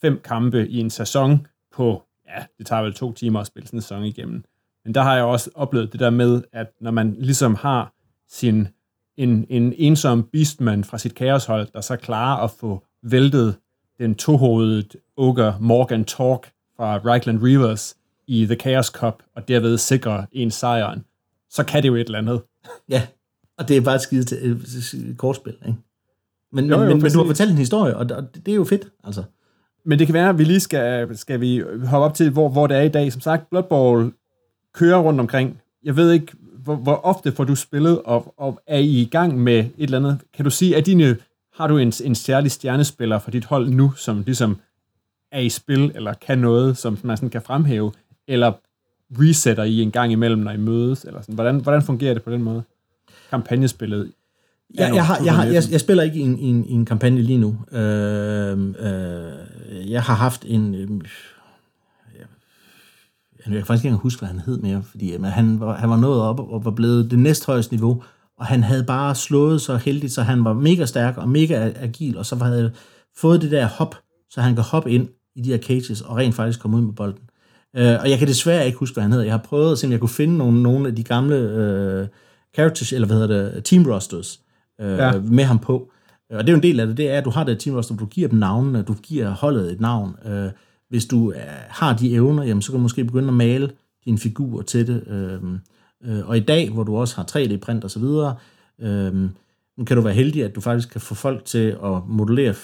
fem 0.00 0.20
kampe 0.24 0.68
i 0.68 0.78
en 0.80 0.90
sæson 0.90 1.46
på, 1.72 2.02
ja, 2.28 2.44
det 2.58 2.66
tager 2.66 2.82
vel 2.82 2.94
to 2.94 3.12
timer 3.12 3.40
at 3.40 3.46
spille 3.46 3.66
sådan 3.66 3.76
en 3.76 3.82
sæson 3.82 4.04
igennem. 4.04 4.44
Men 4.84 4.94
der 4.94 5.02
har 5.02 5.14
jeg 5.14 5.24
også 5.24 5.50
oplevet 5.54 5.92
det 5.92 6.00
der 6.00 6.10
med, 6.10 6.42
at 6.52 6.66
når 6.80 6.90
man 6.90 7.16
ligesom 7.18 7.54
har 7.54 7.92
sin, 8.28 8.68
en, 9.16 9.46
en 9.48 9.74
ensom 9.76 10.28
beastman 10.32 10.84
fra 10.84 10.98
sit 10.98 11.14
kaoshold, 11.14 11.68
der 11.72 11.80
så 11.80 11.96
klarer 11.96 12.44
at 12.44 12.50
få 12.50 12.84
væltet 13.02 13.56
den 13.98 14.14
tohovedet 14.14 14.96
ogre 15.16 15.56
Morgan 15.60 16.04
Tork 16.04 16.52
fra 16.76 16.98
Reichland 16.98 17.42
Reavers 17.42 17.96
i 18.26 18.46
The 18.46 18.54
Chaos 18.54 18.86
Cup, 18.86 19.22
og 19.34 19.48
derved 19.48 19.78
sikre 19.78 20.26
en 20.32 20.50
sejren, 20.50 21.04
så 21.50 21.64
kan 21.64 21.82
det 21.82 21.88
jo 21.88 21.94
et 21.94 22.06
eller 22.06 22.18
andet. 22.18 22.42
Ja, 22.88 23.06
og 23.58 23.68
det 23.68 23.76
er 23.76 23.80
bare 23.80 23.94
et 23.94 24.00
skide 24.00 24.24
til, 24.24 24.50
et 25.10 25.14
kortspil, 25.18 25.54
ikke? 25.66 25.78
Men, 26.52 26.64
jo, 26.64 26.82
jo, 26.82 26.88
men, 26.88 27.02
men 27.02 27.12
du 27.12 27.18
har 27.18 27.26
fortalt 27.26 27.50
en 27.50 27.58
historie, 27.58 27.96
og 27.96 28.08
det 28.08 28.48
er 28.48 28.54
jo 28.54 28.64
fedt, 28.64 28.88
altså. 29.04 29.22
Men 29.84 29.98
det 29.98 30.06
kan 30.06 30.14
være, 30.14 30.28
at 30.28 30.38
vi 30.38 30.44
lige 30.44 30.60
skal, 30.60 31.16
skal 31.18 31.40
vi 31.40 31.62
hoppe 31.84 32.04
op 32.04 32.14
til, 32.14 32.30
hvor, 32.30 32.48
hvor 32.48 32.66
det 32.66 32.76
er 32.76 32.80
i 32.80 32.88
dag. 32.88 33.12
Som 33.12 33.20
sagt, 33.20 33.50
Blood 33.50 33.62
Bowl 33.62 34.12
kører 34.74 34.98
rundt 34.98 35.20
omkring. 35.20 35.60
Jeg 35.82 35.96
ved 35.96 36.12
ikke, 36.12 36.32
hvor, 36.64 36.76
hvor 36.76 36.94
ofte 36.94 37.32
får 37.32 37.44
du 37.44 37.54
spillet, 37.54 38.02
og, 38.02 38.34
og 38.36 38.60
er 38.66 38.78
I 38.78 39.00
i 39.00 39.04
gang 39.04 39.40
med 39.40 39.58
et 39.58 39.72
eller 39.78 39.98
andet? 39.98 40.20
Kan 40.34 40.44
du 40.44 40.50
sige, 40.50 40.76
at 40.76 40.86
dine, 40.86 41.16
har 41.54 41.66
du 41.66 41.78
en, 41.78 41.92
en 42.04 42.14
særlig 42.14 42.50
stjernespiller 42.50 43.18
for 43.18 43.30
dit 43.30 43.44
hold 43.44 43.68
nu, 43.68 43.92
som 43.96 44.22
ligesom 44.26 44.56
er 45.32 45.40
i 45.40 45.48
spil, 45.48 45.92
eller 45.94 46.14
kan 46.14 46.38
noget, 46.38 46.76
som 46.76 46.98
man 47.02 47.16
sådan 47.16 47.30
kan 47.30 47.42
fremhæve, 47.42 47.92
eller 48.28 48.52
resetter 49.12 49.64
I 49.64 49.80
en 49.82 49.90
gang 49.90 50.12
imellem, 50.12 50.42
når 50.42 50.50
I 50.50 50.56
mødes? 50.56 51.04
Eller 51.04 51.20
sådan. 51.20 51.34
Hvordan, 51.34 51.60
hvordan 51.60 51.82
fungerer 51.82 52.14
det 52.14 52.22
på 52.22 52.30
den 52.30 52.42
måde? 52.42 52.62
Kampagnespillet 53.30 54.12
Ja, 54.78 54.94
jeg, 54.94 55.06
har, 55.06 55.24
jeg, 55.24 55.34
har, 55.34 55.44
jeg, 55.44 55.62
jeg 55.70 55.80
spiller 55.80 56.02
ikke 56.02 56.18
i 56.18 56.22
en, 56.22 56.38
en, 56.38 56.64
en 56.68 56.84
kampagne 56.84 57.22
lige 57.22 57.38
nu. 57.38 57.58
Øh, 57.72 58.58
øh, 58.58 59.90
jeg 59.90 60.02
har 60.02 60.14
haft 60.14 60.44
en... 60.48 60.74
Øh, 60.74 60.88
jeg 63.46 63.56
kan 63.56 63.66
faktisk 63.66 63.84
ikke 63.84 63.96
huske, 63.96 64.20
hvad 64.20 64.28
han 64.28 64.38
hed 64.38 64.58
mere, 64.58 64.82
fordi 64.82 65.16
men 65.16 65.30
han, 65.30 65.60
var, 65.60 65.76
han 65.76 65.90
var 65.90 65.96
nået 65.96 66.20
op 66.20 66.40
og 66.40 66.64
var 66.64 66.70
blevet 66.70 67.10
det 67.10 67.18
næsthøjeste 67.18 67.72
niveau, 67.72 68.02
og 68.38 68.46
han 68.46 68.62
havde 68.62 68.84
bare 68.84 69.14
slået 69.14 69.60
så 69.60 69.76
heldigt, 69.76 70.12
så 70.12 70.22
han 70.22 70.44
var 70.44 70.52
mega 70.52 70.84
stærk 70.84 71.16
og 71.16 71.28
mega 71.28 71.72
agil, 71.76 72.18
og 72.18 72.26
så 72.26 72.36
havde 72.36 72.72
fået 73.16 73.42
det 73.42 73.50
der 73.50 73.66
hop, 73.66 73.94
så 74.30 74.40
han 74.40 74.54
kan 74.54 74.64
hoppe 74.64 74.90
ind 74.90 75.08
i 75.36 75.40
de 75.40 75.50
her 75.50 75.58
cages 75.58 76.00
og 76.00 76.16
rent 76.16 76.34
faktisk 76.34 76.60
komme 76.60 76.76
ud 76.76 76.82
med 76.82 76.92
bolden. 76.92 77.27
Øh, 77.78 77.96
og 78.00 78.10
jeg 78.10 78.18
kan 78.18 78.28
desværre 78.28 78.66
ikke 78.66 78.78
huske, 78.78 78.94
hvad 78.94 79.02
han 79.02 79.12
hed. 79.12 79.20
Jeg 79.20 79.32
har 79.32 79.38
prøvet 79.38 79.72
at 79.72 79.78
se, 79.78 79.86
om 79.86 79.92
jeg 79.92 80.00
kunne 80.00 80.08
finde 80.08 80.36
nogle, 80.36 80.62
nogle 80.62 80.88
af 80.88 80.96
de 80.96 81.04
gamle 81.04 81.36
øh, 81.36 82.06
characters, 82.54 82.92
eller 82.92 83.06
hvad 83.06 83.16
hedder 83.16 83.50
det, 83.52 83.64
team 83.64 83.86
rosters, 83.86 84.40
øh, 84.80 84.98
ja. 84.98 85.12
med 85.20 85.44
ham 85.44 85.58
på. 85.58 85.90
Og 86.30 86.38
det 86.38 86.48
er 86.48 86.52
jo 86.52 86.56
en 86.56 86.62
del 86.62 86.80
af 86.80 86.86
det, 86.86 86.96
det 86.96 87.10
er, 87.10 87.18
at 87.18 87.24
du 87.24 87.30
har 87.30 87.44
det 87.44 87.58
team 87.58 87.76
roster, 87.76 87.96
du 87.96 88.06
giver 88.06 88.28
dem 88.28 88.38
navnene, 88.38 88.82
du 88.82 88.94
giver 88.94 89.30
holdet 89.30 89.72
et 89.72 89.80
navn. 89.80 90.16
Øh, 90.26 90.50
hvis 90.88 91.06
du 91.06 91.32
øh, 91.32 91.40
har 91.68 91.96
de 91.96 92.14
evner, 92.14 92.44
jamen, 92.44 92.62
så 92.62 92.70
kan 92.70 92.78
du 92.78 92.82
måske 92.82 93.04
begynde 93.04 93.28
at 93.28 93.34
male 93.34 93.70
dine 94.04 94.18
figurer 94.18 94.62
til 94.62 94.86
det. 94.86 95.04
Øh, 95.06 95.42
øh, 96.04 96.28
og 96.28 96.36
i 96.36 96.40
dag, 96.40 96.70
hvor 96.70 96.82
du 96.82 96.96
også 96.96 97.16
har 97.16 97.26
3D-print 97.30 97.84
og 97.84 97.90
så 97.90 97.98
videre, 97.98 98.36
øh, 98.80 99.30
kan 99.86 99.96
du 99.96 100.02
være 100.02 100.14
heldig, 100.14 100.44
at 100.44 100.54
du 100.54 100.60
faktisk 100.60 100.90
kan 100.90 101.00
få 101.00 101.14
folk 101.14 101.44
til 101.44 101.76
at 101.84 102.02
modellere 102.08 102.54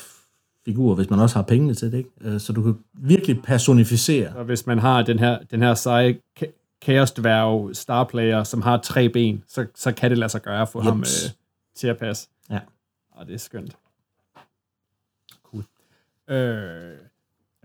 figurer, 0.64 0.94
hvis 0.94 1.11
man 1.11 1.20
også 1.20 1.37
har 1.37 1.42
pengene 1.42 1.74
til 1.74 1.92
det, 1.92 1.98
ikke? 1.98 2.11
Øh, 2.20 2.40
så 2.40 2.53
du 2.53 2.62
kan 2.62 2.79
virkelig 2.92 3.42
personificere. 3.42 4.37
Og 4.37 4.44
hvis 4.44 4.66
man 4.66 4.79
har 4.79 5.03
den 5.03 5.18
her, 5.18 5.38
den 5.50 5.62
her 5.62 5.74
seje 5.74 6.18
Chaos 6.85 7.12
Dværg 7.12 7.77
starplayer, 7.77 8.44
som 8.44 8.62
har 8.62 8.77
tre 8.77 9.09
ben, 9.09 9.44
så, 9.48 9.66
så 9.74 9.92
kan 9.92 10.11
det 10.11 10.18
lade 10.18 10.29
sig 10.29 10.42
gøre 10.42 10.62
at 10.62 10.68
få 10.68 10.79
Jeps. 10.79 10.88
ham 10.88 11.00
øh, 11.00 11.31
til 11.77 11.88
at 11.88 11.98
passe. 11.98 12.29
Ja. 12.50 12.61
Og 13.12 13.27
det 13.27 13.35
er 13.35 13.38
skønt. 13.38 13.77
Cool. 15.42 15.64
Øh, 16.29 16.96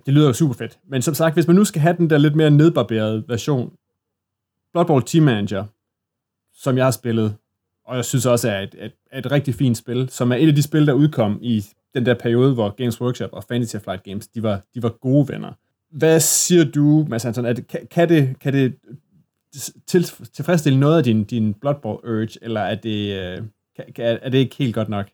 det 0.05 0.13
lyder 0.13 0.27
jo 0.27 0.33
super 0.33 0.53
fedt. 0.53 0.79
Men 0.88 1.01
som 1.01 1.13
sagt, 1.13 1.33
hvis 1.35 1.47
man 1.47 1.55
nu 1.55 1.65
skal 1.65 1.81
have 1.81 1.97
den 1.97 2.09
der 2.09 2.17
lidt 2.17 2.35
mere 2.35 2.51
nedbarberede 2.51 3.23
version, 3.27 3.73
Blood 4.71 4.85
Bowl 4.85 5.03
Team 5.03 5.23
Manager, 5.23 5.65
som 6.53 6.77
jeg 6.77 6.85
har 6.85 6.91
spillet, 6.91 7.35
og 7.85 7.95
jeg 7.95 8.05
synes 8.05 8.25
også 8.25 8.49
er 8.49 8.59
et, 8.59 8.75
et, 8.79 8.93
et 9.13 9.31
rigtig 9.31 9.55
fint 9.55 9.77
spil, 9.77 10.09
som 10.09 10.31
er 10.31 10.35
et 10.35 10.47
af 10.47 10.55
de 10.55 10.63
spil, 10.63 10.88
der 10.88 10.93
udkom 10.93 11.39
i 11.41 11.65
den 11.95 12.06
der 12.06 12.13
periode, 12.13 12.54
hvor 12.54 12.69
Games 12.69 13.02
Workshop 13.02 13.30
og 13.34 13.43
Fantasy 13.43 13.75
Flight 13.75 14.04
Games, 14.04 14.28
de 14.28 14.43
var, 14.43 14.62
de 14.75 14.84
var 14.84 14.89
gode 14.89 15.28
venner. 15.28 15.54
Hvad 15.91 16.19
siger 16.19 16.63
du, 16.63 17.06
Mads? 17.10 17.25
Er 17.25 17.54
det, 17.54 17.67
kan, 17.67 17.88
kan, 17.91 18.10
det, 18.10 18.39
kan 18.39 18.54
det 18.54 18.75
til, 19.88 20.12
tilfredsstille 20.34 20.80
noget 20.80 20.97
af 20.97 21.04
din, 21.04 21.23
din 21.23 21.54
Blood 21.54 21.75
Bowl 21.82 21.99
urge, 22.04 22.38
eller 22.41 22.62
er 22.62 22.75
det, 22.75 23.13
øh, 23.13 23.43
er 23.97 24.30
det 24.30 24.38
ikke 24.38 24.56
helt 24.56 24.75
godt 24.75 24.89
nok? 24.89 25.06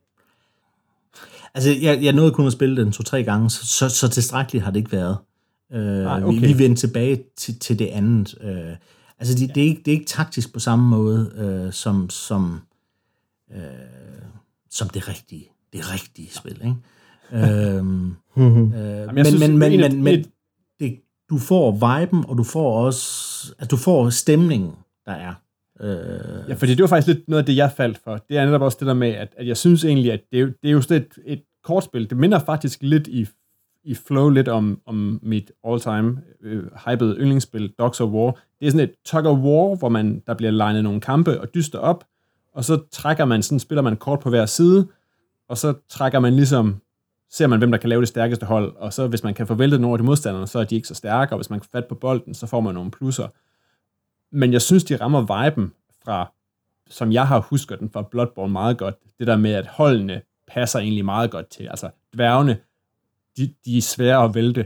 Altså, 1.54 1.70
jeg, 1.82 2.04
jeg 2.04 2.14
nåede 2.14 2.32
kun 2.32 2.48
at 2.48 2.54
spille 2.54 2.84
den 2.84 2.92
to-tre 2.92 3.24
gange, 3.24 3.50
så, 3.50 3.66
så, 3.66 3.90
så 3.90 4.10
tilstrækkeligt 4.10 4.64
har 4.64 4.72
det 4.72 4.80
ikke 4.80 4.92
været. 4.92 5.18
Øh, 5.74 5.82
Nej, 5.82 6.24
okay. 6.24 6.40
vi, 6.40 6.54
vi 6.54 6.60
vendte 6.60 6.88
tilbage 6.88 7.24
til, 7.38 7.60
til 7.60 7.80
det 7.80 7.88
andet. 7.88 8.36
Øh, 8.42 8.76
altså, 9.20 9.36
det, 9.36 9.48
ja. 9.48 9.54
det, 9.54 9.64
er 9.64 9.68
ikke, 9.68 9.82
det 9.86 9.92
er 9.92 9.96
ikke 9.96 10.06
taktisk 10.06 10.54
på 10.54 10.60
samme 10.60 10.90
måde, 10.90 11.32
øh, 11.36 11.74
som, 11.74 12.10
som, 12.10 12.62
øh, 13.56 13.62
som 14.70 14.90
det 14.90 15.10
rigtige, 15.10 15.50
det 15.76 15.94
rigtige 15.94 16.30
spil, 16.32 16.62
ikke? 16.62 16.76
øhm, 17.34 18.08
øh, 18.38 19.14
men, 19.14 19.26
men, 19.40 19.58
men, 19.58 19.80
men, 19.80 20.04
men 20.04 20.26
det, 20.80 21.00
du 21.30 21.38
får 21.38 21.72
viben, 21.72 22.26
og 22.28 22.38
du 22.38 22.44
får 22.44 22.86
også, 22.86 23.56
at 23.60 23.72
du 23.72 23.78
får 23.78 24.10
stemningen, 24.10 24.72
der 25.06 25.12
er. 25.12 25.34
Øh, 25.82 26.50
ja, 26.50 26.54
fordi 26.54 26.76
det 26.76 26.82
var 26.82 26.88
faktisk 26.88 27.08
lidt 27.08 27.30
noget 27.30 27.42
af 27.42 27.46
det, 27.46 27.56
jeg 27.56 27.72
faldt 27.78 27.98
for. 28.04 28.18
Det 28.30 28.38
er 28.38 28.46
netop 28.46 28.62
også 28.62 28.78
det 28.80 28.88
der 28.88 28.94
med, 28.94 29.10
at, 29.10 29.34
at 29.38 29.48
jeg 29.48 29.58
synes 29.58 29.86
egentlig, 29.86 30.12
at 30.12 30.22
det, 30.32 30.42
er, 30.42 30.46
det 30.46 30.68
er 30.68 30.72
jo 30.72 30.82
sådan 30.82 31.02
et, 31.02 31.18
et 31.26 31.42
kortspil. 31.64 32.10
Det 32.10 32.18
minder 32.18 32.40
faktisk 32.40 32.80
lidt 32.82 33.08
i, 33.08 33.28
i 33.84 33.96
flow 33.96 34.30
lidt 34.30 34.48
om, 34.48 34.80
om 34.86 35.20
mit 35.24 35.52
all-time 35.68 36.22
øh, 36.42 36.64
hypede 36.88 37.16
yndlingsspil, 37.20 37.74
Dogs 37.80 38.02
of 38.02 38.10
War. 38.10 38.32
Det 38.60 38.68
er 38.68 38.72
sådan 38.72 38.90
et 38.90 38.96
tug 39.06 39.26
of 39.26 39.38
war, 39.38 39.76
hvor 39.76 39.90
man, 39.90 40.24
der 40.28 40.34
bliver 40.34 40.52
legnet 40.52 40.84
nogle 40.84 41.02
kampe 41.02 41.42
og 41.42 41.48
dyster 41.56 41.80
op, 41.80 42.04
og 42.54 42.66
så 42.66 42.80
trækker 42.92 43.26
man 43.26 43.44
sådan, 43.44 43.60
spiller 43.60 43.82
man 43.82 43.98
kort 43.98 44.20
på 44.20 44.30
hver 44.30 44.46
side, 44.46 44.88
og 45.50 45.58
så 45.58 45.74
trækker 45.90 46.20
man 46.20 46.36
ligesom, 46.36 46.82
ser 47.32 47.48
man, 47.48 47.60
hvem 47.60 47.72
der 47.72 47.78
kan 47.78 47.90
lave 47.90 48.02
det 48.02 48.08
stærkeste 48.08 48.46
hold, 48.46 48.76
og 48.76 48.94
så 48.94 49.08
hvis 49.08 49.24
man 49.24 49.34
kan 49.34 49.48
forvælte 49.48 49.80
nogle 49.80 49.94
af 49.94 49.98
de 49.98 50.04
modstandere, 50.04 50.48
så 50.48 50.60
er 50.60 50.64
de 50.64 50.76
ikke 50.76 50.88
så 50.88 50.96
stærke, 50.96 51.34
og 51.34 51.38
hvis 51.38 51.50
man 51.50 51.60
kan 51.60 51.70
fat 51.72 51.86
på 51.86 51.96
bolden, 51.96 52.34
så 52.34 52.48
får 52.48 52.60
man 52.60 52.74
nogle 52.74 52.92
plusser. 52.92 53.28
Men 54.36 54.54
jeg 54.54 54.62
synes, 54.62 54.84
de 54.84 54.96
rammer 54.96 55.22
viben 55.22 55.74
fra, 56.06 56.32
som 56.90 57.12
jeg 57.12 57.28
har 57.28 57.40
husket 57.40 57.80
den 57.80 57.90
fra 57.90 58.02
Bloodborne 58.02 58.54
meget 58.54 58.78
godt. 58.78 58.96
Det 59.20 59.28
der 59.28 59.38
med, 59.38 59.54
at 59.54 59.68
holdene 59.68 60.22
passer 60.48 60.80
egentlig 60.80 61.06
meget 61.06 61.32
godt 61.32 61.50
til. 61.50 61.64
Altså, 61.68 61.90
dværgene, 62.14 62.58
de, 63.38 63.54
de 63.66 63.78
er 63.78 63.82
svære 63.82 64.24
at 64.24 64.36
vælte. 64.36 64.66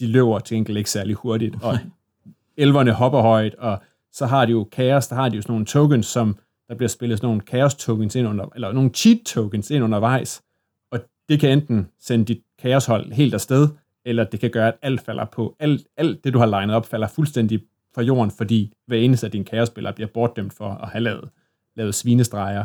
De 0.00 0.06
løber 0.06 0.38
til 0.38 0.56
enkelt 0.56 0.78
ikke 0.78 0.90
særlig 0.90 1.14
hurtigt. 1.14 1.56
Og 1.62 1.78
elverne 2.64 2.92
hopper 2.92 3.20
højt, 3.20 3.54
og 3.54 3.82
så 4.12 4.26
har 4.26 4.44
de 4.44 4.52
jo 4.52 4.64
kaos, 4.72 5.08
der 5.08 5.14
har 5.16 5.28
de 5.28 5.36
jo 5.36 5.42
sådan 5.42 5.52
nogle 5.52 5.66
tokens, 5.66 6.06
som 6.06 6.38
der 6.70 6.76
bliver 6.76 6.88
spillet 6.88 7.18
sådan 7.18 7.26
nogle 7.26 7.42
chaos 7.48 7.74
tokens 7.74 8.14
ind 8.14 8.28
under, 8.28 8.46
eller 8.54 8.72
nogle 8.72 8.90
cheat 8.90 9.18
tokens 9.26 9.70
ind 9.70 9.84
undervejs, 9.84 10.42
og 10.90 11.00
det 11.28 11.40
kan 11.40 11.50
enten 11.50 11.88
sende 12.00 12.24
dit 12.24 12.42
kaoshold 12.58 13.12
helt 13.12 13.34
afsted, 13.34 13.68
eller 14.04 14.24
det 14.24 14.40
kan 14.40 14.50
gøre, 14.50 14.68
at 14.68 14.74
alt 14.82 15.00
falder 15.00 15.24
på, 15.24 15.56
alt, 15.58 15.86
alt 15.96 16.24
det, 16.24 16.32
du 16.32 16.38
har 16.38 16.46
legnet 16.46 16.76
op, 16.76 16.86
falder 16.86 17.08
fuldstændig 17.08 17.62
fra 17.94 18.02
jorden, 18.02 18.30
fordi 18.30 18.72
hver 18.86 18.96
eneste 18.96 19.26
af 19.26 19.30
dine 19.30 19.44
kærespillere 19.44 19.92
bliver 19.92 20.08
bortdømt 20.14 20.52
for 20.52 20.68
at 20.68 20.88
have 20.88 21.02
lavet, 21.02 21.30
lavet 21.76 21.94
svinestreger. 21.94 22.64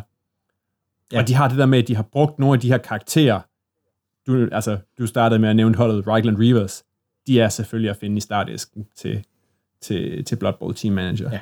Ja. 1.12 1.20
Og 1.20 1.28
de 1.28 1.34
har 1.34 1.47
det 1.47 1.58
der 1.58 1.66
med, 1.66 1.80
at 1.80 1.88
de 1.88 1.95
har 1.95 2.03
brugt 2.03 2.39
nogle 2.39 2.53
af 2.53 2.60
de 2.60 2.68
her 2.68 2.78
karakterer. 2.78 3.41
Du, 4.28 4.49
altså, 4.51 4.78
du 4.97 5.08
startede 5.08 5.39
med 5.39 5.49
at 5.49 5.56
nævne 5.56 5.76
holdet 5.76 6.08
Reichland 6.08 6.38
Reavers. 6.39 6.84
De 7.28 7.39
er 7.39 7.49
selvfølgelig 7.49 7.89
at 7.89 7.97
finde 7.97 8.18
i 8.18 8.20
startæsken 8.20 8.88
til, 8.95 9.26
til, 9.82 10.26
til 10.26 10.36
Blood 10.36 10.53
Bowl 10.60 10.74
Team 10.74 10.93
Manager. 10.93 11.32
Ja. 11.32 11.39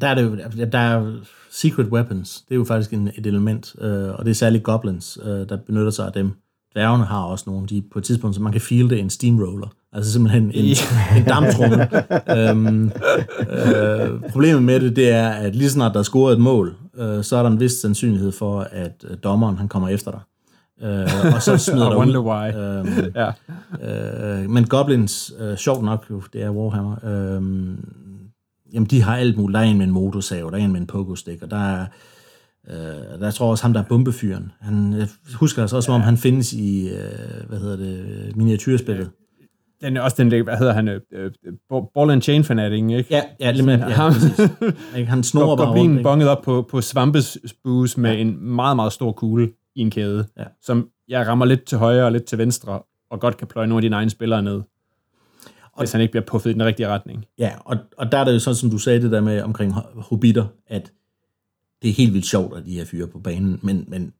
Der 0.00 0.06
er 0.08 0.14
det 0.14 0.22
jo, 0.22 0.36
der 0.72 0.78
er 0.78 1.12
secret 1.50 1.86
weapons, 1.86 2.44
det 2.48 2.54
er 2.54 2.56
jo 2.58 2.64
faktisk 2.64 2.92
en, 2.92 3.10
et 3.18 3.26
element, 3.26 3.74
øh, 3.80 4.08
og 4.14 4.24
det 4.24 4.30
er 4.30 4.34
særligt 4.34 4.64
goblins, 4.64 5.18
øh, 5.24 5.30
der 5.48 5.56
benytter 5.66 5.90
sig 5.90 6.06
af 6.06 6.12
dem. 6.12 6.30
Dværgene 6.74 7.04
har 7.04 7.22
også 7.22 7.44
nogle, 7.46 7.66
de 7.66 7.82
på 7.92 7.98
et 7.98 8.04
tidspunkt, 8.04 8.36
så 8.36 8.42
man 8.42 8.52
kan 8.52 8.60
fielde 8.60 8.98
en 8.98 9.10
steamroller, 9.10 9.68
altså 9.92 10.12
simpelthen 10.12 10.50
en, 10.54 10.76
en 11.16 11.24
damptrummel. 11.24 11.88
øhm, 12.38 12.90
øh, 13.50 14.30
problemet 14.30 14.62
med 14.62 14.80
det, 14.80 14.96
det 14.96 15.10
er, 15.10 15.28
at 15.28 15.56
lige 15.56 15.70
snart 15.70 15.92
der 15.92 15.98
er 15.98 16.04
scoret 16.04 16.32
et 16.32 16.40
mål, 16.40 16.74
øh, 16.98 17.24
så 17.24 17.36
er 17.36 17.42
der 17.42 17.50
en 17.50 17.60
vis 17.60 17.72
sandsynlighed 17.72 18.32
for, 18.32 18.60
at 18.60 19.04
øh, 19.10 19.16
dommeren 19.24 19.56
han 19.58 19.68
kommer 19.68 19.88
efter 19.88 20.10
dig. 20.10 20.20
Øh, 20.82 21.34
og 21.34 21.42
så 21.42 21.56
smider 21.58 21.96
wonder 21.98 22.20
ud. 22.20 22.24
why. 22.26 22.54
Øhm, 22.56 23.12
Ja. 23.14 23.30
Øh, 24.42 24.50
men 24.50 24.64
Goblins, 24.66 25.32
øh, 25.40 25.56
sjovt 25.56 25.84
nok 25.84 26.06
jo, 26.10 26.22
det 26.32 26.42
er 26.42 26.50
Warhammer, 26.50 26.96
øh, 27.04 27.42
jamen 28.76 28.86
de 28.86 29.02
har 29.02 29.16
alt 29.16 29.36
muligt. 29.36 29.54
Der 29.54 29.60
er 29.60 29.64
en 29.64 29.78
med 29.78 29.86
en 29.86 29.92
motorsav, 29.92 30.50
der 30.52 30.58
er 30.58 30.64
en 30.64 30.72
med 30.72 30.80
en 30.80 30.86
pogo-stick, 30.86 31.42
og 31.42 31.50
der 31.50 31.56
er, 31.56 31.86
øh, 32.70 33.20
der 33.20 33.30
tror 33.30 33.46
jeg 33.46 33.50
også 33.50 33.64
ham, 33.64 33.72
der 33.72 33.80
er 33.80 33.84
bombefyren. 33.88 34.52
Han, 34.60 34.92
jeg 34.92 35.08
husker 35.34 35.62
altså 35.62 35.76
også, 35.76 35.86
som 35.86 35.94
om 35.94 36.00
han 36.00 36.16
findes 36.16 36.52
i, 36.52 36.88
øh, 36.88 37.48
hvad 37.48 37.58
hedder 37.58 37.76
det, 37.76 38.36
miniatyrspillet. 38.36 39.10
Den 39.80 39.96
er 39.96 40.00
også 40.00 40.16
den, 40.22 40.30
der- 40.30 40.42
hvad 40.42 40.56
hedder 40.56 40.72
han, 40.72 40.88
øh, 40.88 41.00
øh, 41.12 41.30
Ball 41.94 42.10
and 42.10 42.22
Chain 42.22 42.44
Fanatic, 42.44 42.78
ikke? 42.82 43.06
Ja, 43.10 43.22
ja, 43.40 43.50
lige 43.50 43.62
med, 43.66 43.78
ja, 43.78 43.84
Ham. 43.88 44.12
Ikke? 44.96 45.10
Han 45.10 45.22
snor 45.32 45.56
bare 45.56 45.70
rundt. 45.70 46.02
Bonget 46.02 46.28
op 46.28 46.42
på, 46.44 46.66
på 46.70 46.80
svampesbus 46.80 47.96
med 47.96 48.20
en 48.20 48.44
meget, 48.54 48.76
meget 48.76 48.92
stor 48.92 49.12
kugle 49.12 49.50
i 49.76 49.80
en 49.80 49.90
kæde, 49.90 50.26
Ja. 50.38 50.44
som 50.62 50.88
jeg 51.08 51.26
rammer 51.26 51.44
lidt 51.44 51.64
til 51.64 51.78
højre 51.78 52.04
og 52.04 52.12
lidt 52.12 52.24
til 52.24 52.38
venstre, 52.38 52.80
og 53.10 53.20
godt 53.20 53.36
kan 53.36 53.46
pløje 53.46 53.66
nogle 53.66 53.78
af 53.78 53.82
dine 53.82 53.96
egne 53.96 54.10
spillere 54.10 54.42
ned, 54.42 54.62
hvis 55.78 55.92
han 55.92 56.00
ikke 56.00 56.12
bliver 56.12 56.24
puffet 56.24 56.50
i 56.50 56.52
den 56.52 56.64
rigtige 56.64 56.88
retning. 56.88 57.24
Ja, 57.38 57.52
og, 57.64 57.76
og 57.98 58.12
der 58.12 58.18
er 58.18 58.24
det 58.24 58.34
jo 58.34 58.38
sådan, 58.38 58.56
som 58.56 58.70
du 58.70 58.78
sagde 58.78 59.02
det 59.02 59.10
der 59.10 59.20
med 59.20 59.42
omkring 59.42 59.72
ho- 59.72 60.00
hobitter, 60.00 60.46
at 60.68 60.92
det 61.82 61.90
er 61.90 61.94
helt 61.94 62.12
vildt 62.12 62.26
sjovt, 62.26 62.58
at 62.58 62.66
de 62.66 62.74
her 62.74 62.84
fyre 62.84 63.06
på 63.06 63.18
banen, 63.18 63.58
men, 63.62 63.84
men 63.88 64.12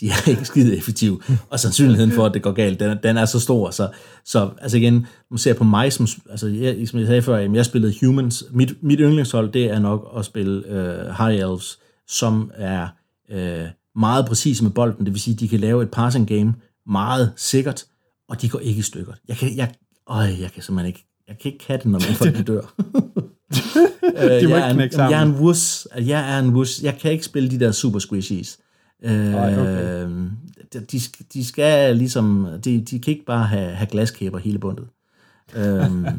de 0.00 0.08
er 0.08 0.28
ikke 0.28 0.44
skide 0.44 0.76
effektive, 0.76 1.20
og 1.50 1.60
sandsynligheden 1.60 2.12
for, 2.12 2.26
at 2.26 2.34
det 2.34 2.42
går 2.42 2.52
galt, 2.52 2.80
den 2.80 2.90
er, 2.90 2.94
den 2.94 3.16
er 3.16 3.24
så 3.24 3.40
stor, 3.40 3.70
så, 3.70 3.88
så 4.24 4.50
altså 4.60 4.76
igen, 4.76 5.06
man 5.30 5.38
ser 5.38 5.54
på 5.54 5.64
mig, 5.64 5.92
som, 5.92 6.06
altså 6.30 6.48
jeg, 6.48 6.88
som 6.88 6.98
jeg 6.98 7.06
sagde 7.06 7.22
før, 7.22 7.38
jamen, 7.38 7.56
jeg 7.56 7.66
spillede 7.66 7.94
Humans, 8.06 8.44
mit, 8.50 8.82
mit 8.82 8.98
yndlingshold, 9.02 9.52
det 9.52 9.64
er 9.64 9.78
nok 9.78 10.12
at 10.16 10.24
spille 10.24 10.66
øh, 10.66 11.14
High 11.18 11.34
Elves, 11.34 11.78
som 12.08 12.50
er 12.54 12.88
øh, 13.30 13.66
meget 13.96 14.26
præcise 14.26 14.64
med 14.64 14.70
bolden, 14.70 15.04
det 15.04 15.14
vil 15.14 15.20
sige, 15.20 15.36
de 15.36 15.48
kan 15.48 15.60
lave 15.60 15.82
et 15.82 15.90
passing 15.90 16.28
game 16.28 16.54
meget 16.86 17.32
sikkert, 17.36 17.84
og 18.28 18.42
de 18.42 18.48
går 18.48 18.58
ikke 18.58 18.78
i 18.78 18.82
stykker. 18.82 19.12
Jeg 19.28 19.36
kan, 19.36 19.56
jeg, 19.56 19.72
øj, 20.08 20.24
jeg 20.40 20.50
kan 20.54 20.62
simpelthen 20.62 20.86
ikke, 20.86 21.04
jeg 21.28 21.36
kan 21.42 21.52
ikke 21.52 21.64
have 21.66 21.76
det, 21.78 21.86
når 21.86 21.98
man 21.98 22.14
folk 22.14 22.36
de 22.38 22.42
dør. 22.42 22.60
øh, 22.60 24.48
må 24.50 24.56
jeg, 24.56 24.70
ikke 24.84 24.96
er 24.96 25.04
en, 25.06 25.10
jeg 25.10 25.20
er 25.20 25.22
en 25.22 25.32
wuss. 25.40 25.88
Jeg 26.00 26.34
er 26.34 26.38
en 26.38 26.54
wuss. 26.54 26.82
Jeg 26.82 26.98
kan 26.98 27.12
ikke 27.12 27.24
spille 27.24 27.50
de 27.50 27.60
der 27.60 27.72
super 27.72 27.98
squishies. 27.98 28.58
Øh, 29.04 29.34
Ej, 29.34 29.60
okay. 29.60 30.06
de, 30.72 30.80
de, 30.80 31.00
skal- 31.00 31.26
de 31.34 31.94
ligesom, 31.94 32.48
de, 32.64 32.80
de 32.80 32.98
kan 33.00 33.12
ikke 33.12 33.24
bare 33.24 33.44
have, 33.46 33.70
have 33.70 33.86
glaskæber 33.90 34.38
hele 34.38 34.58
bundet. 34.58 34.86
Øhm, 35.56 36.06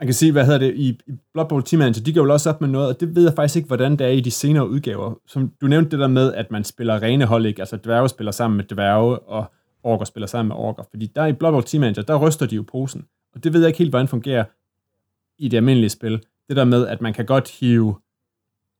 Man 0.00 0.06
kan 0.06 0.14
sige, 0.14 0.32
hvad 0.32 0.44
hedder 0.44 0.58
det, 0.58 0.74
i, 0.74 0.88
i 1.06 1.12
Blood 1.34 1.48
Bowl 1.48 1.62
Team 1.62 1.78
Manager, 1.78 2.02
de 2.02 2.12
går 2.14 2.24
jo 2.24 2.32
også 2.32 2.50
op 2.50 2.60
med 2.60 2.68
noget, 2.68 2.88
og 2.88 3.00
det 3.00 3.16
ved 3.16 3.24
jeg 3.24 3.32
faktisk 3.36 3.56
ikke, 3.56 3.66
hvordan 3.66 3.92
det 3.92 4.00
er 4.00 4.10
i 4.10 4.20
de 4.20 4.30
senere 4.30 4.68
udgaver. 4.68 5.14
Som 5.26 5.50
du 5.60 5.66
nævnte 5.66 5.90
det 5.90 5.98
der 5.98 6.06
med, 6.08 6.34
at 6.34 6.50
man 6.50 6.64
spiller 6.64 7.02
rene 7.02 7.24
hold, 7.24 7.46
ikke? 7.46 7.62
altså 7.62 7.76
dværge 7.84 8.08
spiller 8.08 8.30
sammen 8.32 8.56
med 8.56 8.64
dværge, 8.64 9.18
og 9.18 9.52
orker 9.82 10.04
spiller 10.04 10.26
sammen 10.26 10.48
med 10.48 10.56
orker. 10.56 10.82
Fordi 10.90 11.06
der 11.06 11.26
i 11.26 11.32
Blood 11.32 11.52
Bowl 11.52 11.64
Team 11.64 11.80
Manager, 11.80 12.02
der 12.02 12.26
ryster 12.26 12.46
de 12.46 12.56
jo 12.56 12.64
posen. 12.72 13.06
Og 13.34 13.44
det 13.44 13.52
ved 13.52 13.60
jeg 13.60 13.68
ikke 13.68 13.78
helt, 13.78 13.90
hvordan 13.90 14.04
det 14.04 14.10
fungerer 14.10 14.44
i 15.38 15.48
det 15.48 15.56
almindelige 15.56 15.90
spil. 15.90 16.22
Det 16.48 16.56
der 16.56 16.64
med, 16.64 16.86
at 16.86 17.00
man 17.00 17.12
kan 17.12 17.26
godt 17.26 17.50
hive 17.60 17.96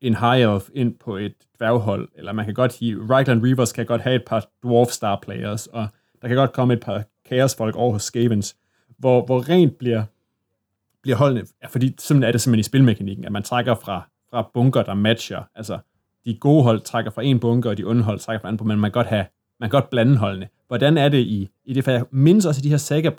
en 0.00 0.16
High 0.16 0.40
Elf 0.40 0.68
ind 0.74 0.98
på 0.98 1.16
et 1.16 1.34
dværghold, 1.58 2.08
eller 2.14 2.32
man 2.32 2.44
kan 2.44 2.54
godt 2.54 2.78
hive, 2.78 3.16
Reichland 3.16 3.44
Reavers 3.44 3.72
kan 3.72 3.86
godt 3.86 4.00
have 4.00 4.16
et 4.16 4.24
par 4.26 4.48
Dwarf 4.64 4.88
Star 4.88 5.18
Players, 5.22 5.66
og 5.66 5.88
der 6.22 6.28
kan 6.28 6.36
godt 6.36 6.52
komme 6.52 6.74
et 6.74 6.80
par 6.80 7.04
Chaos 7.26 7.54
folk 7.54 7.76
over 7.76 7.92
hos 7.92 8.02
Skavens, 8.02 8.56
hvor, 8.98 9.26
hvor 9.26 9.48
rent 9.48 9.76
bliver 9.76 10.04
bliver 11.02 11.16
holdene, 11.16 11.46
ja, 11.62 11.66
fordi 11.66 11.94
sådan 11.98 12.22
er 12.22 12.32
det 12.32 12.40
simpelthen 12.40 12.60
i 12.60 12.62
spilmekanikken, 12.62 13.24
at 13.24 13.32
man 13.32 13.42
trækker 13.42 13.74
fra, 13.74 14.08
fra 14.30 14.50
bunker, 14.54 14.82
der 14.82 14.94
matcher. 14.94 15.42
Altså, 15.54 15.78
de 16.24 16.34
gode 16.34 16.62
hold 16.62 16.80
trækker 16.80 17.10
fra 17.10 17.22
en 17.22 17.40
bunker, 17.40 17.70
og 17.70 17.78
de 17.78 17.84
onde 17.84 18.02
hold 18.02 18.18
trækker 18.18 18.40
fra 18.40 18.48
en 18.48 18.56
bunker, 18.56 18.74
men 18.74 18.80
man 18.80 18.90
kan 18.90 18.92
godt, 18.92 19.06
have, 19.06 19.26
man 19.60 19.70
kan 19.70 19.80
godt 19.80 19.90
blande 19.90 20.16
holdene. 20.16 20.48
Hvordan 20.72 20.98
er 20.98 21.08
det 21.08 21.18
i, 21.18 21.48
i 21.64 21.72
det, 21.74 21.84
for 21.84 21.90
jeg 21.90 22.04
mindes 22.10 22.46
også 22.46 22.60
i 22.60 22.62
de 22.62 22.68
her 22.68 22.76
saga 22.76 23.10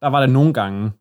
der 0.00 0.06
var 0.06 0.20
der 0.20 0.26
nogle 0.26 0.52
gange, 0.52 0.92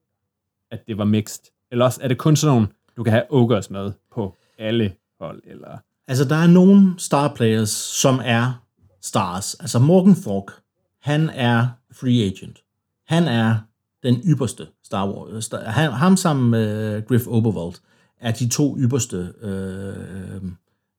at 0.71 0.87
det 0.87 0.97
var 0.97 1.05
mixed. 1.05 1.43
Eller 1.71 1.85
også 1.85 1.99
er 2.03 2.07
det 2.07 2.17
kun 2.17 2.35
sådan 2.35 2.55
nogle, 2.55 2.67
du 2.97 3.03
kan 3.03 3.13
have 3.13 3.23
ogres 3.29 3.69
med 3.69 3.91
på 4.13 4.35
alle 4.59 4.93
hold, 5.19 5.41
eller... 5.45 5.77
altså, 6.07 6.25
der 6.25 6.35
er 6.35 6.47
nogle 6.47 6.93
star 6.97 7.33
players, 7.33 7.69
som 7.69 8.21
er 8.23 8.63
stars. 9.01 9.53
Altså, 9.53 9.79
Morgan 9.79 10.15
Thorpe, 10.15 10.53
han 11.01 11.29
er 11.29 11.67
free 11.91 12.23
agent. 12.23 12.63
Han 13.07 13.23
er 13.23 13.57
den 14.03 14.15
ypperste 14.15 14.67
Star 14.83 15.09
Wars. 15.09 15.49
Han, 15.65 15.91
ham 15.91 16.17
sammen 16.17 16.51
med 16.51 16.95
øh, 16.95 17.03
Griff 17.03 17.27
Oberwald 17.27 17.75
er 18.19 18.31
de 18.31 18.49
to 18.49 18.77
ypperste 18.77 19.33
øh, 19.41 20.35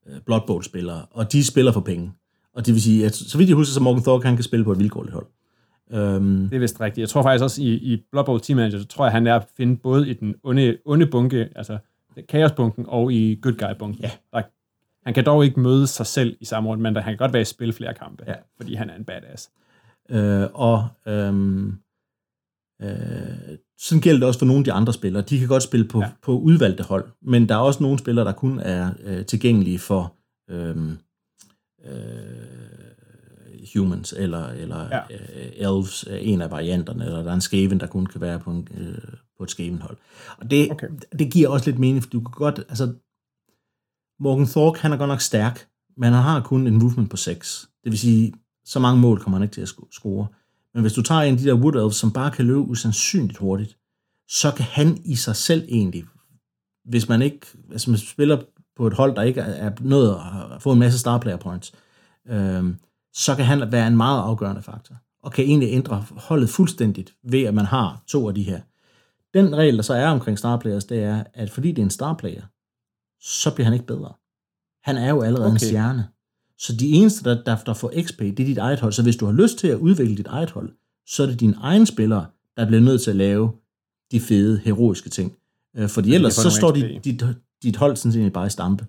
øh, 0.06 0.20
Blood 0.26 0.46
Bowl-spillere, 0.46 1.06
og 1.10 1.32
de 1.32 1.44
spiller 1.44 1.72
for 1.72 1.80
penge. 1.80 2.12
Og 2.56 2.66
det 2.66 2.74
vil 2.74 2.82
sige, 2.82 3.06
at 3.06 3.14
så 3.14 3.38
vidt 3.38 3.48
jeg 3.48 3.56
husker, 3.56 3.72
så 3.74 3.80
Morgan 3.80 4.02
Thorpe, 4.02 4.26
han 4.26 4.36
kan 4.36 4.42
spille 4.42 4.64
på 4.64 4.72
et 4.72 4.78
vilkårligt 4.78 5.14
hold. 5.14 5.26
Øhm, 5.92 6.48
Det 6.48 6.56
er 6.56 6.60
vist 6.60 6.80
rigtigt. 6.80 6.98
Jeg 7.02 7.08
tror 7.08 7.22
faktisk 7.22 7.42
også, 7.42 7.62
i, 7.62 7.74
i 7.74 8.02
Blood 8.12 8.24
Bowl 8.24 8.40
Team 8.40 8.56
Manager, 8.56 8.78
så 8.78 8.86
tror 8.86 9.04
jeg, 9.04 9.12
han 9.12 9.26
er 9.26 9.34
at 9.34 9.46
finde 9.56 9.76
både 9.76 10.08
i 10.10 10.12
den 10.12 10.34
onde, 10.42 10.76
onde 10.84 11.06
bunke, 11.06 11.48
altså 11.56 11.78
Chaos-bunken, 12.30 12.84
og 12.88 13.12
i 13.12 13.38
Good 13.42 13.54
Guy-bunken. 13.54 14.00
Ja. 14.02 14.10
Der, 14.32 14.42
han 15.04 15.14
kan 15.14 15.24
dog 15.26 15.44
ikke 15.44 15.60
møde 15.60 15.86
sig 15.86 16.06
selv 16.06 16.36
i 16.40 16.44
samme 16.44 16.68
runde, 16.68 16.82
men 16.82 16.94
der, 16.94 17.00
han 17.00 17.12
kan 17.12 17.18
godt 17.18 17.32
være 17.32 17.42
i 17.42 17.44
spil 17.44 17.72
flere 17.72 17.94
kampe, 17.94 18.24
Ja. 18.26 18.34
fordi 18.56 18.74
han 18.74 18.90
er 18.90 18.94
en 18.96 19.04
badass. 19.04 19.50
Øh, 20.10 20.46
og 20.54 20.88
øhm, 21.06 21.74
øh, 22.82 22.88
sådan 23.78 24.00
gælder 24.00 24.18
det 24.20 24.26
også 24.28 24.38
for 24.38 24.46
nogle 24.46 24.60
af 24.60 24.64
de 24.64 24.72
andre 24.72 24.92
spillere. 24.92 25.22
De 25.22 25.38
kan 25.38 25.48
godt 25.48 25.62
spille 25.62 25.88
på, 25.88 26.00
ja. 26.00 26.10
På 26.22 26.32
udvalgte 26.38 26.82
hold, 26.84 27.04
men 27.22 27.48
der 27.48 27.54
er 27.54 27.58
også 27.58 27.82
nogle 27.82 27.98
spillere, 27.98 28.24
der 28.26 28.32
kun 28.32 28.58
er 28.58 28.90
øh, 29.04 29.24
tilgængelige 29.26 29.78
for 29.78 30.14
øhm, 30.50 30.98
øh, 31.88 32.66
humans 33.74 34.14
eller, 34.16 34.46
eller 34.46 34.88
ja. 34.92 35.00
Øh, 35.10 35.52
elves, 35.56 36.02
er 36.02 36.16
en 36.16 36.42
af 36.42 36.50
varianterne, 36.50 37.04
eller 37.04 37.22
der 37.22 37.30
er 37.30 37.34
en 37.34 37.40
skaven, 37.40 37.80
der 37.80 37.86
kun 37.86 38.06
kan 38.06 38.20
være 38.20 38.38
på, 38.38 38.50
en, 38.50 38.68
øh, 38.76 38.98
på 39.38 39.44
et 39.44 39.50
skaven 39.50 39.82
hold. 39.82 39.96
Og 40.38 40.50
det, 40.50 40.70
okay. 40.70 40.88
Det 41.18 41.32
giver 41.32 41.48
også 41.48 41.70
lidt 41.70 41.78
mening, 41.78 42.02
for 42.02 42.10
du 42.10 42.20
kan 42.20 42.32
godt, 42.32 42.58
altså 42.58 42.94
Morgan 44.20 44.46
Thorpe, 44.46 44.78
han 44.78 44.92
er 44.92 44.96
godt 44.96 45.08
nok 45.08 45.20
stærk, 45.20 45.68
men 45.96 46.12
han 46.12 46.22
har 46.22 46.40
kun 46.40 46.66
en 46.66 46.78
movement 46.78 47.10
på 47.10 47.16
6. 47.16 47.68
Det 47.84 47.92
vil 47.92 47.98
sige, 47.98 48.34
så 48.64 48.78
mange 48.78 49.00
mål 49.00 49.20
kommer 49.20 49.38
han 49.38 49.42
ikke 49.42 49.54
til 49.54 49.60
at 49.60 49.68
sco- 49.68 49.88
score. 49.92 50.26
Men 50.74 50.80
hvis 50.80 50.92
du 50.92 51.02
tager 51.02 51.20
en 51.20 51.34
af 51.34 51.40
de 51.40 51.44
der 51.44 51.54
Wood 51.54 51.74
Elves, 51.74 51.96
som 51.96 52.12
bare 52.12 52.30
kan 52.30 52.46
løbe 52.46 52.58
usandsynligt 52.58 53.38
hurtigt, 53.38 53.78
så 54.28 54.52
kan 54.56 54.64
han 54.64 54.98
i 55.04 55.14
sig 55.14 55.36
selv 55.36 55.64
egentlig, 55.68 56.04
hvis 56.84 57.08
man 57.08 57.22
ikke, 57.22 57.46
hvis 57.68 57.88
man 57.88 57.98
spiller 57.98 58.42
på 58.76 58.86
et 58.86 58.92
hold, 58.92 59.16
der 59.16 59.22
ikke 59.22 59.40
er 59.40 59.70
nået 59.80 60.20
at 60.54 60.62
få 60.62 60.72
en 60.72 60.78
masse 60.78 60.98
star 60.98 61.18
player 61.18 61.36
points, 61.36 61.72
øhm, 62.28 62.76
så 63.14 63.36
kan 63.36 63.44
han 63.44 63.72
være 63.72 63.86
en 63.86 63.96
meget 63.96 64.22
afgørende 64.22 64.62
faktor, 64.62 64.94
og 65.22 65.32
kan 65.32 65.44
egentlig 65.44 65.72
ændre 65.72 66.04
holdet 66.16 66.48
fuldstændigt 66.48 67.14
ved, 67.22 67.42
at 67.42 67.54
man 67.54 67.64
har 67.64 68.02
to 68.06 68.28
af 68.28 68.34
de 68.34 68.42
her. 68.42 68.60
Den 69.34 69.56
regel, 69.56 69.76
der 69.76 69.82
så 69.82 69.94
er 69.94 70.08
omkring 70.08 70.38
star 70.38 70.56
players, 70.56 70.84
det 70.84 71.02
er, 71.02 71.24
at 71.34 71.50
fordi 71.50 71.68
det 71.68 71.78
er 71.78 71.82
en 71.82 71.90
star 71.90 72.14
player, 72.14 72.42
så 73.20 73.54
bliver 73.54 73.64
han 73.64 73.72
ikke 73.72 73.86
bedre. 73.86 74.12
Han 74.82 74.96
er 74.96 75.10
jo 75.10 75.22
allerede 75.22 75.46
okay. 75.46 75.54
en 75.54 75.58
stjerne. 75.58 76.08
Så 76.58 76.76
de 76.76 76.90
eneste, 76.90 77.30
der, 77.30 77.42
der, 77.42 77.56
der 77.56 77.74
får 77.74 77.92
XP, 78.02 78.18
det 78.18 78.40
er 78.40 78.46
dit 78.46 78.58
eget 78.58 78.80
hold. 78.80 78.92
Så 78.92 79.02
hvis 79.02 79.16
du 79.16 79.26
har 79.26 79.32
lyst 79.32 79.58
til 79.58 79.68
at 79.68 79.78
udvikle 79.78 80.16
dit 80.16 80.26
eget 80.26 80.50
hold, 80.50 80.72
så 81.06 81.22
er 81.22 81.26
det 81.26 81.40
dine 81.40 81.56
egne 81.60 81.86
spillere, 81.86 82.26
der 82.56 82.66
bliver 82.66 82.80
nødt 82.80 83.02
til 83.02 83.10
at 83.10 83.16
lave 83.16 83.52
de 84.12 84.20
fede, 84.20 84.60
heroiske 84.64 85.10
ting. 85.10 85.36
Øh, 85.76 85.88
Fordi 85.88 86.14
ellers 86.14 86.34
så 86.34 86.50
står 86.50 86.72
XP. 86.72 86.76
dit, 86.76 87.04
dit, 87.04 87.22
dit 87.62 87.76
hold 87.76 87.96
sådan 87.96 88.12
set 88.12 88.32
bare 88.32 88.46
i 88.46 88.50
stampe. 88.50 88.86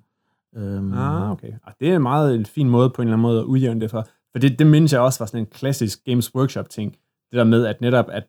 Øhm, 0.55 0.93
Ah, 0.93 1.31
okay. 1.31 1.51
Og 1.63 1.73
det 1.79 1.89
er 1.89 1.95
en 1.95 2.01
meget 2.01 2.35
en 2.35 2.45
fin 2.45 2.69
måde 2.69 2.89
på 2.89 3.01
en 3.01 3.07
eller 3.07 3.13
anden 3.13 3.21
måde 3.21 3.39
at 3.39 3.43
udjævne 3.45 3.81
det 3.81 3.91
for. 3.91 4.07
For 4.31 4.39
det, 4.39 4.59
det 4.59 4.67
mindes 4.67 4.93
jeg 4.93 5.01
også 5.01 5.19
var 5.19 5.25
sådan 5.25 5.39
en 5.39 5.45
klassisk 5.45 6.05
Games 6.05 6.35
Workshop-ting. 6.35 6.91
Det 7.31 7.37
der 7.37 7.43
med, 7.43 7.65
at 7.65 7.81
netop, 7.81 8.05
at 8.11 8.27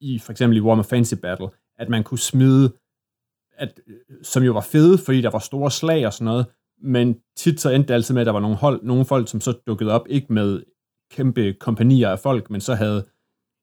i 0.00 0.18
for 0.18 0.32
eksempel 0.32 0.56
i 0.56 0.60
Warhammer 0.60 0.82
Fantasy 0.82 1.14
Battle, 1.22 1.48
at 1.78 1.88
man 1.88 2.04
kunne 2.04 2.18
smide, 2.18 2.72
at, 3.58 3.80
øh, 3.86 3.94
som 4.22 4.42
jo 4.42 4.52
var 4.52 4.60
fede, 4.60 4.98
fordi 4.98 5.20
der 5.20 5.30
var 5.30 5.38
store 5.38 5.70
slag 5.70 6.06
og 6.06 6.12
sådan 6.12 6.24
noget, 6.24 6.46
men 6.82 7.16
tit 7.36 7.60
så 7.60 7.70
endte 7.70 7.88
det 7.88 7.94
altid 7.94 8.14
med, 8.14 8.22
at 8.22 8.26
der 8.26 8.32
var 8.32 8.40
nogle, 8.40 8.56
hold, 8.56 8.82
nogle 8.82 9.04
folk, 9.04 9.28
som 9.28 9.40
så 9.40 9.52
dukkede 9.66 9.92
op, 9.92 10.06
ikke 10.08 10.32
med 10.32 10.62
kæmpe 11.10 11.52
kompanier 11.52 12.08
af 12.10 12.18
folk, 12.18 12.50
men 12.50 12.60
så 12.60 12.74
havde 12.74 13.06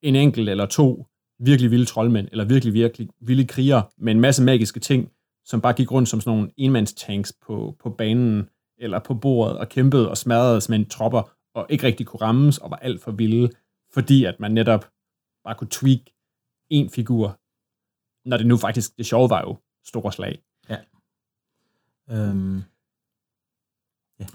en 0.01 0.15
enkelt 0.15 0.49
eller 0.49 0.65
to 0.65 1.05
virkelig 1.39 1.71
vilde 1.71 1.85
troldmænd, 1.85 2.27
eller 2.31 2.45
virkelig, 2.45 2.73
virkelig 2.73 3.09
vilde 3.21 3.47
krigere, 3.47 3.83
med 3.97 4.11
en 4.13 4.21
masse 4.21 4.43
magiske 4.43 4.79
ting, 4.79 5.11
som 5.45 5.61
bare 5.61 5.73
gik 5.73 5.91
rundt 5.91 6.09
som 6.09 6.21
sådan 6.21 6.37
nogle 6.37 6.51
enmandstanks 6.57 7.33
på, 7.41 7.75
på 7.79 7.89
banen, 7.89 8.49
eller 8.77 8.99
på 8.99 9.13
bordet, 9.13 9.57
og 9.57 9.69
kæmpede 9.69 10.09
og 10.09 10.17
smadrede 10.17 10.61
med 10.69 10.89
tropper, 10.89 11.35
og 11.55 11.65
ikke 11.69 11.87
rigtig 11.87 12.05
kunne 12.05 12.21
rammes, 12.21 12.57
og 12.57 12.71
var 12.71 12.77
alt 12.77 13.01
for 13.01 13.11
vilde, 13.11 13.49
fordi 13.93 14.25
at 14.25 14.39
man 14.39 14.51
netop 14.51 14.89
bare 15.43 15.55
kunne 15.55 15.69
tweak 15.71 15.99
en 16.69 16.89
figur, 16.89 17.39
når 18.29 18.37
det 18.37 18.47
nu 18.47 18.57
faktisk, 18.57 18.97
det 18.97 19.05
sjove 19.05 19.29
var 19.29 19.41
jo 19.41 19.57
store 19.85 20.11
slag. 20.11 20.43
Ja. 20.69 20.77
Øhm, 22.09 22.63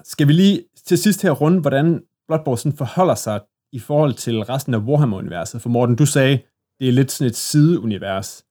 Skal 0.03 0.29
vi 0.29 0.33
lige 0.33 0.65
til 0.87 0.99
sidst 0.99 1.23
her 1.23 1.31
runde, 1.31 1.61
hvordan 1.61 2.07
Blood 2.27 2.45
Bowl 2.45 2.59
sådan 2.59 2.77
forholder 2.77 3.15
sig 3.15 3.41
i 3.73 3.79
forhold 3.79 4.15
til 4.15 4.43
resten 4.43 4.75
af 4.75 4.79
Warhammer-universet? 4.79 5.63
For 5.63 5.69
Morten, 5.69 5.97
du 5.97 6.07
sagde, 6.07 6.43
det 6.81 6.89
er 6.89 6.93
lidt 6.93 7.11
sådan 7.11 7.31
et 7.31 7.37
sideunivers. 7.37 8.45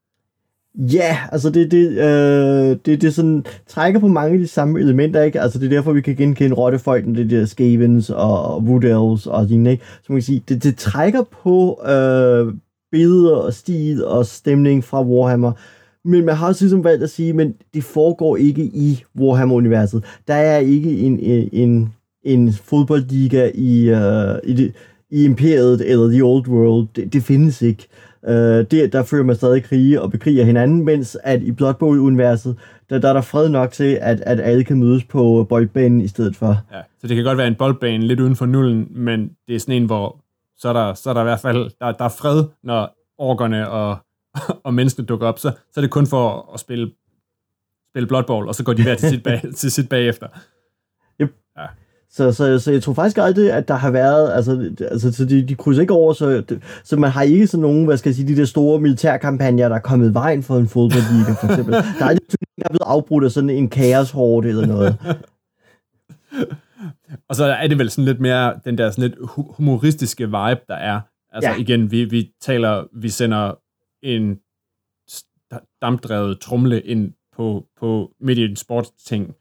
Ja, 0.78 1.18
altså 1.32 1.50
det, 1.50 1.72
det, 1.72 1.90
øh, 1.90 2.78
det, 2.86 3.02
det 3.02 3.14
sådan, 3.14 3.46
trækker 3.68 4.00
på 4.00 4.08
mange 4.08 4.34
af 4.34 4.40
de 4.40 4.48
samme 4.48 4.80
elementer, 4.80 5.22
ikke? 5.22 5.42
Altså 5.42 5.60
det 5.60 5.66
er 5.66 5.70
derfor, 5.70 5.94
vi 5.94 6.02
kan 6.02 6.16
genkende 6.16 6.56
Rottefolken, 6.56 7.16
det 7.16 7.30
der 7.30 7.46
Skavens 7.46 8.10
og 8.10 8.64
Wood 8.64 8.84
Elves 8.84 9.28
og 9.28 9.48
sådan, 9.48 9.68
ikke? 9.68 9.84
Så 9.86 10.06
man 10.10 10.18
kan 10.18 10.24
sige, 10.24 10.44
det, 10.50 10.64
det 10.64 10.78
trækker 10.78 11.24
på 11.44 11.82
øh, 11.88 12.54
billeder 12.92 13.36
og 13.36 13.54
stil 13.54 14.06
og 14.06 14.26
stemning 14.26 14.84
fra 14.84 15.04
Warhammer, 15.04 15.52
men 16.06 16.26
man 16.26 16.36
har 16.36 16.48
også 16.48 16.64
ligesom 16.64 16.84
valgt 16.84 17.04
at 17.04 17.10
sige, 17.10 17.34
men 17.34 17.54
det 17.74 17.84
foregår 17.84 18.38
ikke 18.38 18.64
i 18.64 19.04
Warhammer-universet. 19.20 20.04
Der 20.28 20.34
er 20.34 20.58
ikke 20.58 21.00
en, 21.00 21.14
øh, 21.14 21.48
en, 21.52 21.94
en 22.24 22.54
fodboldliga 22.54 23.52
i, 23.56 23.90
øh, 23.90 24.36
i, 24.44 24.54
det, 24.54 24.74
i 25.12 25.24
Imperiet 25.26 25.92
eller 25.92 26.10
The 26.10 26.24
Old 26.24 26.48
World. 26.48 26.88
Det, 26.96 27.14
det 27.14 27.24
findes 27.24 27.62
ikke. 27.62 27.88
Uh, 28.28 28.34
det, 28.34 28.94
der 28.94 29.04
fører 29.04 29.24
man 29.24 29.36
stadig 29.36 29.64
krige 29.64 30.02
og 30.02 30.12
bekriger 30.12 30.44
hinanden, 30.44 30.86
mens 30.86 31.18
at 31.24 31.42
i 31.42 31.52
Blood 31.52 31.74
Bowl-universet, 31.74 32.58
der, 32.90 33.00
der 33.00 33.10
er 33.10 33.14
der 33.14 33.22
fred 33.22 33.50
nok 33.50 33.72
til, 33.72 33.98
at, 34.02 34.22
at 34.22 34.40
alle 34.40 34.64
kan 34.64 34.80
mødes 34.80 35.04
på 35.04 35.46
boldbanen 35.50 36.02
i 36.02 36.08
stedet 36.08 36.36
for. 36.36 36.58
Ja, 36.74 36.82
så 37.02 37.08
det 37.08 37.16
kan 37.16 37.26
godt 37.26 37.38
være 37.38 37.48
en 37.48 37.56
boldbane 37.56 38.08
lidt 38.08 38.20
uden 38.20 38.36
for 38.36 38.46
nullen, 38.46 38.88
men 38.90 39.32
det 39.48 39.56
er 39.56 39.60
sådan 39.60 39.76
en, 39.76 39.86
hvor 39.86 40.20
så 40.58 40.70
er 40.70 40.74
der, 40.74 40.94
så 40.94 41.10
er 41.10 41.14
der 41.14 41.22
i 41.22 41.24
hvert 41.24 41.40
fald 41.40 41.72
der, 41.80 41.92
der 41.92 42.06
er 42.06 42.10
fred, 42.10 42.44
når 42.64 42.98
orkerne 43.18 43.70
og, 43.70 43.98
og 44.66 44.74
menneskene 44.74 45.06
dukker 45.06 45.28
op, 45.28 45.40
så, 45.40 45.52
så 45.72 45.80
er 45.80 45.82
det 45.82 45.92
kun 45.92 46.08
for 46.08 46.54
at 46.54 46.60
spille, 46.60 46.92
spille 47.92 48.08
Blood 48.08 48.24
Bowl, 48.24 48.48
og 48.48 48.56
så 48.56 48.64
går 48.64 48.74
de 48.74 48.84
hver 48.84 48.96
til 48.96 49.10
sit, 49.10 49.24
bag, 49.24 49.42
til 49.56 49.72
sit 49.72 49.90
bagefter. 49.90 50.28
Så, 52.12 52.32
så, 52.32 52.60
så 52.60 52.72
jeg 52.72 52.84
tror 52.84 52.94
faktisk 52.94 53.18
aldrig, 53.18 53.52
at 53.54 53.68
der 53.68 53.74
har 53.74 53.92
været, 53.92 54.32
altså, 54.34 54.72
altså 54.92 55.12
så 55.14 55.26
de, 55.26 55.48
de 55.48 55.56
krydser 55.56 55.82
ikke 55.82 55.94
over, 55.94 56.14
så, 56.14 56.44
så 56.84 56.98
man 56.98 57.10
har 57.12 57.22
ikke 57.22 57.48
sådan 57.48 57.62
nogen, 57.62 57.86
hvad 57.86 57.98
skal 57.98 58.10
jeg 58.10 58.16
sige, 58.16 58.28
de 58.28 58.36
der 58.36 58.46
store 58.46 58.80
militærkampagner, 58.82 59.70
der 59.70 59.76
er 59.76 59.80
kommet 59.80 60.14
vejen 60.14 60.44
for 60.44 60.58
en 60.58 60.68
fodboldliga, 60.68 61.32
for 61.42 61.48
eksempel. 61.50 61.74
Der 61.74 61.80
er 62.00 62.06
aldrig 62.06 62.28
der 62.30 62.64
er 62.66 62.70
blevet 62.70 62.86
afbrudt 62.86 63.24
af 63.26 63.32
sådan 63.32 63.50
en 63.50 63.70
kaoshorde 63.70 64.50
eller 64.50 64.66
noget. 64.66 64.98
Og 67.30 67.36
så 67.36 67.46
er 67.46 67.68
det 67.68 67.78
vel 67.78 67.90
sådan 67.90 68.06
lidt 68.06 68.20
mere 68.20 68.60
den 68.66 68.78
der 68.78 68.92
sådan 68.92 69.10
lidt 69.10 69.20
hu- 69.30 69.52
humoristiske 69.58 70.26
vibe, 70.26 70.62
der 70.68 70.76
er. 70.76 71.00
Altså 71.34 71.50
Ja. 71.50 71.56
igen, 71.58 71.92
vi, 71.92 72.06
vi 72.06 72.32
taler, 72.42 72.84
vi 73.02 73.10
sender 73.10 73.52
en 74.04 74.40
dampdrevet 75.82 76.40
trumle 76.40 76.82
ind 76.82 77.14
på, 77.36 77.66
på 77.80 78.12
midt 78.22 78.38
i 78.38 78.46
en 78.46 78.56
sportsting, 78.56 79.34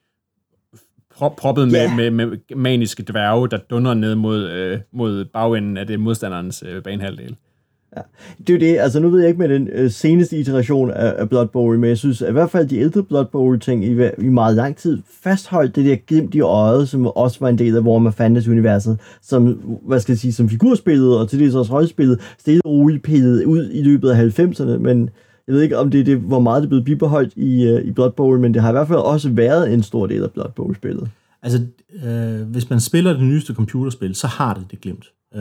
proppet 1.19 1.69
med, 1.69 1.75
Ja. 1.81 1.97
med, 1.97 2.11
med 2.11 2.27
maniske 2.57 3.03
dværge, 3.03 3.49
der 3.49 3.59
dunder 3.71 3.95
ned 3.95 4.14
mod, 4.14 4.49
øh, 4.51 4.79
mod 4.93 5.25
bagenden 5.25 5.77
af 5.77 5.87
det 5.87 6.01
modstanderens 6.01 6.64
øh, 6.69 6.83
banehalvdel. 6.83 7.37
Det 8.39 8.51
er 8.51 8.55
jo 8.55 8.61
det, 8.61 8.79
altså 8.79 9.01
nu 9.01 9.09
ved 9.09 9.21
jeg 9.21 9.29
ikke 9.29 9.39
med 9.41 9.49
den 9.49 9.69
øh, 9.73 9.91
seneste 9.91 10.39
iteration 10.39 10.91
af, 10.91 11.14
af 11.19 11.29
Blood 11.29 11.47
Bowl, 11.47 11.79
men 11.79 11.89
jeg 11.89 11.99
synes 11.99 12.23
at 12.23 12.29
i 12.29 12.33
hvert 12.33 12.51
fald 12.51 12.69
de 12.69 12.79
ældre 12.79 13.03
Blood 13.03 13.25
Bowl 13.25 13.61
ting 13.61 13.85
i, 13.85 13.91
i 14.19 14.29
meget 14.29 14.57
lang 14.57 14.77
tid 14.77 14.99
fastholdt 15.23 15.77
det 15.77 15.85
der 15.85 15.97
glimt 16.07 16.35
i 16.35 16.41
øjet, 16.41 16.89
som 16.89 17.07
også 17.07 17.37
var 17.41 17.49
en 17.49 17.59
del 17.59 17.77
af 17.77 17.81
Warhammer 17.81 18.11
Fantasy 18.11 18.49
universet, 18.49 18.99
som, 19.23 19.47
hvad 19.87 20.01
skal 20.01 20.12
jeg 20.12 20.19
sige, 20.19 20.33
som 20.33 20.49
figurspillet 20.49 21.19
og 21.19 21.29
til 21.29 21.39
det 21.39 21.55
også 21.55 21.73
rollespillet, 21.73 22.21
stille 22.39 22.61
og 22.64 22.71
roligt 22.71 23.03
pillet 23.03 23.45
ud 23.45 23.71
i 23.73 23.83
løbet 23.83 24.11
af 24.11 24.39
90'erne, 24.41 24.79
men 24.79 25.11
jeg 25.47 25.55
ved 25.55 25.62
ikke, 25.62 25.78
om 25.78 25.90
det 25.90 26.01
er 26.01 26.05
det, 26.05 26.18
hvor 26.18 26.40
meget 26.40 26.62
det 26.62 26.66
er 26.66 26.68
blevet 26.68 26.84
bibeholdt 26.84 27.32
i, 27.36 27.64
øh, 27.64 27.84
i 27.84 27.92
Blood 27.92 28.11
Bowl, 28.11 28.40
men 28.40 28.55
det 28.55 28.62
har 28.62 28.68
i 28.68 28.72
hvert 28.72 28.88
fald 28.88 28.99
også 28.99 29.30
været 29.30 29.74
en 29.74 29.82
stor 29.82 30.07
del 30.07 30.22
af 30.22 30.30
Blood 30.30 30.53
Bowl-spillet. 30.57 31.11
Altså, 31.42 31.66
øh, 32.05 32.42
hvis 32.42 32.70
man 32.70 32.80
spiller 32.80 33.12
det 33.12 33.22
nyeste 33.22 33.55
computerspil, 33.55 34.14
så 34.14 34.26
har 34.26 34.55
det 34.55 34.70
det 34.70 34.80
glemt. 34.80 35.12
Øh, 35.34 35.40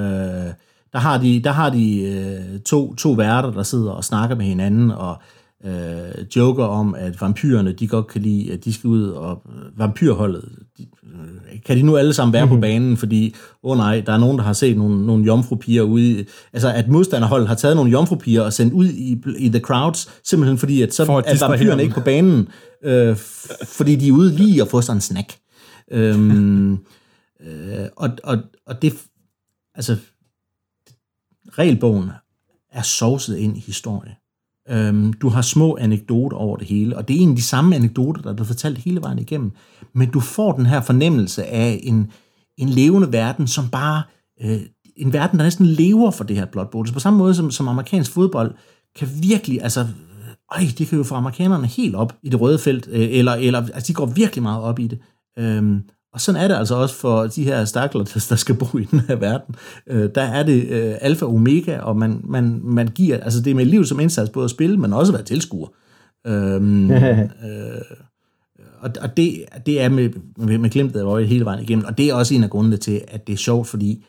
der 0.94 1.00
har 1.00 1.18
de, 1.18 1.42
der 1.44 1.52
har 1.52 1.70
de 1.70 2.02
øh, 2.02 2.60
to, 2.60 2.96
to 2.96 3.12
værter, 3.12 3.52
der 3.52 3.64
sidder 3.64 3.92
og 3.92 4.04
snakker 4.04 4.36
med 4.36 4.46
hinanden, 4.46 4.92
og 4.92 5.18
øh, 5.66 6.26
joker 6.36 6.64
om, 6.64 6.96
at 6.96 7.22
vampyrerne, 7.22 7.72
de 7.72 7.88
godt 7.88 8.08
kan 8.08 8.22
lide, 8.22 8.54
at 8.54 8.66
de 8.66 8.74
skal 8.74 8.88
ud, 8.88 9.04
og 9.10 9.42
øh, 9.56 9.80
vampyrholdet, 9.80 10.50
de, 10.78 10.84
øh, 11.04 11.62
kan 11.66 11.78
de 11.78 11.82
nu 11.82 11.98
alle 11.98 12.14
sammen 12.14 12.34
være 12.34 12.48
på 12.48 12.58
banen, 12.58 12.98
fordi, 12.98 13.36
åh 13.64 13.72
oh 13.72 13.78
nej, 13.78 14.02
der 14.06 14.14
er 14.14 14.18
nogen, 14.18 14.38
der 14.38 14.44
har 14.44 14.54
set 14.54 14.78
nogle, 14.78 15.06
nogle 15.06 15.26
jomfrupiger 15.26 15.82
ude, 15.84 16.20
i- 16.22 16.26
altså 16.54 16.70
at 16.74 16.88
modstanderholdet 16.88 17.48
har 17.48 17.56
taget 17.56 17.76
nogle 17.76 17.92
jomfrupiger 17.92 18.42
og 18.42 18.54
sendt 18.54 18.74
ud 18.74 18.88
i, 18.90 19.22
i 19.38 19.50
the 19.50 19.60
crowds, 19.60 20.10
simpelthen 20.24 20.58
fordi, 20.58 20.82
at 20.82 20.94
så 20.94 21.06
For 21.06 21.18
at 21.18 21.26
er 21.28 21.48
vampyrerne 21.48 21.84
ikke 21.84 21.96
på 21.96 22.02
banen, 22.02 22.48
øh, 22.84 23.16
fordi 23.64 23.96
de 23.96 24.08
er 24.08 24.12
ude 24.12 24.32
lige 24.36 24.62
og 24.64 24.68
få 24.68 24.82
sig 24.82 24.94
en 24.94 25.02
snack. 25.02 25.36
Øhm, 25.92 26.72
øh, 27.46 27.86
og, 27.96 28.10
og, 28.24 28.38
og 28.66 28.82
det, 28.82 28.94
altså, 29.76 29.96
regelbogen 31.52 32.10
er 32.72 32.82
sovset 32.82 33.38
ind 33.38 33.58
i 33.58 33.60
historie. 33.60 34.16
Øhm, 34.70 35.14
du 35.14 35.30
har 35.30 35.42
små 35.42 35.78
anekdoter 35.82 36.38
over 36.38 36.58
det 36.58 36.68
hele, 36.68 36.98
og 36.98 37.08
det 37.08 37.14
er 37.14 37.18
egentlig 37.18 37.38
de 37.38 37.44
samme 37.44 37.76
anekdoter, 37.76 38.22
der 38.22 38.42
er 38.42 38.44
fortalt 38.44 38.78
hele 38.78 39.02
vejen 39.02 39.20
igennem. 39.20 39.52
Men 39.94 40.12
du 40.12 40.20
får 40.20 40.52
den 40.52 40.66
her 40.66 40.82
fornemmelse 40.82 41.46
af 41.46 41.80
en, 41.84 42.12
en 42.58 42.70
levende 42.70 43.12
verden, 43.12 43.48
som 43.48 43.70
bare, 43.70 44.04
øh, 44.42 44.60
en 44.98 45.14
verden, 45.14 45.40
der 45.40 45.44
næsten 45.44 45.66
lever 45.66 46.12
for 46.12 46.24
det 46.24 46.36
her 46.36 46.46
blot 46.46 46.72
Bowl. 46.72 46.94
På 46.94 47.00
samme 47.00 47.20
måde 47.20 47.36
som, 47.36 47.52
som 47.52 47.68
amerikansk 47.68 48.12
fodbold 48.12 48.56
kan 48.96 49.08
virkelig, 49.22 49.62
altså, 49.62 49.82
øh, 49.82 49.88
øj, 50.52 50.62
det 50.78 50.88
kan 50.88 50.98
jo 50.98 51.04
få 51.04 51.16
amerikanerne 51.16 51.68
helt 51.68 51.96
op 51.96 52.14
i 52.24 52.30
det 52.30 52.42
røde 52.42 52.60
felt, 52.60 52.88
øh, 52.92 53.08
eller, 53.12 53.32
eller 53.32 53.60
altså, 53.60 53.88
de 53.88 53.94
går 53.94 54.06
virkelig 54.06 54.44
meget 54.44 54.64
op 54.64 54.80
i 54.80 54.88
det. 54.88 55.00
Øhm, 55.38 55.82
og 56.16 56.22
sådan 56.22 56.42
er 56.42 56.48
det 56.48 56.56
altså 56.56 56.76
også 56.76 56.96
for 56.96 57.28
de 57.28 57.44
her 57.44 57.66
stakler, 57.66 58.04
der, 58.30 58.36
skal 58.36 58.56
bo 58.56 58.78
i 58.78 58.84
den 58.84 59.00
her 59.00 59.16
verden. 59.16 59.56
Øh, 59.88 60.10
der 60.16 60.22
er 60.22 60.44
det 60.44 60.68
øh, 60.70 60.96
alfa 61.02 61.26
og 61.26 61.34
omega, 61.34 61.80
og 61.80 61.98
man, 61.98 62.22
man, 62.24 62.62
man 62.64 62.88
giver, 62.88 63.18
altså 63.18 63.42
det 63.42 63.52
er 63.52 63.56
med 63.56 63.66
liv 63.66 63.86
som 63.86 64.00
indsats, 64.00 64.30
både 64.30 64.44
at 64.44 64.50
spille, 64.50 64.78
men 64.78 64.94
også 64.94 65.12
at 65.12 65.18
være 65.18 65.26
tilskuer. 65.26 65.68
Øhm, 66.28 66.92
øh, 67.48 67.82
og, 68.80 68.92
og 69.02 69.18
det, 69.18 69.46
det 69.66 69.82
er 69.82 69.90
med, 69.90 70.10
med, 70.38 70.58
med 70.58 70.70
glimtet 70.70 71.00
af 71.00 71.04
øje 71.04 71.26
hele 71.26 71.46
vejen 71.46 71.64
igennem, 71.64 71.86
og 71.86 71.98
det 71.98 72.10
er 72.10 72.14
også 72.14 72.36
en 72.36 72.44
af 72.44 72.50
grundene 72.50 72.78
til, 72.78 73.02
at 73.08 73.28
det 73.28 73.34
er 73.34 73.38
sjovt, 73.38 73.68
fordi 73.68 74.06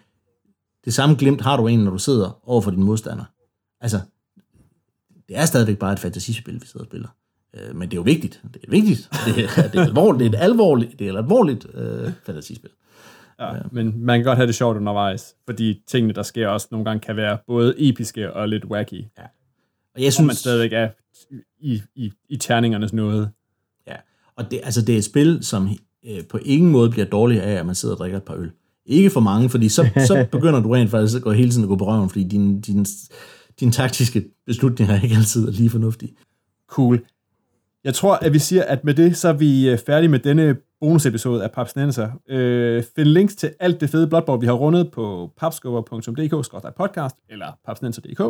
det 0.85 0.95
samme 0.95 1.17
glimt 1.17 1.41
har 1.41 1.57
du 1.57 1.67
en, 1.67 1.79
når 1.79 1.91
du 1.91 1.99
sidder 1.99 2.41
over 2.49 2.61
for 2.61 2.71
din 2.71 2.83
modstander. 2.83 3.25
Altså, 3.81 4.01
det 5.29 5.39
er 5.39 5.45
stadigvæk 5.45 5.79
bare 5.79 5.93
et 5.93 5.99
fantasispil, 5.99 6.55
vi 6.55 6.67
sidder 6.67 6.85
og 6.85 6.87
spiller. 6.87 7.09
Øh, 7.57 7.77
men 7.77 7.91
det 7.91 7.95
er 7.95 7.99
jo 7.99 8.03
vigtigt. 8.03 8.41
Det 8.55 8.65
er 8.65 8.71
vigtigt. 8.71 9.09
Det 9.27 9.45
er, 9.45 9.69
det 9.69 9.81
er 9.81 9.85
alvorligt. 9.85 10.33
Det 10.33 10.39
er 10.39 10.43
et 10.43 10.45
alvorligt, 10.51 10.99
det 10.99 11.07
er 11.07 11.13
et 11.13 11.17
alvorligt 11.17 11.67
øh, 11.75 12.13
fantasispil. 12.27 12.71
Ja, 13.41 13.53
men 13.73 14.05
man 14.05 14.19
kan 14.19 14.25
godt 14.25 14.37
have 14.37 14.47
det 14.47 14.55
sjovt 14.55 14.77
undervejs, 14.77 15.35
fordi 15.47 15.83
tingene, 15.87 16.13
der 16.13 16.23
sker 16.23 16.49
også 16.49 16.69
nogle 16.71 16.85
gange, 16.85 17.01
kan 17.01 17.17
være 17.17 17.39
både 17.47 17.75
episke 17.77 18.33
og 18.33 18.49
lidt 18.49 18.65
wacky. 18.65 19.05
Og 19.95 20.03
jeg 20.03 20.13
Hvor 20.17 20.25
man 20.25 20.35
synes, 20.35 20.39
stadigvæk 20.39 20.73
er 20.73 20.89
i, 21.61 21.83
i, 21.95 22.13
i 22.29 22.37
terningernes 22.37 22.93
nåde. 22.93 23.31
ja, 23.87 23.97
og 24.37 24.51
det, 24.51 24.61
altså 24.65 24.83
det 24.83 24.95
er 24.95 24.99
et 24.99 25.05
spil, 25.05 25.39
som 25.43 25.69
øh, 26.07 26.25
på 26.29 26.39
ingen 26.45 26.71
måde 26.71 26.91
bliver 26.91 27.07
dårligere 27.07 27.45
af, 27.45 27.55
at 27.55 27.67
man 27.67 27.75
sidder 27.75 27.95
og 27.95 27.99
drikker 27.99 28.19
et 28.19 28.25
par 28.25 28.35
øl. 28.35 28.51
Ikke 28.87 29.11
for 29.11 29.21
mange, 29.21 29.49
fordi 29.49 29.69
så, 29.69 29.89
så 30.07 30.27
begynder 30.33 30.61
du 30.61 30.71
rent 30.71 30.91
faktisk 30.91 31.17
at 31.17 31.23
gå 31.23 31.33
hele 31.33 31.51
tiden 31.51 31.65
at 31.65 31.69
gå 31.69 31.77
på 31.77 31.87
røven, 31.87 32.09
fordi 32.09 32.25
dine 32.25 32.61
din, 32.61 32.87
din 33.61 33.73
taktiske 33.73 34.25
beslutninger 34.47 34.95
er 34.95 35.03
ikke 35.03 35.17
altid 35.17 35.49
er 35.49 35.53
lige 35.53 35.71
fornuftige. 35.71 36.13
Cool. 36.69 37.05
Jeg 37.87 37.95
tror, 37.95 38.15
at 38.15 38.33
vi 38.33 38.39
siger, 38.39 38.65
at 38.65 38.85
med 38.85 38.95
det, 38.95 39.17
så 39.17 39.29
er 39.29 39.33
vi 39.33 39.71
øh, 39.71 39.79
færdige 39.79 40.09
med 40.09 40.19
denne 40.19 40.57
bonusepisode 40.81 41.45
af 41.45 41.51
Papsnenser. 41.51 42.09
Øh, 42.29 42.83
find 42.97 43.09
links 43.09 43.37
til 43.37 43.51
alt 43.61 43.81
det 43.81 43.91
fede 43.91 44.07
blotbord, 44.07 44.41
vi 44.41 44.47
har 44.47 44.53
rundet 44.53 44.91
på 44.91 45.31
papskubber.dk-podcast 45.37 47.17
eller 47.29 47.47
papsnenser.dk 47.67 48.21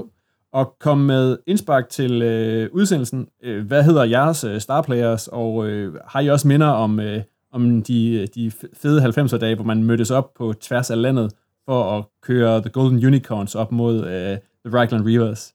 og 0.52 0.76
kom 0.80 0.98
med 0.98 1.38
indspark 1.46 1.88
til 1.88 2.22
øh, 2.22 2.68
udsendelsen. 2.72 3.28
Øh, 3.42 3.66
hvad 3.66 3.82
hedder 3.82 4.04
jeres 4.04 4.44
øh, 4.44 4.60
starplayers, 4.60 5.28
og 5.28 5.68
øh, 5.68 5.94
har 6.06 6.20
I 6.20 6.30
også 6.30 6.48
minder 6.48 6.66
om, 6.66 7.00
øh, 7.00 7.22
om 7.52 7.82
de, 7.82 8.12
øh, 8.12 8.28
de 8.34 8.52
fede 8.74 9.04
90'er 9.04 9.38
dage, 9.38 9.54
hvor 9.54 9.64
man 9.64 9.84
mødtes 9.84 10.10
op 10.10 10.34
på 10.34 10.52
tværs 10.60 10.90
af 10.90 11.02
landet 11.02 11.32
for 11.64 11.98
at 11.98 12.04
køre 12.22 12.60
The 12.60 12.70
Golden 12.70 13.06
Unicorns 13.06 13.54
op 13.54 13.72
mod 13.72 13.96
øh, 13.96 14.38
The 14.66 14.78
Raglan 14.78 15.06
Reavers? 15.06 15.54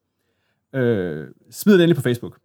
Øh, 0.76 1.28
smid 1.52 1.74
det 1.74 1.84
endelig 1.84 1.96
på 1.96 2.02
Facebook. 2.02 2.41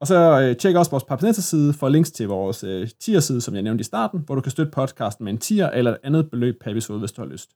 Og 0.00 0.06
så 0.06 0.40
øh, 0.40 0.56
tjek 0.56 0.76
også 0.76 0.90
vores 0.90 1.04
Papsnetser 1.04 1.42
side 1.42 1.72
for 1.72 1.88
links 1.88 2.10
til 2.10 2.28
vores 2.28 2.64
øh, 2.64 2.88
tier-side, 3.00 3.40
som 3.40 3.54
jeg 3.54 3.62
nævnte 3.62 3.80
i 3.80 3.84
starten, 3.84 4.20
hvor 4.26 4.34
du 4.34 4.40
kan 4.40 4.50
støtte 4.52 4.72
podcasten 4.72 5.24
med 5.24 5.32
en 5.32 5.38
tier 5.38 5.70
eller 5.70 5.90
et 5.90 5.98
andet 6.02 6.30
beløb 6.30 6.60
per 6.60 6.70
episode, 6.70 6.98
hvis 6.98 7.12
du 7.12 7.22
har 7.22 7.28
lyst. 7.28 7.50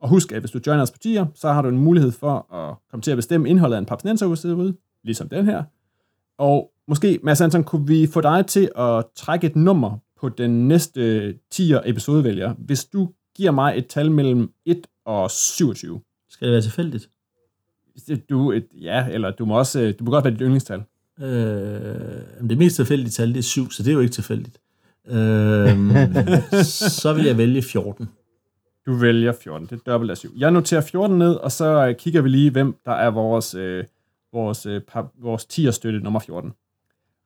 Og 0.00 0.08
husk, 0.08 0.32
at 0.32 0.40
hvis 0.40 0.50
du 0.50 0.60
joiner 0.66 0.82
os 0.82 0.90
på 0.90 0.98
tier, 0.98 1.26
så 1.34 1.52
har 1.52 1.62
du 1.62 1.68
en 1.68 1.78
mulighed 1.78 2.12
for 2.12 2.54
at 2.54 2.76
komme 2.90 3.02
til 3.02 3.10
at 3.10 3.16
bestemme 3.16 3.48
indholdet 3.48 3.76
af 3.76 3.80
en 3.80 3.86
Papsnenser 3.86 4.26
ude, 4.26 4.76
ligesom 5.04 5.28
den 5.28 5.44
her. 5.44 5.62
Og 6.38 6.70
måske, 6.88 7.20
Mads 7.22 7.40
Anton, 7.40 7.64
kunne 7.64 7.86
vi 7.86 8.06
få 8.06 8.20
dig 8.20 8.46
til 8.46 8.70
at 8.76 9.04
trække 9.16 9.46
et 9.46 9.56
nummer 9.56 9.98
på 10.20 10.28
den 10.28 10.68
næste 10.68 11.34
tier 11.50 11.80
episodevælger, 11.84 12.54
hvis 12.58 12.84
du 12.84 13.10
giver 13.36 13.50
mig 13.50 13.78
et 13.78 13.86
tal 13.86 14.10
mellem 14.10 14.52
1 14.66 14.86
og 15.04 15.30
27. 15.30 16.00
Skal 16.28 16.48
det 16.48 16.52
være 16.52 16.62
tilfældigt? 16.62 17.08
Du, 18.30 18.52
et, 18.52 18.66
ja, 18.80 19.08
eller 19.10 19.30
du 19.30 19.44
må 19.44 19.58
også, 19.58 19.94
du 19.98 20.04
må 20.04 20.10
godt 20.10 20.24
være 20.24 20.32
dit 20.32 20.40
yndlingstal. 20.40 20.82
Øh, 21.20 22.48
det 22.48 22.58
mest 22.58 22.76
tilfældige 22.76 23.10
tal, 23.10 23.28
det 23.28 23.38
er 23.38 23.42
7, 23.42 23.70
så 23.70 23.82
det 23.82 23.88
er 23.88 23.94
jo 23.94 24.00
ikke 24.00 24.12
tilfældigt. 24.12 24.58
Øhm, 25.08 25.90
så 27.00 27.12
vil 27.16 27.24
jeg 27.24 27.38
vælge 27.38 27.62
14. 27.62 28.08
Du 28.86 28.94
vælger 28.94 29.32
14. 29.42 29.66
Det 29.66 29.72
er 29.72 29.90
dobbelt 29.92 30.10
af 30.10 30.16
7. 30.16 30.32
Jeg 30.36 30.50
noterer 30.50 30.80
14 30.80 31.18
ned, 31.18 31.34
og 31.34 31.52
så 31.52 31.86
øh, 31.88 31.96
kigger 31.96 32.20
vi 32.22 32.28
lige, 32.28 32.50
hvem 32.50 32.74
der 32.84 32.92
er 32.92 33.10
vores, 33.10 33.54
øh, 33.54 33.84
vores, 34.32 34.66
øh, 34.66 34.80
pap, 34.92 35.04
vores 35.22 35.46
10'er 35.52 35.70
støtte 35.70 35.98
nummer 36.00 36.20
14. 36.20 36.52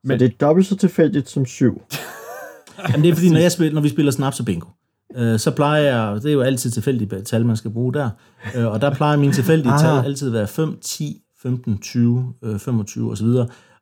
Så 0.06 0.12
det 0.16 0.22
er 0.22 0.36
dobbelt 0.40 0.66
så 0.66 0.76
tilfældigt 0.76 1.28
som 1.28 1.46
7. 1.46 1.82
Jamen, 2.88 3.02
det 3.02 3.10
er 3.10 3.14
fordi, 3.14 3.30
når, 3.30 3.40
jeg 3.40 3.52
spiller, 3.52 3.74
når 3.74 3.80
vi 3.80 3.88
spiller 3.88 4.12
snaps 4.12 4.40
og 4.40 4.46
bingo, 4.46 4.68
øh, 5.16 5.38
så 5.38 5.50
plejer 5.50 5.82
jeg, 5.82 6.22
det 6.22 6.28
er 6.28 6.32
jo 6.32 6.40
altid 6.40 6.70
tilfældige 6.70 7.22
tal, 7.22 7.46
man 7.46 7.56
skal 7.56 7.70
bruge 7.70 7.94
der, 7.94 8.10
øh, 8.56 8.66
og 8.66 8.80
der 8.80 8.94
plejer 8.94 9.16
mine 9.16 9.32
tilfældige 9.32 9.72
Ah. 9.72 9.80
tal 9.80 10.04
altid 10.04 10.26
at 10.26 10.32
være 10.32 10.46
5, 10.46 10.78
10, 10.80 11.22
15, 11.42 11.78
20, 11.78 12.34
øh, 12.42 12.58
25 12.58 13.10
osv. 13.12 13.26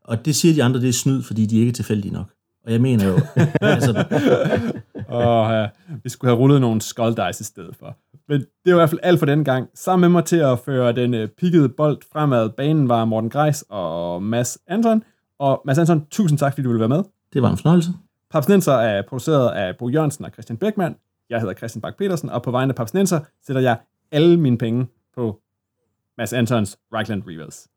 Og 0.08 0.24
det 0.24 0.36
siger 0.36 0.54
de 0.54 0.62
andre, 0.62 0.80
det 0.80 0.88
er 0.88 0.92
snyd, 0.92 1.22
fordi 1.22 1.46
de 1.46 1.58
ikke 1.58 1.70
er 1.70 1.72
tilfældige 1.72 2.12
nok. 2.12 2.30
Og 2.66 2.72
jeg 2.72 2.80
mener 2.80 3.06
jo, 3.08 3.20
altså, 3.60 4.04
Og 5.08 5.52
ja, 5.52 5.68
vi 6.02 6.08
skulle 6.08 6.30
have 6.30 6.38
rullet 6.38 6.60
nogle 6.60 6.80
skull 6.80 7.10
dice 7.10 7.40
i 7.40 7.44
stedet 7.44 7.76
for. 7.76 7.96
Men 8.28 8.40
det 8.40 8.46
var 8.64 8.72
i 8.72 8.80
hvert 8.80 8.90
fald 8.90 9.00
alt 9.02 9.18
for 9.18 9.26
den 9.26 9.44
gang. 9.44 9.68
Sammen 9.74 10.00
med 10.00 10.08
mig 10.08 10.24
til 10.24 10.36
at 10.36 10.58
føre 10.58 10.92
den 10.92 11.14
øh, 11.14 11.28
pikkede 11.28 11.68
bold 11.68 11.98
fremad 12.12 12.50
banen 12.50 12.88
var 12.88 13.04
Morten 13.04 13.30
Greis 13.30 13.64
og 13.68 14.22
Mads 14.22 14.58
Anton. 14.66 15.02
Og 15.38 15.62
Mads 15.64 15.78
Anton, 15.78 16.06
tusind 16.10 16.38
tak, 16.38 16.52
fordi 16.52 16.62
du 16.62 16.68
ville 16.68 16.80
være 16.80 16.88
med. 16.88 17.02
det 17.32 17.42
var 17.42 17.50
en 17.50 17.56
fornøjelse. 17.56 17.90
Papsnenser 18.30 18.72
er 18.72 19.02
produceret 19.08 19.50
af 19.50 19.76
Bo 19.76 19.88
Jørgensen 19.88 20.24
og 20.24 20.30
Christian 20.30 20.56
Beckmann. 20.56 20.96
Jeg 21.30 21.40
hedder 21.40 21.54
Christian 21.54 21.82
Bak 21.82 21.96
petersen 21.98 22.30
og 22.30 22.42
på 22.42 22.50
vegne 22.50 22.70
af 22.70 22.76
Papsnenser 22.76 23.20
sætter 23.46 23.62
jeg 23.62 23.76
alle 24.12 24.36
mine 24.40 24.58
penge 24.58 24.86
på 25.16 25.40
Mads 26.18 26.32
Antons 26.32 26.78
Reichland 26.94 27.22
Reavers. 27.26 27.68